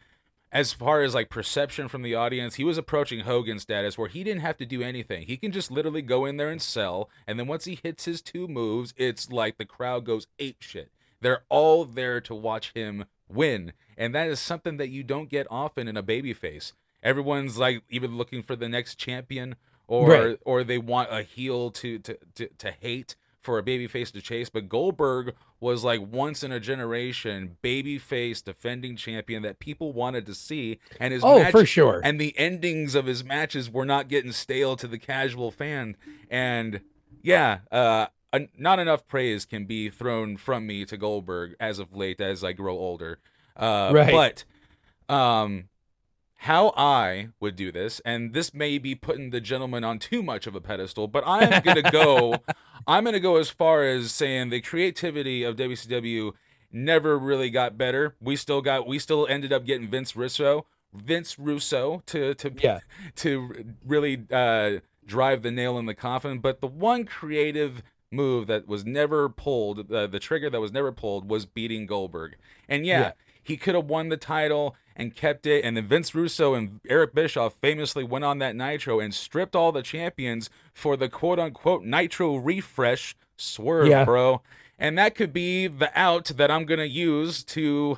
as 0.53 0.71
far 0.71 1.01
as 1.01 1.13
like 1.15 1.29
perception 1.29 1.87
from 1.89 2.03
the 2.03 2.15
audience, 2.15 2.55
he 2.55 2.63
was 2.63 2.77
approaching 2.77 3.21
Hogan 3.21 3.59
status 3.59 3.97
where 3.97 4.07
he 4.07 4.23
didn't 4.23 4.41
have 4.41 4.55
to 4.57 4.65
do 4.65 4.81
anything. 4.81 5.23
He 5.25 5.35
can 5.35 5.51
just 5.51 5.71
literally 5.71 6.03
go 6.03 6.25
in 6.25 6.37
there 6.37 6.49
and 6.49 6.61
sell, 6.61 7.09
and 7.27 7.37
then 7.39 7.47
once 7.47 7.65
he 7.65 7.79
hits 7.81 8.05
his 8.05 8.21
two 8.21 8.47
moves, 8.47 8.93
it's 8.95 9.31
like 9.31 9.57
the 9.57 9.65
crowd 9.65 10.05
goes 10.05 10.27
ape 10.39 10.61
shit. 10.61 10.91
They're 11.19 11.43
all 11.49 11.83
there 11.85 12.21
to 12.21 12.35
watch 12.35 12.71
him 12.73 13.05
win, 13.27 13.73
and 13.97 14.13
that 14.13 14.27
is 14.29 14.39
something 14.39 14.77
that 14.77 14.89
you 14.89 15.03
don't 15.03 15.29
get 15.29 15.47
often 15.49 15.87
in 15.87 15.97
a 15.97 16.03
babyface. 16.03 16.73
Everyone's 17.01 17.57
like 17.57 17.83
even 17.89 18.15
looking 18.17 18.43
for 18.43 18.55
the 18.55 18.69
next 18.69 18.95
champion 18.95 19.55
or 19.87 20.09
Right. 20.09 20.39
or 20.45 20.63
they 20.63 20.77
want 20.77 21.09
a 21.11 21.23
heel 21.23 21.71
to 21.71 21.97
to 21.99 22.17
to, 22.35 22.47
to 22.59 22.71
hate 22.79 23.15
for 23.41 23.57
a 23.57 23.63
babyface 23.63 24.11
to 24.13 24.21
chase. 24.21 24.49
But 24.49 24.69
Goldberg 24.69 25.35
was 25.63 25.83
like 25.83 26.01
once 26.01 26.43
in 26.43 26.51
a 26.51 26.59
generation 26.59 27.57
babyface 27.63 28.43
defending 28.43 28.97
champion 28.97 29.41
that 29.43 29.57
people 29.57 29.93
wanted 29.93 30.25
to 30.25 30.35
see, 30.35 30.79
and 30.99 31.13
his 31.13 31.23
oh, 31.23 31.39
match- 31.39 31.51
for 31.51 31.65
sure. 31.65 32.01
and 32.03 32.19
the 32.19 32.37
endings 32.37 32.93
of 32.93 33.05
his 33.05 33.23
matches 33.23 33.69
were 33.71 33.85
not 33.85 34.09
getting 34.09 34.33
stale 34.33 34.75
to 34.75 34.87
the 34.87 34.99
casual 34.99 35.49
fan. 35.49 35.95
And 36.29 36.81
yeah, 37.23 37.59
uh, 37.71 38.07
not 38.57 38.79
enough 38.79 39.07
praise 39.07 39.45
can 39.45 39.65
be 39.65 39.89
thrown 39.89 40.37
from 40.37 40.67
me 40.67 40.85
to 40.85 40.97
Goldberg 40.97 41.55
as 41.59 41.79
of 41.79 41.95
late 41.95 42.19
as 42.19 42.43
I 42.43 42.51
grow 42.51 42.77
older. 42.77 43.19
Uh, 43.55 43.91
Right. 43.93 44.11
But 44.11 45.13
um, 45.13 45.69
how 46.37 46.73
I 46.75 47.29
would 47.39 47.55
do 47.55 47.71
this, 47.71 48.01
and 48.03 48.33
this 48.33 48.53
may 48.53 48.77
be 48.77 48.95
putting 48.95 49.29
the 49.29 49.39
gentleman 49.39 49.85
on 49.85 49.97
too 49.97 50.21
much 50.21 50.45
of 50.45 50.55
a 50.55 50.61
pedestal, 50.61 51.07
but 51.07 51.23
I'm 51.25 51.61
gonna 51.61 51.89
go. 51.89 52.35
I'm 52.87 53.03
gonna 53.03 53.19
go 53.19 53.37
as 53.37 53.49
far 53.49 53.83
as 53.83 54.11
saying 54.11 54.49
the 54.49 54.61
creativity 54.61 55.43
of 55.43 55.55
WCW 55.55 56.33
never 56.71 57.17
really 57.17 57.49
got 57.49 57.77
better. 57.77 58.15
We 58.19 58.35
still 58.35 58.61
got. 58.61 58.87
We 58.87 58.99
still 58.99 59.27
ended 59.29 59.53
up 59.53 59.65
getting 59.65 59.87
Vince 59.89 60.15
Russo. 60.15 60.65
Vince 60.93 61.39
Russo 61.39 62.03
to 62.07 62.33
to 62.35 62.51
Yeah. 62.59 62.79
to 63.17 63.65
really 63.85 64.25
uh, 64.31 64.79
drive 65.05 65.41
the 65.43 65.51
nail 65.51 65.77
in 65.77 65.85
the 65.85 65.93
coffin. 65.95 66.39
But 66.39 66.61
the 66.61 66.67
one 66.67 67.05
creative 67.05 67.83
move 68.11 68.45
that 68.47 68.67
was 68.67 68.85
never 68.85 69.27
pulled, 69.29 69.91
uh, 69.91 70.05
the 70.07 70.19
trigger 70.19 70.49
that 70.49 70.59
was 70.61 70.71
never 70.71 70.91
pulled, 70.91 71.27
was 71.29 71.45
beating 71.47 71.85
Goldberg. 71.87 72.35
And 72.69 72.85
yeah, 72.85 72.99
Yeah. 72.99 73.11
he 73.41 73.57
could 73.57 73.73
have 73.75 73.85
won 73.85 74.09
the 74.09 74.17
title 74.17 74.75
and 74.95 75.15
kept 75.15 75.45
it. 75.45 75.63
And 75.63 75.75
then 75.77 75.85
Vince 75.85 76.13
Russo 76.13 76.53
and 76.53 76.79
Eric 76.87 77.13
Bischoff 77.13 77.53
famously 77.55 78.03
went 78.03 78.25
on 78.25 78.39
that 78.39 78.55
Nitro 78.55 78.99
and 78.99 79.13
stripped 79.13 79.55
all 79.55 79.71
the 79.71 79.81
champions 79.81 80.49
for 80.73 80.95
the 80.97 81.09
quote 81.09 81.39
unquote 81.39 81.83
Nitro 81.83 82.35
refresh 82.35 83.15
swerve, 83.37 83.87
Yeah. 83.87 84.05
bro. 84.05 84.41
And 84.77 84.97
that 84.97 85.15
could 85.15 85.33
be 85.33 85.67
the 85.67 85.91
out 85.97 86.25
that 86.25 86.51
I'm 86.51 86.65
gonna 86.65 86.85
use 86.85 87.43
to 87.45 87.97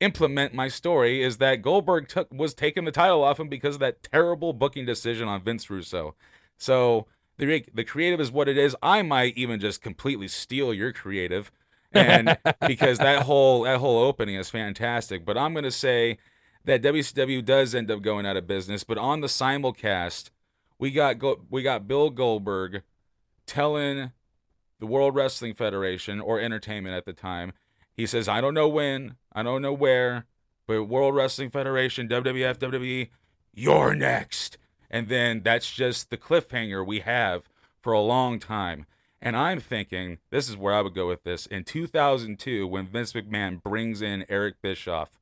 implement 0.00 0.52
my 0.54 0.68
story 0.68 1.22
is 1.22 1.38
that 1.38 1.62
Goldberg 1.62 2.08
took 2.08 2.28
was 2.32 2.54
taking 2.54 2.84
the 2.84 2.92
title 2.92 3.22
off 3.22 3.40
him 3.40 3.48
because 3.48 3.76
of 3.76 3.80
that 3.80 4.02
terrible 4.02 4.52
booking 4.52 4.84
decision 4.84 5.26
on 5.28 5.42
Vince 5.42 5.70
Russo. 5.70 6.14
So 6.58 7.06
the 7.38 7.64
the 7.72 7.84
creative 7.84 8.20
is 8.20 8.30
what 8.30 8.48
it 8.48 8.58
is. 8.58 8.76
I 8.82 9.02
might 9.02 9.36
even 9.36 9.60
just 9.60 9.82
completely 9.82 10.28
steal 10.28 10.72
your 10.74 10.92
creative, 10.92 11.50
and 11.96 12.38
because 12.66 12.98
that 12.98 13.22
whole 13.22 13.62
that 13.62 13.78
whole 13.78 13.98
opening 14.02 14.36
is 14.36 14.50
fantastic. 14.50 15.24
But 15.24 15.38
I'm 15.38 15.54
gonna 15.54 15.70
say 15.70 16.18
that 16.64 16.82
WCW 16.82 17.44
does 17.44 17.74
end 17.74 17.90
up 17.90 18.02
going 18.02 18.26
out 18.26 18.36
of 18.36 18.46
business. 18.46 18.84
But 18.84 18.98
on 18.98 19.20
the 19.20 19.26
simulcast, 19.28 20.30
we 20.78 20.90
got 20.90 21.18
go 21.18 21.44
we 21.50 21.62
got 21.62 21.88
Bill 21.88 22.10
Goldberg 22.10 22.82
telling 23.46 24.12
the 24.78 24.86
World 24.86 25.14
Wrestling 25.14 25.54
Federation 25.54 26.20
or 26.20 26.40
Entertainment 26.40 26.94
at 26.94 27.04
the 27.04 27.12
time. 27.12 27.52
He 27.94 28.06
says, 28.06 28.28
I 28.28 28.40
don't 28.40 28.54
know 28.54 28.68
when, 28.68 29.16
I 29.32 29.42
don't 29.42 29.62
know 29.62 29.72
where, 29.72 30.26
but 30.66 30.84
World 30.84 31.14
Wrestling 31.14 31.50
Federation, 31.50 32.08
WWF, 32.08 32.58
WWE, 32.58 33.08
you're 33.54 33.94
next. 33.94 34.58
And 34.90 35.08
then 35.08 35.42
that's 35.42 35.72
just 35.72 36.10
the 36.10 36.18
cliffhanger 36.18 36.86
we 36.86 37.00
have 37.00 37.48
for 37.80 37.92
a 37.92 38.00
long 38.00 38.38
time. 38.38 38.86
And 39.26 39.36
I'm 39.36 39.58
thinking, 39.58 40.18
this 40.30 40.48
is 40.48 40.56
where 40.56 40.72
I 40.72 40.80
would 40.80 40.94
go 40.94 41.08
with 41.08 41.24
this. 41.24 41.46
In 41.46 41.64
2002, 41.64 42.64
when 42.64 42.86
Vince 42.86 43.12
McMahon 43.12 43.60
brings 43.60 44.00
in 44.00 44.24
Eric 44.28 44.62
Bischoff, 44.62 45.18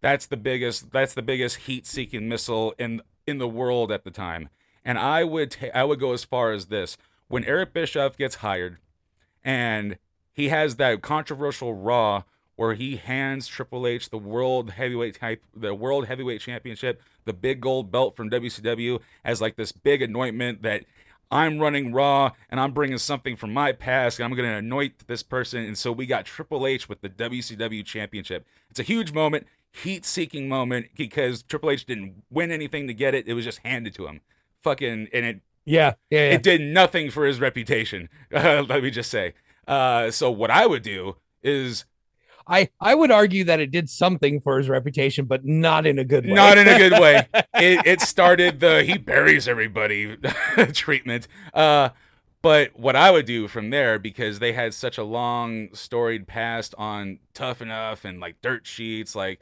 that's 0.00 0.26
the 0.26 0.36
biggest 0.36 0.90
that's 0.90 1.14
the 1.14 1.22
biggest 1.22 1.58
heat-seeking 1.58 2.28
missile 2.28 2.74
in 2.76 3.02
in 3.24 3.38
the 3.38 3.46
world 3.46 3.92
at 3.92 4.02
the 4.02 4.10
time. 4.10 4.48
And 4.84 4.98
I 4.98 5.22
would 5.22 5.52
ta- 5.52 5.68
I 5.72 5.84
would 5.84 6.00
go 6.00 6.12
as 6.12 6.24
far 6.24 6.50
as 6.50 6.66
this. 6.66 6.96
When 7.28 7.44
Eric 7.44 7.72
Bischoff 7.72 8.16
gets 8.16 8.34
hired 8.34 8.78
and 9.44 9.96
he 10.32 10.48
has 10.48 10.74
that 10.74 11.02
controversial 11.02 11.72
Raw 11.72 12.24
where 12.56 12.74
he 12.74 12.96
hands 12.96 13.46
Triple 13.46 13.86
H 13.86 14.10
the 14.10 14.18
world 14.18 14.72
heavyweight 14.72 15.20
type, 15.20 15.40
the 15.54 15.72
world 15.72 16.06
heavyweight 16.08 16.40
championship, 16.40 17.00
the 17.26 17.32
big 17.32 17.60
gold 17.60 17.92
belt 17.92 18.16
from 18.16 18.28
WCW 18.28 19.00
as 19.24 19.40
like 19.40 19.54
this 19.54 19.70
big 19.70 20.02
anointment 20.02 20.62
that 20.62 20.84
I'm 21.30 21.58
running 21.58 21.92
Raw 21.92 22.32
and 22.50 22.60
I'm 22.60 22.72
bringing 22.72 22.98
something 22.98 23.36
from 23.36 23.52
my 23.52 23.72
past 23.72 24.18
and 24.18 24.24
I'm 24.24 24.36
going 24.36 24.48
to 24.48 24.56
anoint 24.56 25.06
this 25.06 25.22
person. 25.22 25.64
And 25.64 25.76
so 25.76 25.92
we 25.92 26.06
got 26.06 26.24
Triple 26.24 26.66
H 26.66 26.88
with 26.88 27.00
the 27.00 27.08
WCW 27.08 27.84
championship. 27.84 28.46
It's 28.70 28.80
a 28.80 28.84
huge 28.84 29.12
moment, 29.12 29.46
heat 29.72 30.04
seeking 30.04 30.48
moment 30.48 30.86
because 30.96 31.42
Triple 31.42 31.70
H 31.70 31.86
didn't 31.86 32.22
win 32.30 32.50
anything 32.50 32.86
to 32.86 32.94
get 32.94 33.14
it. 33.14 33.26
It 33.26 33.34
was 33.34 33.44
just 33.44 33.58
handed 33.58 33.94
to 33.94 34.06
him. 34.06 34.20
Fucking, 34.62 35.08
and 35.12 35.26
it 35.26 35.40
yeah, 35.66 35.94
yeah, 36.10 36.28
yeah. 36.28 36.34
it 36.34 36.42
did 36.42 36.60
nothing 36.60 37.10
for 37.10 37.24
his 37.26 37.40
reputation. 37.40 38.08
Let 38.30 38.82
me 38.82 38.90
just 38.90 39.10
say. 39.10 39.34
Uh, 39.66 40.10
so 40.10 40.30
what 40.30 40.50
I 40.50 40.66
would 40.66 40.82
do 40.82 41.16
is 41.42 41.84
I 42.46 42.68
I 42.80 42.94
would 42.94 43.10
argue 43.10 43.44
that 43.44 43.60
it 43.60 43.70
did 43.70 43.88
something 43.88 44.40
for 44.40 44.58
his 44.58 44.68
reputation, 44.68 45.24
but 45.24 45.44
not 45.44 45.86
in 45.86 45.98
a 45.98 46.04
good 46.04 46.26
way. 46.26 46.32
not 46.32 46.58
in 46.58 46.68
a 46.68 46.78
good 46.78 46.92
way. 47.00 47.26
It, 47.54 47.86
it 47.86 48.00
started 48.00 48.60
the 48.60 48.82
he 48.82 48.98
buries 48.98 49.48
everybody 49.48 50.16
treatment. 50.72 51.28
Uh, 51.52 51.90
but 52.42 52.78
what 52.78 52.94
I 52.94 53.10
would 53.10 53.24
do 53.24 53.48
from 53.48 53.70
there, 53.70 53.98
because 53.98 54.38
they 54.38 54.52
had 54.52 54.74
such 54.74 54.98
a 54.98 55.02
long 55.02 55.68
storied 55.72 56.26
past 56.26 56.74
on 56.76 57.18
Tough 57.32 57.62
Enough 57.62 58.04
and 58.04 58.20
like 58.20 58.36
dirt 58.42 58.66
sheets, 58.66 59.14
like 59.16 59.40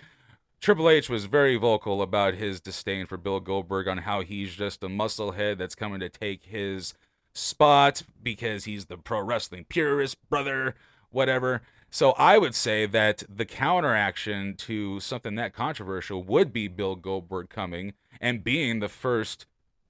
Triple 0.60 0.88
H 0.88 1.10
was 1.10 1.24
very 1.24 1.56
vocal 1.56 2.00
about 2.00 2.34
his 2.34 2.60
disdain 2.60 3.06
for 3.06 3.16
Bill 3.16 3.40
Goldberg 3.40 3.88
on 3.88 3.98
how 3.98 4.20
he's 4.20 4.54
just 4.54 4.84
a 4.84 4.86
musclehead 4.86 5.58
that's 5.58 5.74
coming 5.74 5.98
to 5.98 6.08
take 6.08 6.44
his 6.44 6.94
spot 7.34 8.04
because 8.22 8.66
he's 8.66 8.84
the 8.86 8.96
pro 8.96 9.20
wrestling 9.20 9.64
purist 9.68 10.16
brother, 10.30 10.76
whatever. 11.10 11.62
So 11.94 12.12
I 12.12 12.38
would 12.38 12.54
say 12.54 12.86
that 12.86 13.22
the 13.28 13.44
counteraction 13.44 14.54
to 14.56 14.98
something 14.98 15.34
that 15.34 15.52
controversial 15.52 16.22
would 16.22 16.50
be 16.50 16.66
Bill 16.66 16.96
Goldberg 16.96 17.50
coming 17.50 17.92
and 18.18 18.42
being 18.42 18.80
the 18.80 18.88
first 18.88 19.44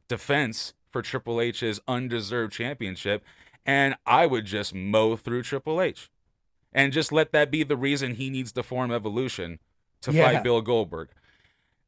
defense 0.08 0.74
for 0.90 1.00
Triple 1.00 1.40
H's 1.40 1.78
undeserved 1.86 2.52
championship. 2.52 3.24
And 3.64 3.94
I 4.04 4.26
would 4.26 4.46
just 4.46 4.74
mow 4.74 5.14
through 5.14 5.44
Triple 5.44 5.80
H 5.80 6.10
and 6.72 6.92
just 6.92 7.12
let 7.12 7.30
that 7.30 7.52
be 7.52 7.62
the 7.62 7.76
reason 7.76 8.16
he 8.16 8.30
needs 8.30 8.50
to 8.52 8.64
form 8.64 8.90
Evolution 8.90 9.60
to 10.00 10.10
Yeah. 10.12 10.24
fight 10.32 10.42
Bill 10.42 10.60
Goldberg. 10.60 11.10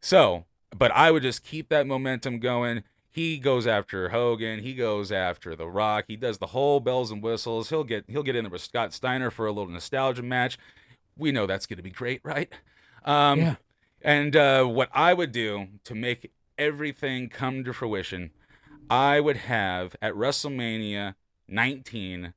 So, 0.01 0.45
but 0.71 0.93
I 0.93 1.11
would 1.11 1.23
just 1.25 1.43
keep 1.43 1.71
that 1.71 1.89
momentum 1.89 2.39
going. 2.39 2.85
He 3.15 3.39
goes 3.39 3.65
after 3.65 4.09
Hogan. 4.09 4.59
He 4.59 4.75
goes 4.75 5.13
after 5.13 5.55
The 5.55 5.69
Rock. 5.69 6.07
He 6.09 6.17
does 6.17 6.39
the 6.39 6.49
whole 6.49 6.81
bells 6.81 7.13
and 7.13 7.23
whistles. 7.23 7.69
He'll 7.69 7.85
get 7.85 8.05
he'll 8.09 8.25
get 8.25 8.35
in 8.35 8.43
there 8.43 8.51
with 8.51 8.61
Scott 8.61 8.93
Steiner 8.93 9.31
for 9.31 9.47
a 9.47 9.53
little 9.53 9.71
nostalgia 9.71 10.25
match. 10.25 10.59
We 11.17 11.31
know 11.31 11.47
that's 11.47 11.65
going 11.65 11.77
to 11.77 11.83
be 11.83 11.91
great, 11.91 12.21
right? 12.25 12.53
Um, 13.05 13.39
Yeah. 13.39 13.55
And 14.03 14.35
uh, 14.35 14.65
what 14.65 14.91
I 14.93 15.15
would 15.15 15.31
do 15.31 15.69
to 15.85 15.95
make 15.95 16.33
everything 16.59 17.29
come 17.29 17.63
to 17.63 17.73
fruition, 17.73 18.33
I 18.91 19.21
would 19.21 19.37
have 19.37 19.95
at 20.03 20.15
WrestleMania 20.15 21.15
19 21.47 22.35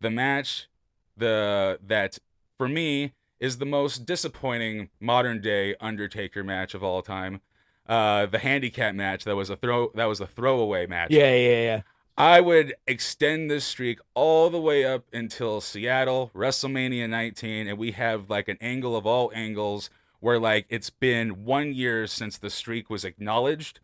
the 0.00 0.10
match 0.10 0.68
the 1.16 1.78
that 1.86 2.18
for 2.56 2.66
me 2.66 3.12
is 3.40 3.58
the 3.58 3.66
most 3.66 4.06
disappointing 4.06 4.88
modern 5.00 5.42
day 5.42 5.74
Undertaker 5.80 6.42
match 6.42 6.72
of 6.72 6.82
all 6.82 7.02
time. 7.02 7.42
Uh, 7.86 8.24
the 8.26 8.38
handicap 8.38 8.94
match 8.94 9.24
that 9.24 9.36
was 9.36 9.50
a 9.50 9.56
throw 9.56 9.90
that 9.94 10.06
was 10.06 10.20
a 10.20 10.26
throwaway 10.26 10.86
match. 10.86 11.10
Yeah, 11.10 11.34
yeah, 11.34 11.62
yeah. 11.62 11.82
I 12.16 12.40
would 12.40 12.74
extend 12.86 13.50
this 13.50 13.64
streak 13.64 13.98
all 14.14 14.48
the 14.48 14.60
way 14.60 14.84
up 14.84 15.04
until 15.12 15.60
Seattle, 15.60 16.30
WrestleMania 16.32 17.08
19, 17.10 17.66
and 17.66 17.76
we 17.76 17.90
have 17.92 18.30
like 18.30 18.48
an 18.48 18.56
angle 18.60 18.96
of 18.96 19.04
all 19.04 19.32
angles 19.34 19.90
where 20.20 20.38
like 20.38 20.64
it's 20.68 20.90
been 20.90 21.44
one 21.44 21.74
year 21.74 22.06
since 22.06 22.38
the 22.38 22.50
streak 22.50 22.88
was 22.88 23.04
acknowledged. 23.04 23.80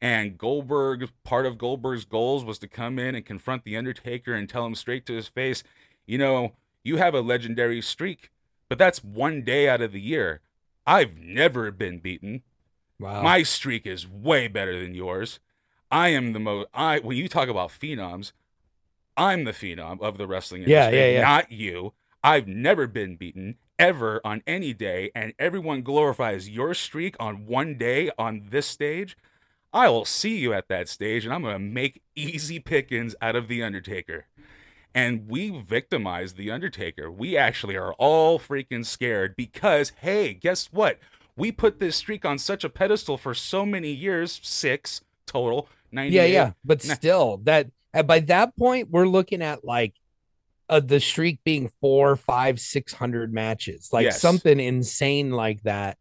And 0.00 0.36
Goldberg, 0.36 1.10
part 1.24 1.46
of 1.46 1.56
Goldberg's 1.56 2.04
goals 2.04 2.44
was 2.44 2.58
to 2.60 2.68
come 2.68 2.98
in 2.98 3.14
and 3.14 3.24
confront 3.24 3.64
The 3.64 3.76
Undertaker 3.76 4.34
and 4.34 4.48
tell 4.48 4.66
him 4.66 4.74
straight 4.74 5.06
to 5.06 5.14
his 5.14 5.28
face, 5.28 5.62
you 6.06 6.18
know, 6.18 6.52
you 6.84 6.96
have 6.98 7.14
a 7.14 7.20
legendary 7.20 7.80
streak, 7.80 8.30
but 8.68 8.78
that's 8.78 9.02
one 9.02 9.42
day 9.42 9.68
out 9.68 9.80
of 9.80 9.92
the 9.92 10.00
year. 10.00 10.40
I've 10.86 11.16
never 11.16 11.70
been 11.70 11.98
beaten. 11.98 12.42
Wow. 12.98 13.22
My 13.22 13.42
streak 13.42 13.86
is 13.86 14.06
way 14.08 14.48
better 14.48 14.78
than 14.80 14.94
yours. 14.94 15.40
I 15.90 16.08
am 16.08 16.32
the 16.32 16.40
most. 16.40 16.68
I 16.74 16.98
when 16.98 17.16
you 17.16 17.28
talk 17.28 17.48
about 17.48 17.70
phenoms, 17.70 18.32
I'm 19.16 19.44
the 19.44 19.52
phenom 19.52 20.00
of 20.00 20.18
the 20.18 20.26
wrestling 20.26 20.64
Yeah, 20.66 20.90
yeah, 20.90 21.06
yeah. 21.10 21.20
not 21.22 21.50
you. 21.52 21.94
I've 22.22 22.48
never 22.48 22.86
been 22.86 23.16
beaten 23.16 23.56
ever 23.78 24.20
on 24.24 24.42
any 24.46 24.72
day, 24.74 25.10
and 25.14 25.32
everyone 25.38 25.82
glorifies 25.82 26.48
your 26.48 26.74
streak 26.74 27.14
on 27.20 27.46
one 27.46 27.78
day 27.78 28.10
on 28.18 28.48
this 28.50 28.66
stage. 28.66 29.16
I 29.72 29.88
will 29.88 30.04
see 30.04 30.38
you 30.38 30.52
at 30.52 30.68
that 30.68 30.88
stage, 30.88 31.24
and 31.24 31.32
I'm 31.32 31.42
gonna 31.42 31.58
make 31.58 32.02
easy 32.16 32.58
pickings 32.58 33.14
out 33.20 33.36
of 33.36 33.48
the 33.48 33.62
Undertaker. 33.62 34.26
And 34.94 35.28
we 35.28 35.50
victimize 35.50 36.34
the 36.34 36.50
Undertaker. 36.50 37.10
We 37.10 37.36
actually 37.36 37.76
are 37.76 37.92
all 37.94 38.38
freaking 38.38 38.84
scared 38.84 39.36
because, 39.36 39.92
hey, 40.00 40.34
guess 40.34 40.66
what? 40.72 40.98
We 41.38 41.52
put 41.52 41.78
this 41.78 41.96
streak 41.96 42.24
on 42.24 42.36
such 42.38 42.64
a 42.64 42.68
pedestal 42.68 43.16
for 43.16 43.32
so 43.32 43.64
many 43.64 43.92
years, 43.92 44.40
six 44.42 45.02
total, 45.26 45.68
98. 45.92 46.14
yeah, 46.14 46.24
yeah. 46.24 46.50
But 46.64 46.82
still, 46.82 47.38
that 47.44 47.68
by 48.06 48.20
that 48.20 48.56
point, 48.56 48.90
we're 48.90 49.06
looking 49.06 49.40
at 49.40 49.64
like 49.64 49.94
uh, 50.68 50.80
the 50.80 50.98
streak 51.00 51.38
being 51.44 51.70
four, 51.80 52.16
five, 52.16 52.58
six 52.58 52.92
hundred 52.92 53.32
matches, 53.32 53.90
like 53.92 54.04
Yes. 54.04 54.20
something 54.20 54.58
insane 54.58 55.30
like 55.30 55.62
that. 55.62 55.96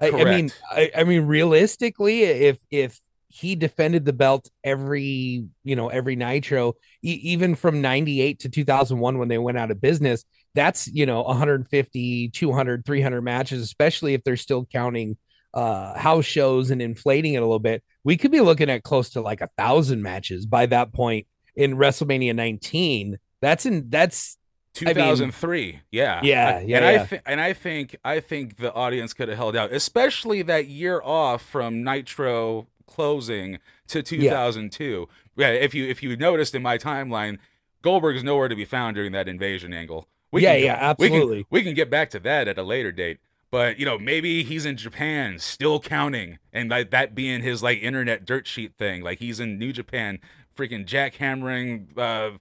I, 0.00 0.10
I 0.10 0.24
mean, 0.24 0.52
I, 0.70 0.90
I 0.98 1.04
mean, 1.04 1.22
realistically, 1.22 2.22
if 2.24 2.58
if 2.70 3.00
he 3.28 3.56
defended 3.56 4.04
the 4.04 4.12
belt 4.12 4.50
every 4.62 5.44
you 5.64 5.74
know 5.74 5.88
every 5.88 6.16
nitro 6.16 6.74
e- 7.02 7.18
even 7.22 7.54
from 7.54 7.80
98 7.80 8.40
to 8.40 8.50
2001 8.50 9.16
when 9.16 9.28
they 9.28 9.38
went 9.38 9.56
out 9.56 9.70
of 9.70 9.80
business 9.80 10.26
that's 10.54 10.86
you 10.88 11.06
know 11.06 11.22
150 11.22 12.28
200 12.28 12.84
300 12.84 13.22
matches 13.22 13.62
especially 13.62 14.14
if 14.14 14.22
they're 14.24 14.36
still 14.36 14.66
counting 14.66 15.16
uh 15.54 15.98
house 15.98 16.24
shows 16.24 16.70
and 16.70 16.80
inflating 16.80 17.34
it 17.34 17.38
a 17.38 17.40
little 17.42 17.58
bit. 17.58 17.82
We 18.04 18.16
could 18.16 18.30
be 18.30 18.40
looking 18.40 18.70
at 18.70 18.82
close 18.82 19.10
to 19.10 19.20
like 19.20 19.40
a 19.40 19.48
thousand 19.56 20.02
matches 20.02 20.46
by 20.46 20.66
that 20.66 20.92
point 20.92 21.26
in 21.54 21.76
wrestlemania 21.76 22.34
19 22.34 23.18
that's 23.42 23.66
in 23.66 23.90
that's 23.90 24.38
mean- 24.80 24.94
2003 24.94 25.80
yeah. 25.90 26.20
Yeah, 26.22 26.56
I- 26.56 26.60
yeah, 26.62 26.76
and 26.76 26.84
i 26.86 26.92
yeah. 26.92 27.04
think 27.04 27.22
and 27.26 27.40
i 27.40 27.52
think 27.52 27.96
i 28.04 28.20
think 28.20 28.56
the 28.56 28.72
audience 28.72 29.12
could 29.12 29.28
have 29.28 29.36
held 29.36 29.54
out 29.54 29.70
especially 29.70 30.40
that 30.42 30.68
year 30.68 31.02
off 31.02 31.42
from 31.42 31.84
nitro 31.84 32.68
closing 32.86 33.58
to 33.88 34.02
2002 34.02 35.08
yeah, 35.36 35.48
if 35.48 35.74
you 35.74 35.86
if 35.86 36.02
you 36.02 36.16
noticed 36.16 36.54
in 36.54 36.62
my 36.62 36.78
timeline 36.78 37.38
goldberg's 37.82 38.24
nowhere 38.24 38.48
to 38.48 38.56
be 38.56 38.64
found 38.64 38.96
during 38.96 39.12
that 39.12 39.28
invasion 39.28 39.74
angle 39.74 40.08
Yeah, 40.40 40.54
can, 40.54 40.64
yeah, 40.64 40.94
we 40.98 41.08
can- 41.08 41.14
absolutely. 41.16 41.46
we 41.50 41.62
can 41.62 41.74
get 41.74 41.90
back 41.90 42.10
to 42.10 42.20
that 42.20 42.48
at 42.48 42.58
a 42.58 42.62
later 42.62 42.92
date 42.92 43.18
but 43.50 43.78
you 43.78 43.84
know 43.84 43.98
maybe 43.98 44.42
he's 44.44 44.64
in 44.64 44.76
japan 44.78 45.38
still 45.38 45.78
counting 45.78 46.38
and 46.52 46.70
like 46.70 46.90
that 46.90 47.14
being 47.14 47.42
his 47.42 47.62
like 47.62 47.78
internet 47.82 48.24
dirt 48.24 48.46
sheet 48.46 48.72
thing 48.78 49.02
like 49.02 49.18
he's 49.18 49.38
in 49.40 49.58
new 49.58 49.72
japan 49.72 50.18
freaking 50.56 50.86
jackhammering 50.86 51.96
uh 51.98 52.36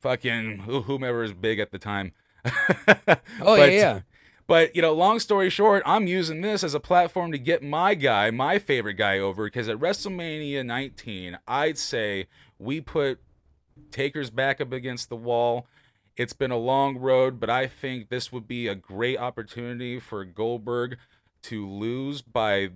fucking 0.00 0.58
whomever 0.58 1.22
is 1.22 1.32
big 1.32 1.58
at 1.60 1.70
the 1.70 1.78
time. 1.78 2.12
oh 2.44 3.16
But- 3.40 3.70
yeah 3.70 3.76
yeah 3.78 4.00
But 4.48 4.74
you 4.74 4.82
know, 4.82 4.92
long 4.92 5.20
story 5.20 5.48
short, 5.48 5.82
I'm 5.86 6.06
using 6.08 6.40
this 6.40 6.64
as 6.64 6.74
a 6.74 6.80
platform 6.80 7.30
to 7.32 7.38
get 7.38 7.62
my 7.62 7.94
guy, 7.94 8.30
my 8.32 8.58
favorite 8.58 8.94
guy 8.94 9.18
over 9.20 9.44
because 9.44 9.68
at 9.68 9.78
WrestleMania 9.78 10.66
19, 10.66 11.38
I'd 11.46 11.78
say 11.78 12.26
we 12.58 12.80
put 12.80 13.20
Taker's 13.92 14.30
back 14.30 14.60
up 14.60 14.72
against 14.72 15.08
the 15.08 15.16
wall. 15.16 15.66
It's 16.16 16.32
been 16.32 16.50
a 16.50 16.56
long 16.58 16.98
road, 16.98 17.40
but 17.40 17.48
I 17.50 17.66
think 17.66 18.08
this 18.08 18.30
would 18.30 18.46
be 18.46 18.68
a 18.68 18.74
great 18.74 19.18
opportunity 19.18 19.98
for 19.98 20.24
Goldberg 20.24 20.98
to 21.44 21.68
lose 21.68 22.22
by 22.22 22.70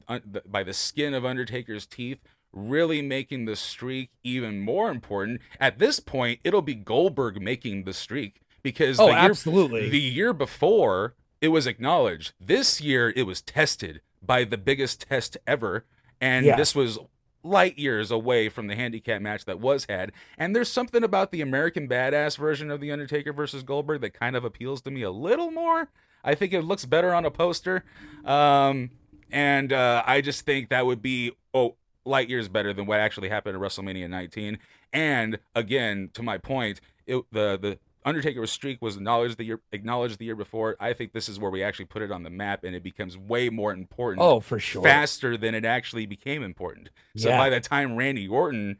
by 0.46 0.62
the 0.62 0.72
skin 0.72 1.14
of 1.14 1.24
Undertaker's 1.24 1.86
teeth, 1.86 2.18
really 2.52 3.02
making 3.02 3.44
the 3.44 3.56
streak 3.56 4.10
even 4.24 4.60
more 4.60 4.90
important. 4.90 5.40
At 5.60 5.78
this 5.78 6.00
point, 6.00 6.40
it'll 6.42 6.62
be 6.62 6.74
Goldberg 6.74 7.40
making 7.40 7.84
the 7.84 7.92
streak 7.92 8.40
because 8.62 8.98
oh 8.98 9.06
the 9.06 9.12
year, 9.12 9.20
absolutely 9.20 9.88
the 9.90 10.00
year 10.00 10.32
before, 10.32 11.14
it 11.40 11.48
was 11.48 11.66
acknowledged. 11.66 12.32
This 12.40 12.80
year, 12.80 13.12
it 13.14 13.24
was 13.24 13.42
tested 13.42 14.00
by 14.22 14.44
the 14.44 14.58
biggest 14.58 15.02
test 15.08 15.36
ever. 15.46 15.84
And 16.20 16.46
Yeah. 16.46 16.56
this 16.56 16.74
was 16.74 16.98
light 17.46 17.78
years 17.78 18.10
away 18.10 18.48
from 18.48 18.66
the 18.66 18.74
handicap 18.74 19.22
match 19.22 19.44
that 19.44 19.60
was 19.60 19.86
had. 19.88 20.12
And 20.36 20.54
there's 20.54 20.70
something 20.70 21.02
about 21.02 21.32
the 21.32 21.40
American 21.40 21.88
Badass 21.88 22.36
version 22.36 22.70
of 22.70 22.80
The 22.80 22.92
Undertaker 22.92 23.32
versus 23.32 23.62
Goldberg 23.62 24.00
that 24.02 24.14
kind 24.14 24.36
of 24.36 24.44
appeals 24.44 24.82
to 24.82 24.90
me 24.90 25.02
a 25.02 25.10
little 25.10 25.50
more. 25.50 25.88
I 26.24 26.34
think 26.34 26.52
it 26.52 26.62
looks 26.62 26.84
better 26.84 27.14
on 27.14 27.24
a 27.24 27.30
poster. 27.30 27.84
Um, 28.24 28.90
and 29.30 29.72
uh, 29.72 30.02
I 30.06 30.20
just 30.20 30.44
think 30.44 30.70
that 30.70 30.86
would 30.86 31.02
be 31.02 31.32
oh, 31.54 31.76
light 32.04 32.28
years 32.28 32.48
better 32.48 32.72
than 32.72 32.86
what 32.86 33.00
actually 33.00 33.28
happened 33.28 33.56
at 33.56 33.62
WrestleMania 33.62 34.08
19. 34.08 34.58
And 34.92 35.38
again, 35.54 36.10
to 36.14 36.22
my 36.22 36.38
point, 36.38 36.80
it, 37.06 37.24
the 37.32 37.58
the 37.60 37.78
Undertaker's 38.06 38.52
streak 38.52 38.80
was 38.80 38.96
acknowledged 38.96 39.36
the 39.36 39.44
year 39.44 39.60
acknowledged 39.72 40.18
the 40.18 40.24
year 40.24 40.36
before. 40.36 40.76
I 40.78 40.92
think 40.92 41.12
this 41.12 41.28
is 41.28 41.38
where 41.40 41.50
we 41.50 41.62
actually 41.62 41.86
put 41.86 42.02
it 42.02 42.12
on 42.12 42.22
the 42.22 42.30
map, 42.30 42.62
and 42.62 42.74
it 42.74 42.82
becomes 42.82 43.18
way 43.18 43.50
more 43.50 43.72
important 43.72 44.24
oh 44.24 44.38
for 44.40 44.58
sure 44.60 44.82
faster 44.82 45.36
than 45.36 45.54
it 45.54 45.64
actually 45.64 46.06
became 46.06 46.42
important. 46.42 46.90
So 47.16 47.28
Yeah. 47.28 47.36
by 47.36 47.50
the 47.50 47.60
time 47.60 47.96
Randy 47.96 48.28
Orton, 48.28 48.78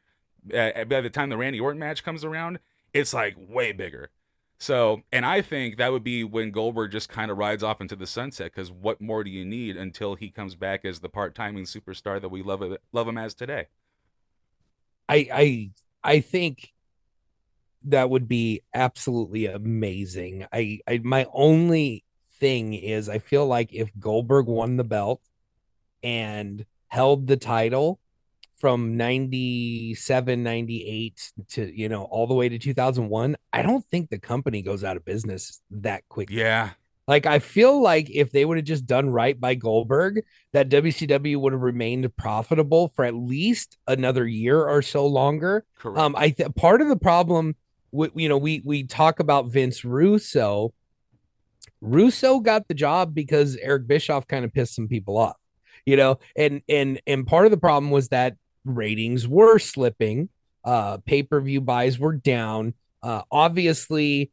uh, 0.54 0.84
by 0.84 1.00
the 1.00 1.10
time 1.10 1.28
the 1.28 1.36
Randy 1.36 1.58
Orton 1.58 1.80
match 1.80 2.04
comes 2.04 2.24
around, 2.24 2.60
it's 2.94 3.12
like 3.12 3.34
way 3.36 3.72
bigger. 3.72 4.10
So, 4.58 5.02
and 5.12 5.26
I 5.26 5.42
think 5.42 5.76
that 5.76 5.92
would 5.92 6.04
be 6.04 6.24
when 6.24 6.50
Goldberg 6.50 6.90
just 6.90 7.10
kind 7.10 7.30
of 7.30 7.36
rides 7.36 7.62
off 7.62 7.80
into 7.82 7.94
the 7.94 8.06
sunset. 8.06 8.52
Because 8.54 8.72
what 8.72 9.02
more 9.02 9.22
do 9.22 9.28
you 9.30 9.44
need 9.44 9.76
until 9.76 10.14
he 10.14 10.30
comes 10.30 10.54
back 10.54 10.84
as 10.84 11.00
the 11.00 11.10
part-timing 11.10 11.64
superstar 11.64 12.20
that 12.22 12.30
we 12.30 12.42
love 12.42 12.62
love 12.92 13.08
him 13.08 13.18
as 13.18 13.34
today? 13.34 13.66
I 15.08 15.28
I 15.32 15.70
I 16.02 16.20
think 16.20 16.72
that 17.86 18.10
would 18.10 18.28
be 18.28 18.62
absolutely 18.74 19.46
amazing. 19.46 20.46
I, 20.52 20.80
I 20.86 20.98
my 21.02 21.26
only 21.32 22.04
thing 22.38 22.74
is 22.74 23.08
I 23.08 23.18
feel 23.18 23.46
like 23.46 23.72
if 23.72 23.90
Goldberg 23.98 24.46
won 24.46 24.76
the 24.76 24.84
belt 24.84 25.20
and 26.02 26.64
held 26.88 27.26
the 27.26 27.36
title 27.36 27.98
from 28.58 28.96
97 28.96 30.42
98 30.42 31.32
to 31.48 31.78
you 31.78 31.88
know 31.88 32.04
all 32.04 32.26
the 32.26 32.34
way 32.34 32.48
to 32.48 32.58
2001 32.58 33.36
i 33.52 33.60
don't 33.60 33.84
think 33.90 34.08
the 34.08 34.18
company 34.18 34.62
goes 34.62 34.82
out 34.82 34.96
of 34.96 35.04
business 35.04 35.60
that 35.70 36.08
quickly 36.08 36.36
Yeah, 36.36 36.70
Like 37.06 37.26
I 37.26 37.38
feel 37.38 37.80
like 37.80 38.08
if 38.10 38.32
they 38.32 38.44
would 38.44 38.56
have 38.56 38.64
just 38.64 38.86
done 38.86 39.10
right 39.10 39.38
by 39.38 39.54
Goldberg, 39.54 40.22
that 40.52 40.68
WCW 40.68 41.36
would 41.38 41.52
have 41.52 41.62
remained 41.62 42.14
profitable 42.16 42.88
for 42.96 43.04
at 43.04 43.14
least 43.14 43.78
another 43.86 44.26
year 44.26 44.60
or 44.60 44.82
so 44.82 45.06
longer. 45.06 45.64
Correct. 45.78 45.98
Um, 46.00 46.16
I 46.16 46.30
th- 46.30 46.54
part 46.56 46.80
of 46.80 46.88
the 46.88 46.96
problem, 46.96 47.54
w- 47.96 48.12
you 48.14 48.28
know, 48.28 48.38
we 48.38 48.62
we 48.64 48.84
talk 48.84 49.20
about 49.20 49.46
Vince 49.46 49.84
Russo. 49.84 50.72
Russo 51.80 52.40
got 52.40 52.68
the 52.68 52.74
job 52.74 53.14
because 53.14 53.56
Eric 53.56 53.86
Bischoff 53.86 54.26
kind 54.26 54.44
of 54.44 54.52
pissed 54.52 54.74
some 54.74 54.88
people 54.88 55.16
off, 55.16 55.36
you 55.84 55.96
know, 55.96 56.18
and 56.36 56.62
and 56.68 57.00
and 57.06 57.26
part 57.26 57.46
of 57.46 57.50
the 57.50 57.58
problem 57.58 57.90
was 57.90 58.08
that 58.08 58.36
ratings 58.64 59.26
were 59.26 59.58
slipping, 59.58 60.28
uh, 60.64 60.98
pay 60.98 61.22
per 61.22 61.40
view 61.40 61.60
buys 61.60 61.98
were 61.98 62.14
down. 62.14 62.74
Uh, 63.02 63.22
obviously, 63.30 64.30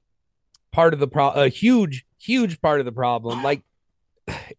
part 0.71 0.93
of 0.93 0.99
the 0.99 1.07
pro, 1.07 1.29
a 1.29 1.47
huge 1.49 2.05
huge 2.19 2.61
part 2.61 2.79
of 2.79 2.85
the 2.85 2.91
problem, 2.91 3.43
like 3.43 3.61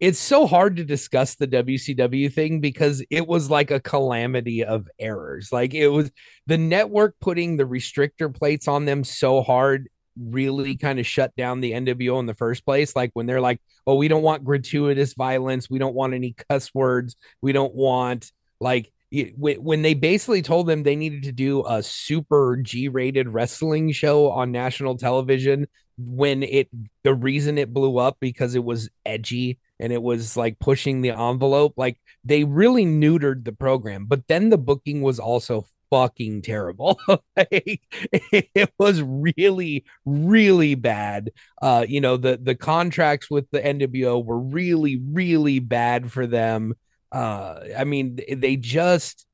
it's 0.01 0.19
so 0.19 0.47
hard 0.47 0.77
to 0.77 0.85
discuss 0.85 1.37
the 1.37 1.47
WCW 1.47 2.33
thing 2.33 2.61
because 2.61 3.05
it 3.11 3.27
was 3.27 3.51
like 3.51 3.71
a 3.71 3.81
calamity 3.81 4.65
of 4.65 4.89
errors. 4.99 5.51
Like 5.53 5.75
it 5.75 5.89
was 5.89 6.11
the 6.47 6.59
network 6.59 7.17
putting 7.21 7.57
the 7.57 7.65
restrictor 7.65 8.35
plates 8.35 8.69
on 8.69 8.85
them 8.85 9.05
so 9.05 9.43
hard 9.43 9.89
really 10.17 10.77
kind 10.77 11.01
of 11.01 11.07
shut 11.07 11.35
down 11.37 11.61
the 11.61 11.73
NWO 11.73 12.21
in 12.21 12.27
the 12.27 12.35
first 12.35 12.65
place. 12.65 12.95
Like 12.95 13.11
when 13.15 13.27
they're 13.27 13.41
like, 13.41 13.61
oh, 13.87 13.97
we 13.97 14.09
don't 14.09 14.23
want 14.23 14.45
gratuitous 14.45 15.15
violence. 15.15 15.69
We 15.69 15.79
don't 15.79 15.95
want 15.95 16.15
any 16.15 16.35
cuss 16.49 16.73
words. 16.75 17.17
We 17.43 17.53
don't 17.53 17.75
want 17.75 18.31
like 18.61 18.93
when 19.13 19.83
they 19.83 19.95
basically 19.95 20.43
told 20.43 20.67
them 20.67 20.83
they 20.83 20.97
needed 20.97 21.23
to 21.25 21.33
do 21.33 21.65
a 21.67 21.83
super 21.83 22.57
G 22.57 22.89
rated 22.89 23.29
wrestling 23.29 23.93
show 23.93 24.31
on 24.31 24.51
national 24.51 24.97
television 24.97 25.67
when 25.97 26.43
it 26.43 26.69
the 27.05 27.15
reason 27.15 27.59
it 27.59 27.73
blew 27.73 27.99
up 27.99 28.17
because 28.21 28.55
it 28.55 28.65
was 28.65 28.91
edgy 29.07 29.59
and 29.79 29.93
it 29.93 30.03
was 30.03 30.37
like 30.37 30.59
pushing 30.59 31.01
the 31.01 31.11
envelope 31.11 31.75
like 31.77 32.01
they 32.25 32.43
really 32.43 32.85
neutered 32.85 33.45
the 33.45 33.53
program 33.53 34.07
but 34.07 34.27
then 34.27 34.51
the 34.51 34.59
booking 34.59 35.03
was 35.03 35.21
also 35.21 35.65
fucking 35.91 36.43
terrible. 36.43 36.99
Like, 37.37 37.83
it 38.23 38.73
was 38.79 39.03
really 39.03 39.85
really 40.05 40.75
bad. 40.75 41.31
Uh 41.61 41.85
you 41.89 42.01
know 42.01 42.17
the 42.17 42.39
the 42.41 42.55
contracts 42.55 43.31
with 43.31 43.51
the 43.51 43.61
NWO 43.61 44.25
were 44.25 44.39
really 44.39 45.01
really 45.13 45.59
bad 45.59 46.13
for 46.13 46.27
them 46.27 46.75
uh 47.15 47.61
i 47.79 47.85
mean 47.85 48.19
they 48.31 48.57
just 48.57 49.27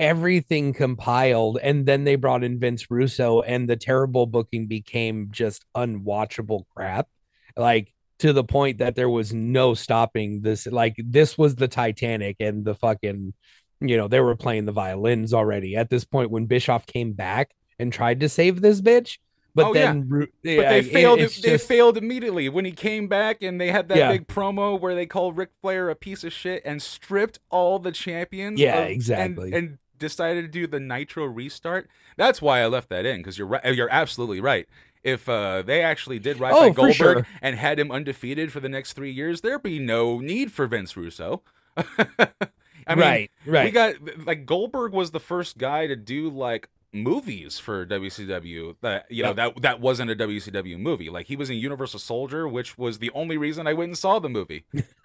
everything 0.00 0.72
compiled 0.72 1.58
and 1.62 1.84
then 1.84 2.04
they 2.04 2.16
brought 2.16 2.44
in 2.44 2.60
Vince 2.60 2.90
Russo 2.90 3.40
and 3.40 3.68
the 3.68 3.76
terrible 3.76 4.26
booking 4.26 4.66
became 4.66 5.28
just 5.30 5.64
unwatchable 5.76 6.64
crap. 6.74 7.08
Like 7.56 7.92
to 8.20 8.32
the 8.32 8.44
point 8.44 8.78
that 8.78 8.94
there 8.94 9.08
was 9.08 9.32
no 9.32 9.74
stopping 9.74 10.40
this 10.42 10.66
like 10.66 10.94
this 10.98 11.36
was 11.36 11.56
the 11.56 11.68
Titanic 11.68 12.36
and 12.40 12.64
the 12.64 12.74
fucking 12.74 13.32
you 13.80 13.96
know 13.96 14.08
they 14.08 14.20
were 14.20 14.36
playing 14.36 14.66
the 14.66 14.72
violins 14.72 15.34
already. 15.34 15.76
At 15.76 15.90
this 15.90 16.04
point 16.04 16.30
when 16.30 16.46
Bischoff 16.46 16.86
came 16.86 17.12
back 17.12 17.50
and 17.78 17.92
tried 17.92 18.20
to 18.20 18.28
save 18.28 18.60
this 18.60 18.80
bitch 18.80 19.18
but 19.54 19.66
Oh, 19.66 19.74
then 19.74 20.08
But 20.08 20.28
yeah, 20.42 20.68
they 20.70 20.82
failed. 20.82 21.20
it's 21.20 21.40
they 21.40 21.50
just- 21.50 21.66
failed 21.66 21.96
immediately 21.96 22.48
when 22.48 22.64
he 22.64 22.72
came 22.72 23.08
back, 23.08 23.42
and 23.42 23.60
they 23.60 23.70
had 23.70 23.88
that 23.88 23.98
Yeah. 23.98 24.12
big 24.12 24.26
promo 24.28 24.78
where 24.78 24.94
they 24.94 25.06
called 25.06 25.36
Ric 25.36 25.50
Flair 25.60 25.90
a 25.90 25.94
piece 25.96 26.22
of 26.24 26.32
shit 26.32 26.62
and 26.64 26.80
stripped 26.82 27.38
all 27.50 27.78
the 27.78 27.92
champions. 27.92 28.60
Yeah, 28.60 28.80
of- 28.80 28.90
exactly. 28.90 29.52
And, 29.52 29.78
decided 29.98 30.42
to 30.42 30.48
do 30.48 30.64
the 30.68 30.78
Nitro 30.78 31.24
restart. 31.24 31.90
That's 32.16 32.40
why 32.40 32.60
I 32.60 32.66
left 32.68 32.88
that 32.90 33.04
in 33.04 33.16
because 33.16 33.36
you're 33.36 33.48
right. 33.48 33.74
You're 33.74 33.90
absolutely 33.90 34.40
right. 34.40 34.68
If 35.02 35.28
uh, 35.28 35.62
they 35.62 35.82
actually 35.82 36.20
did 36.20 36.38
right 36.38 36.52
Oh, 36.54 36.68
by 36.68 36.70
Goldberg 36.70 36.94
sure. 36.94 37.26
and 37.42 37.56
had 37.56 37.80
him 37.80 37.90
undefeated 37.90 38.52
for 38.52 38.60
the 38.60 38.68
next 38.68 38.92
three 38.92 39.10
years, 39.10 39.40
there'd 39.40 39.64
be 39.64 39.80
no 39.80 40.20
need 40.20 40.52
for 40.52 40.68
Vince 40.68 40.96
Russo. 40.96 41.42
I 41.76 42.94
mean, 42.94 42.98
right 42.98 43.30
right 43.44 43.64
we 43.66 43.70
got 43.72 43.94
like 44.24 44.46
Goldberg 44.46 44.92
was 44.92 45.10
the 45.10 45.20
first 45.20 45.58
guy 45.58 45.86
to 45.88 45.96
do 45.96 46.30
like 46.30 46.68
movies 46.92 47.58
for 47.58 47.84
WCW 47.84 48.76
that 48.80 49.06
you 49.10 49.22
know 49.22 49.30
Yep. 49.30 49.36
that 49.36 49.62
that 49.62 49.80
wasn't 49.80 50.10
a 50.10 50.16
WCW 50.16 50.78
movie. 50.78 51.10
Like 51.10 51.26
he 51.26 51.36
was 51.36 51.50
in 51.50 51.56
Universal 51.56 52.00
Soldier, 52.00 52.48
which 52.48 52.78
was 52.78 52.98
the 52.98 53.10
only 53.12 53.36
reason 53.36 53.66
I 53.66 53.74
went 53.74 53.90
and 53.90 53.98
saw 53.98 54.18
the 54.18 54.28
movie. 54.28 54.64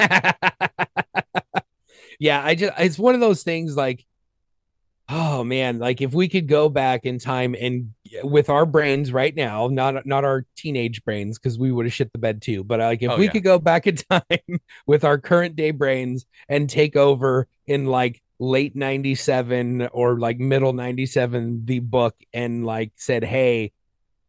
yeah, 2.20 2.44
I 2.44 2.56
just 2.56 2.74
it's 2.80 2.98
one 3.00 3.16
of 3.16 3.22
those 3.22 3.44
things 3.44 3.76
like 3.76 4.06
oh 5.10 5.44
man, 5.44 5.80
like 5.80 6.02
if 6.02 6.14
we 6.14 6.30
could 6.30 6.48
go 6.48 6.70
back 6.70 7.06
in 7.06 7.20
time 7.20 7.56
and 7.60 7.94
with 8.24 8.50
our 8.50 8.66
brains 8.66 9.12
right 9.12 9.36
now, 9.36 9.68
not 9.68 10.06
not 10.06 10.24
our 10.24 10.46
teenage 10.56 11.04
brains 11.04 11.38
because 11.38 11.60
we 11.60 11.72
would 11.72 11.86
have 11.86 11.94
shit 11.94 12.12
the 12.14 12.20
bed 12.20 12.42
too, 12.42 12.64
but 12.64 12.80
uh, 12.80 12.86
like 12.86 13.04
if 13.04 13.12
Oh, 13.12 13.18
we 13.18 13.26
yeah. 13.26 13.32
could 13.32 13.44
go 13.44 13.60
back 13.60 13.86
in 13.88 13.96
time 14.10 14.22
with 14.88 15.04
our 15.04 15.18
current 15.18 15.56
day 15.58 15.72
brains 15.72 16.26
and 16.48 16.70
take 16.70 16.96
over 16.96 17.48
in 17.68 17.86
like 17.86 18.22
late 18.40 18.76
97 18.76 19.88
or 19.94 20.20
like 20.20 20.40
middle 20.40 20.74
97 20.74 21.66
the 21.66 21.80
book 21.80 22.16
and 22.34 22.66
like 22.66 22.92
said, 22.96 23.24
"Hey, 23.24 23.72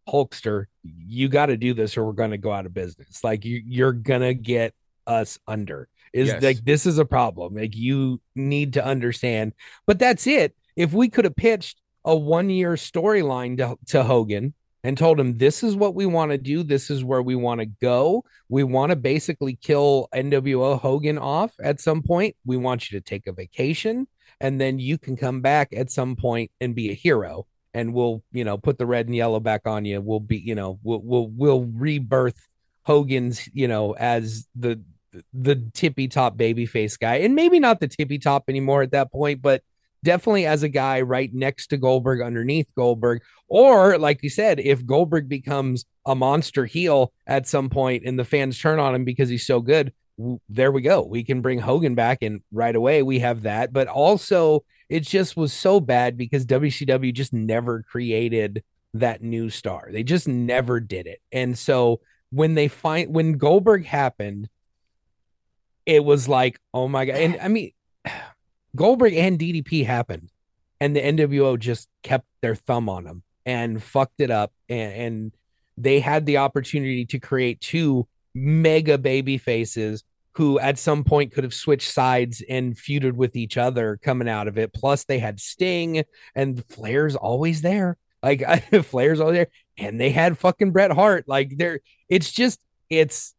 Hulkster, 0.08 0.66
you 0.82 1.28
got 1.28 1.46
to 1.46 1.56
do 1.56 1.74
this 1.74 1.96
or 1.96 2.04
we're 2.04 2.12
going 2.12 2.30
to 2.30 2.38
go 2.38 2.52
out 2.52 2.66
of 2.66 2.74
business. 2.74 3.24
Like 3.24 3.44
you, 3.44 3.62
you're 3.64 3.92
going 3.92 4.20
to 4.20 4.34
get 4.34 4.74
us 5.06 5.38
under. 5.46 5.88
Is 6.12 6.28
Yes. 6.28 6.42
like 6.42 6.64
this 6.64 6.86
is 6.86 6.98
a 6.98 7.04
problem. 7.04 7.54
Like 7.56 7.74
you 7.74 8.20
need 8.34 8.74
to 8.74 8.84
understand. 8.84 9.52
But 9.86 9.98
that's 9.98 10.26
it. 10.26 10.54
If 10.76 10.92
we 10.92 11.08
could 11.08 11.24
have 11.24 11.36
pitched 11.36 11.80
a 12.04 12.14
one 12.14 12.50
year 12.50 12.72
storyline 12.74 13.56
to, 13.58 13.78
to 13.86 14.04
Hogan 14.04 14.54
and 14.84 14.96
told 14.96 15.18
him 15.18 15.38
this 15.38 15.64
is 15.64 15.74
what 15.74 15.94
we 15.94 16.06
want 16.06 16.30
to 16.30 16.38
do, 16.38 16.62
this 16.62 16.90
is 16.90 17.02
where 17.02 17.22
we 17.22 17.34
want 17.34 17.60
to 17.60 17.66
go. 17.66 18.22
We 18.48 18.62
want 18.62 18.90
to 18.90 18.96
basically 18.96 19.56
kill 19.56 20.08
NWO 20.14 20.78
Hogan 20.78 21.18
off 21.18 21.54
at 21.60 21.80
some 21.80 22.02
point. 22.02 22.36
We 22.44 22.58
want 22.58 22.90
you 22.90 23.00
to 23.00 23.04
take 23.04 23.26
a 23.26 23.32
vacation 23.32 24.06
and 24.40 24.60
then 24.60 24.78
you 24.78 24.98
can 24.98 25.16
come 25.16 25.40
back 25.40 25.72
at 25.74 25.90
some 25.90 26.16
point 26.16 26.50
and 26.60 26.74
be 26.74 26.90
a 26.90 26.94
hero 26.94 27.46
and 27.72 27.92
we'll 27.94 28.22
you 28.32 28.44
know 28.44 28.58
put 28.58 28.78
the 28.78 28.86
red 28.86 29.06
and 29.06 29.16
yellow 29.16 29.40
back 29.40 29.62
on 29.66 29.84
you 29.84 30.00
we'll 30.00 30.20
be 30.20 30.38
you 30.38 30.54
know 30.54 30.78
we'll 30.82 31.00
we'll, 31.02 31.28
we'll 31.28 31.64
rebirth 31.64 32.46
hogan's 32.84 33.48
you 33.52 33.68
know 33.68 33.92
as 33.92 34.46
the 34.54 34.80
the 35.32 35.56
tippy 35.74 36.08
top 36.08 36.36
baby 36.36 36.66
face 36.66 36.96
guy 36.96 37.16
and 37.16 37.34
maybe 37.34 37.60
not 37.60 37.80
the 37.80 37.88
tippy 37.88 38.18
top 38.18 38.44
anymore 38.48 38.82
at 38.82 38.90
that 38.90 39.12
point 39.12 39.40
but 39.40 39.62
definitely 40.04 40.46
as 40.46 40.62
a 40.62 40.68
guy 40.68 41.00
right 41.00 41.32
next 41.34 41.68
to 41.68 41.76
goldberg 41.76 42.20
underneath 42.20 42.68
goldberg 42.76 43.22
or 43.48 43.98
like 43.98 44.22
you 44.22 44.30
said 44.30 44.60
if 44.60 44.84
goldberg 44.86 45.28
becomes 45.28 45.84
a 46.06 46.14
monster 46.14 46.64
heel 46.64 47.12
at 47.26 47.48
some 47.48 47.68
point 47.68 48.04
and 48.06 48.18
the 48.18 48.24
fans 48.24 48.58
turn 48.58 48.78
on 48.78 48.94
him 48.94 49.04
because 49.04 49.28
he's 49.28 49.46
so 49.46 49.60
good 49.60 49.92
w- 50.18 50.38
there 50.48 50.70
we 50.70 50.80
go 50.80 51.02
we 51.02 51.24
can 51.24 51.40
bring 51.40 51.58
hogan 51.58 51.94
back 51.94 52.22
and 52.22 52.40
right 52.52 52.76
away 52.76 53.02
we 53.02 53.18
have 53.18 53.42
that 53.42 53.72
but 53.72 53.88
also 53.88 54.64
it 54.88 55.00
just 55.00 55.36
was 55.36 55.52
so 55.52 55.80
bad 55.80 56.16
because 56.16 56.46
WCW 56.46 57.12
just 57.12 57.32
never 57.32 57.82
created 57.82 58.62
that 58.94 59.22
new 59.22 59.50
star. 59.50 59.88
They 59.90 60.02
just 60.02 60.28
never 60.28 60.80
did 60.80 61.06
it. 61.06 61.20
And 61.32 61.58
so 61.58 62.00
when 62.30 62.54
they 62.54 62.68
find 62.68 63.12
when 63.12 63.32
Goldberg 63.38 63.84
happened, 63.84 64.48
it 65.86 66.04
was 66.04 66.28
like, 66.28 66.60
oh 66.72 66.88
my 66.88 67.04
god. 67.04 67.16
And 67.16 67.38
I 67.40 67.48
mean, 67.48 67.72
Goldberg 68.76 69.14
and 69.14 69.38
DDP 69.38 69.84
happened, 69.84 70.30
and 70.80 70.94
the 70.94 71.00
NWO 71.00 71.58
just 71.58 71.88
kept 72.02 72.26
their 72.40 72.54
thumb 72.54 72.88
on 72.88 73.04
them 73.04 73.22
and 73.46 73.82
fucked 73.82 74.20
it 74.20 74.30
up. 74.30 74.52
And, 74.68 74.92
and 74.92 75.32
they 75.76 76.00
had 76.00 76.26
the 76.26 76.38
opportunity 76.38 77.04
to 77.06 77.18
create 77.18 77.60
two 77.60 78.06
mega 78.34 78.98
baby 78.98 79.38
faces 79.38 80.04
who 80.32 80.58
at 80.58 80.78
some 80.78 81.04
point 81.04 81.32
could 81.32 81.44
have 81.44 81.54
switched 81.54 81.90
sides 81.90 82.42
and 82.48 82.76
feuded 82.76 83.12
with 83.12 83.36
each 83.36 83.56
other 83.56 83.98
coming 84.02 84.28
out 84.28 84.48
of 84.48 84.58
it. 84.58 84.72
Plus, 84.72 85.04
they 85.04 85.18
had 85.18 85.38
Sting 85.38 86.04
and 86.34 86.64
Flair's 86.66 87.14
always 87.14 87.62
there. 87.62 87.96
Like 88.22 88.42
Flair's 88.84 89.20
always 89.20 89.36
there, 89.36 89.48
and 89.78 90.00
they 90.00 90.10
had 90.10 90.38
fucking 90.38 90.72
Bret 90.72 90.90
Hart. 90.90 91.24
Like 91.28 91.56
they're 91.56 91.80
it's 92.08 92.32
just 92.32 92.58
it's 92.90 93.34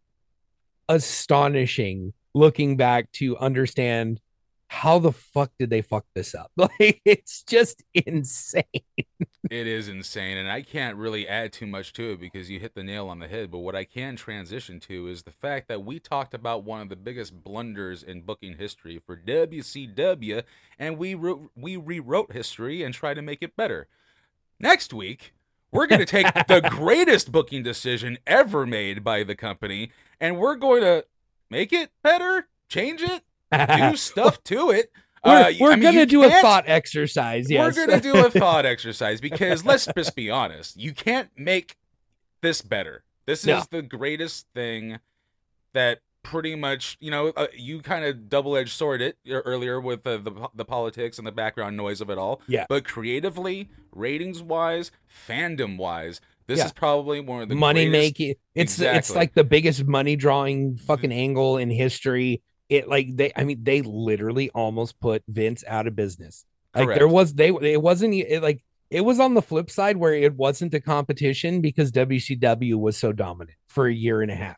astonishing 0.88 2.14
looking 2.34 2.78
back 2.78 3.12
to 3.14 3.38
understand 3.38 4.22
how 4.68 4.99
the 4.99 5.11
fuck 5.11 5.51
did 5.59 5.70
they 5.70 5.82
fuck 5.82 6.05
this 6.13 6.34
up? 6.36 6.51
Like 6.57 7.01
it's 7.05 7.43
just 7.43 7.84
insane. 7.93 8.63
It 9.51 9.68
is 9.68 9.88
insane, 9.88 10.38
and 10.38 10.49
I 10.49 10.63
can't 10.63 10.97
really 10.97 11.28
add 11.28 11.53
too 11.53 11.68
much 11.68 11.93
to 11.93 12.13
it 12.13 12.20
because 12.20 12.49
you 12.49 12.59
hit 12.59 12.74
the 12.74 12.84
nail 12.84 13.07
on 13.07 13.20
the 13.20 13.28
head. 13.28 13.51
But 13.51 13.59
what 13.59 13.76
I 13.76 13.84
can 13.84 14.16
transition 14.16 14.80
to 14.82 15.07
is 15.07 15.22
the 15.22 15.32
fact 15.32 15.68
that 15.68 15.84
we 15.86 15.99
talked 15.99 16.34
about 16.34 16.63
one 16.63 16.82
of 16.82 16.89
the 16.89 16.95
biggest 16.95 17.43
blunders 17.43 18.01
in 18.01 18.22
booking 18.22 18.57
history 18.57 18.99
for 19.05 19.16
WCW, 19.16 20.43
and 20.80 20.97
we 20.97 21.13
wrote, 21.13 21.51
we 21.55 21.78
rewrote 21.78 22.32
history 22.32 22.82
and 22.82 22.93
tried 22.93 23.16
to 23.16 23.22
make 23.22 23.43
it 23.43 23.55
better. 23.55 23.88
Next 24.59 24.93
week, 24.93 25.34
we're 25.72 25.88
going 25.88 25.99
to 25.99 26.05
take 26.05 26.34
the 26.47 26.68
greatest 26.68 27.32
booking 27.32 27.61
decision 27.61 28.18
ever 28.26 28.66
made 28.66 29.03
by 29.03 29.24
the 29.24 29.36
company, 29.36 29.91
and 30.20 30.39
we're 30.39 30.55
going 30.55 30.82
to 30.82 31.05
make 31.51 31.72
it 31.72 31.91
better, 32.01 32.47
change 32.68 33.03
it, 33.03 33.24
do 33.52 33.96
stuff 33.96 34.43
to 34.46 34.72
it. 34.72 34.91
We're, 35.24 35.32
Uh, 35.32 35.54
we're 35.60 35.72
I 35.72 35.76
mean, 35.76 35.84
gonna 35.84 36.06
do 36.06 36.24
a 36.24 36.30
thought 36.30 36.66
exercise. 36.68 37.50
Yes, 37.50 37.76
we're 37.76 37.88
gonna 37.88 38.00
do 38.02 38.26
a 38.26 38.30
thought 38.39 38.66
exercise 38.66 39.20
because 39.20 39.66
let's 39.66 39.88
just 39.98 40.16
be 40.16 40.30
honest. 40.30 40.78
You 40.80 40.93
can't 40.93 41.30
make 41.38 41.78
this 42.41 42.62
better. 42.62 43.04
This 43.26 43.43
No. 43.46 43.58
is 43.58 43.68
the 43.68 43.82
greatest 43.82 44.46
thing 44.54 45.00
that 45.74 46.00
pretty 46.22 46.56
much, 46.56 46.96
you 47.00 47.10
know, 47.10 47.30
uh, 47.36 47.48
you 47.56 47.82
kind 47.82 48.06
of 48.06 48.30
double-edged 48.30 48.72
sword 48.72 49.02
it 49.02 49.18
earlier 49.28 49.80
with 49.82 50.04
the, 50.04 50.18
the 50.20 50.48
the 50.54 50.66
politics 50.66 51.18
and 51.18 51.26
the 51.26 51.32
background 51.32 51.76
noise 51.76 52.02
of 52.02 52.10
it 52.12 52.18
all. 52.20 52.41
Yeah. 52.48 52.66
But 52.70 52.84
creatively, 52.86 53.70
ratings-wise, 53.91 54.91
fandom-wise, 55.28 56.22
this 56.48 56.60
Yeah. 56.60 56.66
is 56.66 56.74
probably 56.74 57.20
one 57.20 57.41
of 57.41 57.50
the 57.50 57.56
money 57.56 57.89
greatest- 57.89 58.20
making. 58.20 58.36
It's 58.54 58.80
it's 58.80 59.16
like 59.16 59.34
the 59.34 59.43
biggest 59.43 59.86
money 59.86 60.16
drawing 60.16 60.78
fucking 60.78 61.12
angle 61.12 61.58
in 61.58 61.70
history. 61.72 62.41
It 62.70 62.88
like 62.88 63.16
they, 63.16 63.32
I 63.36 63.43
mean, 63.43 63.63
they 63.63 63.82
literally 63.82 64.49
almost 64.49 64.99
put 64.99 65.24
Vince 65.28 65.63
out 65.68 65.88
of 65.88 65.95
business. 65.95 66.45
Like 66.74 66.89
there 66.89 67.07
was 67.07 67.34
they 67.34 67.49
it 67.49 67.82
wasn't 67.82 68.16
it, 68.16 68.41
like 68.41 68.63
it 68.89 69.01
was 69.01 69.20
on 69.20 69.34
the 69.34 69.41
flip 69.41 69.70
side 69.72 69.97
where 69.97 70.13
it 70.13 70.36
wasn't 70.36 70.74
a 70.74 70.82
competition 70.82 71.61
because 71.61 71.91
WCW 71.91 72.76
was 72.76 72.97
so 72.97 73.11
dominant 73.11 73.57
for 73.68 73.88
a 73.88 73.93
year 73.93 74.22
and 74.22 74.32
a 74.32 74.36
half. 74.36 74.57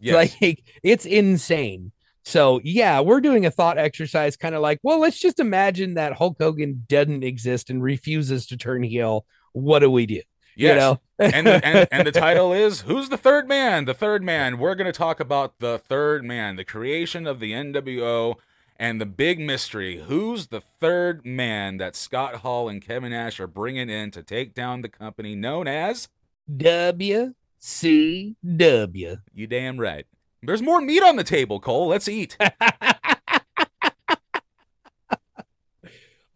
Yes. 0.00 0.34
Like 0.40 0.62
it's 0.82 1.04
insane. 1.04 1.92
So 2.24 2.60
yeah, 2.62 3.00
we're 3.00 3.20
doing 3.20 3.46
a 3.46 3.50
thought 3.50 3.78
exercise, 3.78 4.36
kind 4.36 4.54
of 4.54 4.60
like, 4.60 4.80
well, 4.82 5.00
let's 5.00 5.18
just 5.18 5.40
imagine 5.40 5.94
that 5.94 6.12
Hulk 6.12 6.36
Hogan 6.38 6.84
doesn't 6.86 7.24
exist 7.24 7.70
and 7.70 7.82
refuses 7.82 8.46
to 8.46 8.56
turn 8.56 8.82
heel. 8.82 9.26
What 9.52 9.80
do 9.80 9.90
we 9.90 10.06
do? 10.06 10.22
Yes. 10.58 10.74
You 10.74 10.78
know, 10.78 11.00
and, 11.18 11.46
the, 11.46 11.64
and 11.66 11.88
and 11.90 12.06
the 12.06 12.12
title 12.12 12.52
is 12.52 12.82
Who's 12.82 13.08
the 13.08 13.16
Third 13.16 13.48
Man? 13.48 13.84
The 13.84 13.94
Third 13.94 14.22
Man. 14.22 14.58
We're 14.58 14.74
going 14.74 14.86
to 14.86 14.92
talk 14.92 15.20
about 15.20 15.58
the 15.58 15.78
Third 15.78 16.24
Man, 16.24 16.56
the 16.56 16.64
creation 16.64 17.26
of 17.26 17.40
the 17.40 17.52
NWO, 17.52 18.36
and 18.78 19.00
the 19.00 19.06
big 19.06 19.40
mystery. 19.40 20.04
Who's 20.06 20.48
the 20.48 20.60
third 20.60 21.26
man 21.26 21.78
that 21.78 21.96
Scott 21.96 22.36
Hall 22.36 22.68
and 22.68 22.80
Kevin 22.80 23.10
Nash 23.10 23.40
are 23.40 23.46
bringing 23.46 23.90
in 23.90 24.10
to 24.12 24.22
take 24.22 24.54
down 24.54 24.82
the 24.82 24.88
company 24.88 25.34
known 25.34 25.66
as? 25.66 26.08
WCW. 26.50 27.32
You 29.34 29.46
damn 29.46 29.78
right. 29.78 30.06
There's 30.42 30.62
more 30.62 30.80
meat 30.80 31.02
on 31.02 31.16
the 31.16 31.24
table, 31.24 31.58
Cole. 31.58 31.88
Let's 31.88 32.08
eat. 32.08 32.36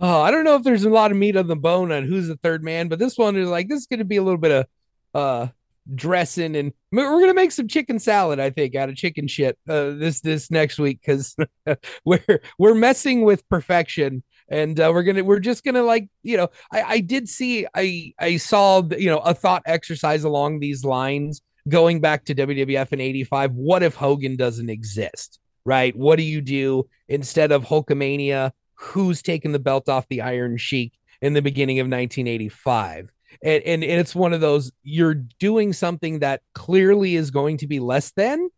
Oh, 0.04 0.20
I 0.20 0.32
don't 0.32 0.42
know 0.42 0.56
if 0.56 0.64
there's 0.64 0.84
a 0.84 0.90
lot 0.90 1.12
of 1.12 1.16
meat 1.16 1.36
on 1.36 1.46
the 1.46 1.54
bone 1.54 1.92
on 1.92 2.04
who's 2.04 2.26
the 2.26 2.36
third 2.36 2.64
man, 2.64 2.88
but 2.88 2.98
this 2.98 3.16
one 3.16 3.36
is 3.36 3.48
like 3.48 3.68
this 3.68 3.80
is 3.80 3.86
going 3.86 4.00
to 4.00 4.04
be 4.04 4.16
a 4.16 4.22
little 4.22 4.38
bit 4.38 4.50
of 4.50 4.66
uh 5.14 5.48
dressing 5.94 6.56
and 6.56 6.72
we're 6.92 7.04
going 7.04 7.26
to 7.26 7.34
make 7.34 7.50
some 7.50 7.66
chicken 7.66 7.98
salad 7.98 8.38
I 8.38 8.50
think 8.50 8.76
out 8.76 8.88
of 8.88 8.94
chicken 8.94 9.26
shit 9.26 9.58
uh 9.68 9.90
this 9.90 10.20
this 10.20 10.48
next 10.48 10.78
week 10.78 11.00
cuz 11.04 11.34
we're 12.04 12.40
we're 12.58 12.74
messing 12.74 13.22
with 13.22 13.46
perfection 13.48 14.22
and 14.48 14.78
uh, 14.78 14.90
we're 14.92 15.04
to 15.04 15.22
we're 15.22 15.38
just 15.38 15.64
to 15.64 15.82
like, 15.82 16.08
you 16.22 16.36
know, 16.36 16.48
I 16.72 16.82
I 16.82 17.00
did 17.00 17.28
see 17.28 17.66
I 17.74 18.12
I 18.18 18.36
saw 18.36 18.82
you 18.96 19.08
know 19.08 19.18
a 19.18 19.34
thought 19.34 19.62
exercise 19.66 20.24
along 20.24 20.60
these 20.60 20.84
lines 20.84 21.42
going 21.68 22.00
back 22.00 22.24
to 22.24 22.34
WWF 22.34 22.92
in 22.92 23.00
85 23.00 23.52
what 23.54 23.82
if 23.82 23.94
Hogan 23.94 24.36
doesn't 24.36 24.68
exist? 24.68 25.38
Right? 25.64 25.94
What 25.94 26.16
do 26.16 26.22
you 26.22 26.40
do 26.40 26.88
instead 27.08 27.52
of 27.52 27.64
Hulkamania? 27.64 28.52
Who's 28.82 29.22
taken 29.22 29.52
the 29.52 29.58
belt 29.58 29.88
off 29.88 30.08
the 30.08 30.20
Iron 30.22 30.56
Sheik 30.56 30.92
in 31.20 31.34
the 31.34 31.42
beginning 31.42 31.78
of 31.78 31.84
1985. 31.84 33.12
And, 33.42 33.62
and 33.64 33.84
it's 33.84 34.14
one 34.14 34.32
of 34.32 34.40
those 34.40 34.72
you're 34.82 35.14
doing 35.14 35.72
something 35.72 36.18
that 36.18 36.42
clearly 36.52 37.14
is 37.14 37.30
going 37.30 37.58
to 37.58 37.66
be 37.66 37.78
less 37.80 38.10
than, 38.10 38.50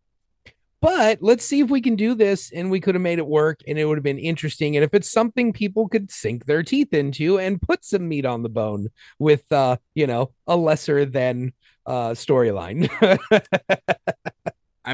but 0.80 1.18
let's 1.20 1.44
see 1.44 1.60
if 1.60 1.70
we 1.70 1.80
can 1.80 1.94
do 1.94 2.14
this 2.14 2.50
and 2.52 2.70
we 2.70 2.80
could 2.80 2.94
have 2.94 3.02
made 3.02 3.18
it 3.18 3.26
work 3.26 3.60
and 3.68 3.78
it 3.78 3.84
would 3.84 3.98
have 3.98 4.04
been 4.04 4.18
interesting. 4.18 4.76
And 4.76 4.84
if 4.84 4.94
it's 4.94 5.12
something 5.12 5.52
people 5.52 5.88
could 5.88 6.10
sink 6.10 6.46
their 6.46 6.62
teeth 6.62 6.92
into 6.92 7.38
and 7.38 7.60
put 7.60 7.84
some 7.84 8.08
meat 8.08 8.26
on 8.26 8.42
the 8.42 8.48
bone 8.48 8.88
with, 9.18 9.50
uh, 9.52 9.76
you 9.94 10.06
know, 10.06 10.32
a 10.46 10.56
lesser 10.56 11.04
than 11.04 11.52
uh, 11.86 12.10
storyline. 12.10 12.88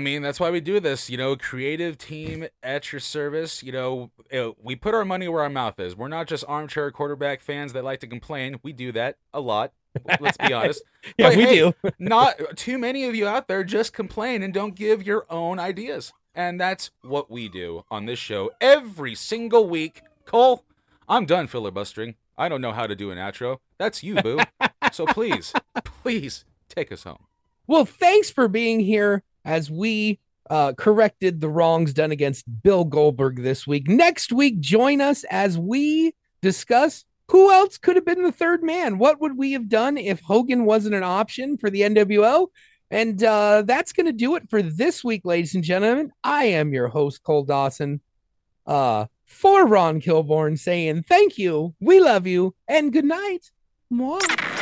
I 0.00 0.02
mean, 0.02 0.22
that's 0.22 0.40
why 0.40 0.48
we 0.48 0.62
do 0.62 0.80
this. 0.80 1.10
You 1.10 1.18
know, 1.18 1.36
creative 1.36 1.98
team 1.98 2.46
at 2.62 2.90
your 2.90 3.00
service. 3.00 3.62
You 3.62 3.70
know, 3.72 4.10
we 4.58 4.74
put 4.74 4.94
our 4.94 5.04
money 5.04 5.28
where 5.28 5.42
our 5.42 5.50
mouth 5.50 5.78
is. 5.78 5.94
We're 5.94 6.08
not 6.08 6.26
just 6.26 6.42
armchair 6.48 6.90
quarterback 6.90 7.42
fans 7.42 7.74
that 7.74 7.84
like 7.84 8.00
to 8.00 8.06
complain. 8.06 8.60
We 8.62 8.72
do 8.72 8.92
that 8.92 9.18
a 9.34 9.40
lot. 9.40 9.74
Let's 10.18 10.38
be 10.38 10.52
honest. 10.54 10.82
yeah, 11.18 11.28
But 11.28 11.36
we 11.36 11.42
hey, 11.44 11.54
do. 11.58 11.74
not 11.98 12.40
too 12.56 12.78
many 12.78 13.04
of 13.04 13.14
you 13.14 13.28
out 13.28 13.46
there 13.46 13.62
just 13.62 13.92
complain 13.92 14.42
and 14.42 14.54
don't 14.54 14.74
give 14.74 15.06
your 15.06 15.26
own 15.28 15.58
ideas. 15.58 16.14
And 16.34 16.58
that's 16.58 16.90
what 17.02 17.30
we 17.30 17.50
do 17.50 17.84
on 17.90 18.06
this 18.06 18.18
show 18.18 18.52
every 18.58 19.14
single 19.14 19.68
week. 19.68 20.00
Cole, 20.24 20.64
I'm 21.10 21.26
done 21.26 21.46
filibustering. 21.46 22.14
I 22.38 22.48
don't 22.48 22.62
know 22.62 22.72
how 22.72 22.86
to 22.86 22.96
do 22.96 23.10
an 23.10 23.18
outro. 23.18 23.58
That's 23.76 24.02
you, 24.02 24.14
boo. 24.14 24.40
so 24.92 25.04
please, 25.04 25.52
please 25.84 26.46
take 26.70 26.90
us 26.90 27.04
home. 27.04 27.26
Well, 27.66 27.84
thanks 27.84 28.30
for 28.30 28.48
being 28.48 28.80
here 28.80 29.24
as 29.44 29.70
we 29.70 30.18
uh, 30.48 30.72
corrected 30.72 31.40
the 31.40 31.48
wrongs 31.48 31.94
done 31.94 32.10
against 32.10 32.44
Bill 32.62 32.84
Goldberg 32.84 33.42
this 33.42 33.66
week. 33.66 33.88
Next 33.88 34.32
week, 34.32 34.60
join 34.60 35.00
us 35.00 35.24
as 35.24 35.58
we 35.58 36.14
discuss 36.42 37.04
who 37.28 37.52
else 37.52 37.78
could 37.78 37.94
have 37.94 38.04
been 38.04 38.24
the 38.24 38.32
third 38.32 38.62
man. 38.62 38.98
What 38.98 39.20
would 39.20 39.38
we 39.38 39.52
have 39.52 39.68
done 39.68 39.96
if 39.96 40.20
Hogan 40.20 40.64
wasn't 40.64 40.96
an 40.96 41.04
option 41.04 41.56
for 41.56 41.70
the 41.70 41.82
NWO? 41.82 42.48
And 42.90 43.22
uh, 43.22 43.62
that's 43.64 43.92
going 43.92 44.06
to 44.06 44.12
do 44.12 44.34
it 44.34 44.50
for 44.50 44.62
this 44.62 45.04
week, 45.04 45.24
ladies 45.24 45.54
and 45.54 45.62
gentlemen. 45.62 46.10
I 46.24 46.46
am 46.46 46.72
your 46.72 46.88
host, 46.88 47.22
Cole 47.22 47.44
Dawson. 47.44 48.00
Uh, 48.66 49.06
for 49.24 49.64
Ron 49.64 50.00
Kilborn, 50.00 50.58
saying 50.58 51.04
thank 51.04 51.38
you, 51.38 51.74
we 51.78 52.00
love 52.00 52.26
you, 52.26 52.54
and 52.66 52.92
good 52.92 53.04
night. 53.04 53.52
Mwah. 53.92 54.59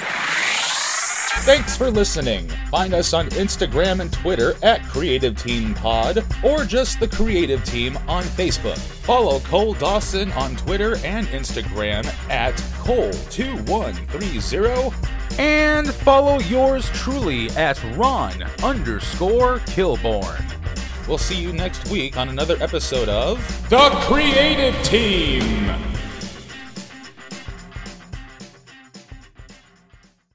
Thanks 1.48 1.78
for 1.78 1.90
listening. 1.90 2.46
Find 2.70 2.92
us 2.92 3.14
on 3.14 3.30
Instagram 3.30 4.00
and 4.00 4.12
Twitter 4.12 4.54
at 4.62 4.84
Creative 4.84 5.34
Team 5.34 5.72
Pod 5.72 6.22
or 6.44 6.66
just 6.66 7.00
the 7.00 7.08
Creative 7.08 7.64
Team 7.64 7.96
on 8.06 8.24
Facebook. 8.24 8.76
Follow 8.76 9.40
Cole 9.40 9.72
Dawson 9.72 10.30
on 10.32 10.56
Twitter 10.56 10.98
and 11.06 11.26
Instagram 11.28 12.04
at 12.28 12.52
Cole2130 12.84 15.38
And 15.38 15.88
follow 15.88 16.38
yours 16.40 16.90
truly 16.90 17.48
at 17.52 17.82
Ron 17.96 18.42
underscore 18.62 19.60
Kilborn. 19.60 20.44
We'll 21.08 21.16
see 21.16 21.40
you 21.40 21.54
next 21.54 21.88
week 21.88 22.18
on 22.18 22.28
another 22.28 22.58
episode 22.60 23.08
of 23.08 23.38
The 23.70 23.88
Creative 24.02 24.74
Team. 24.82 25.70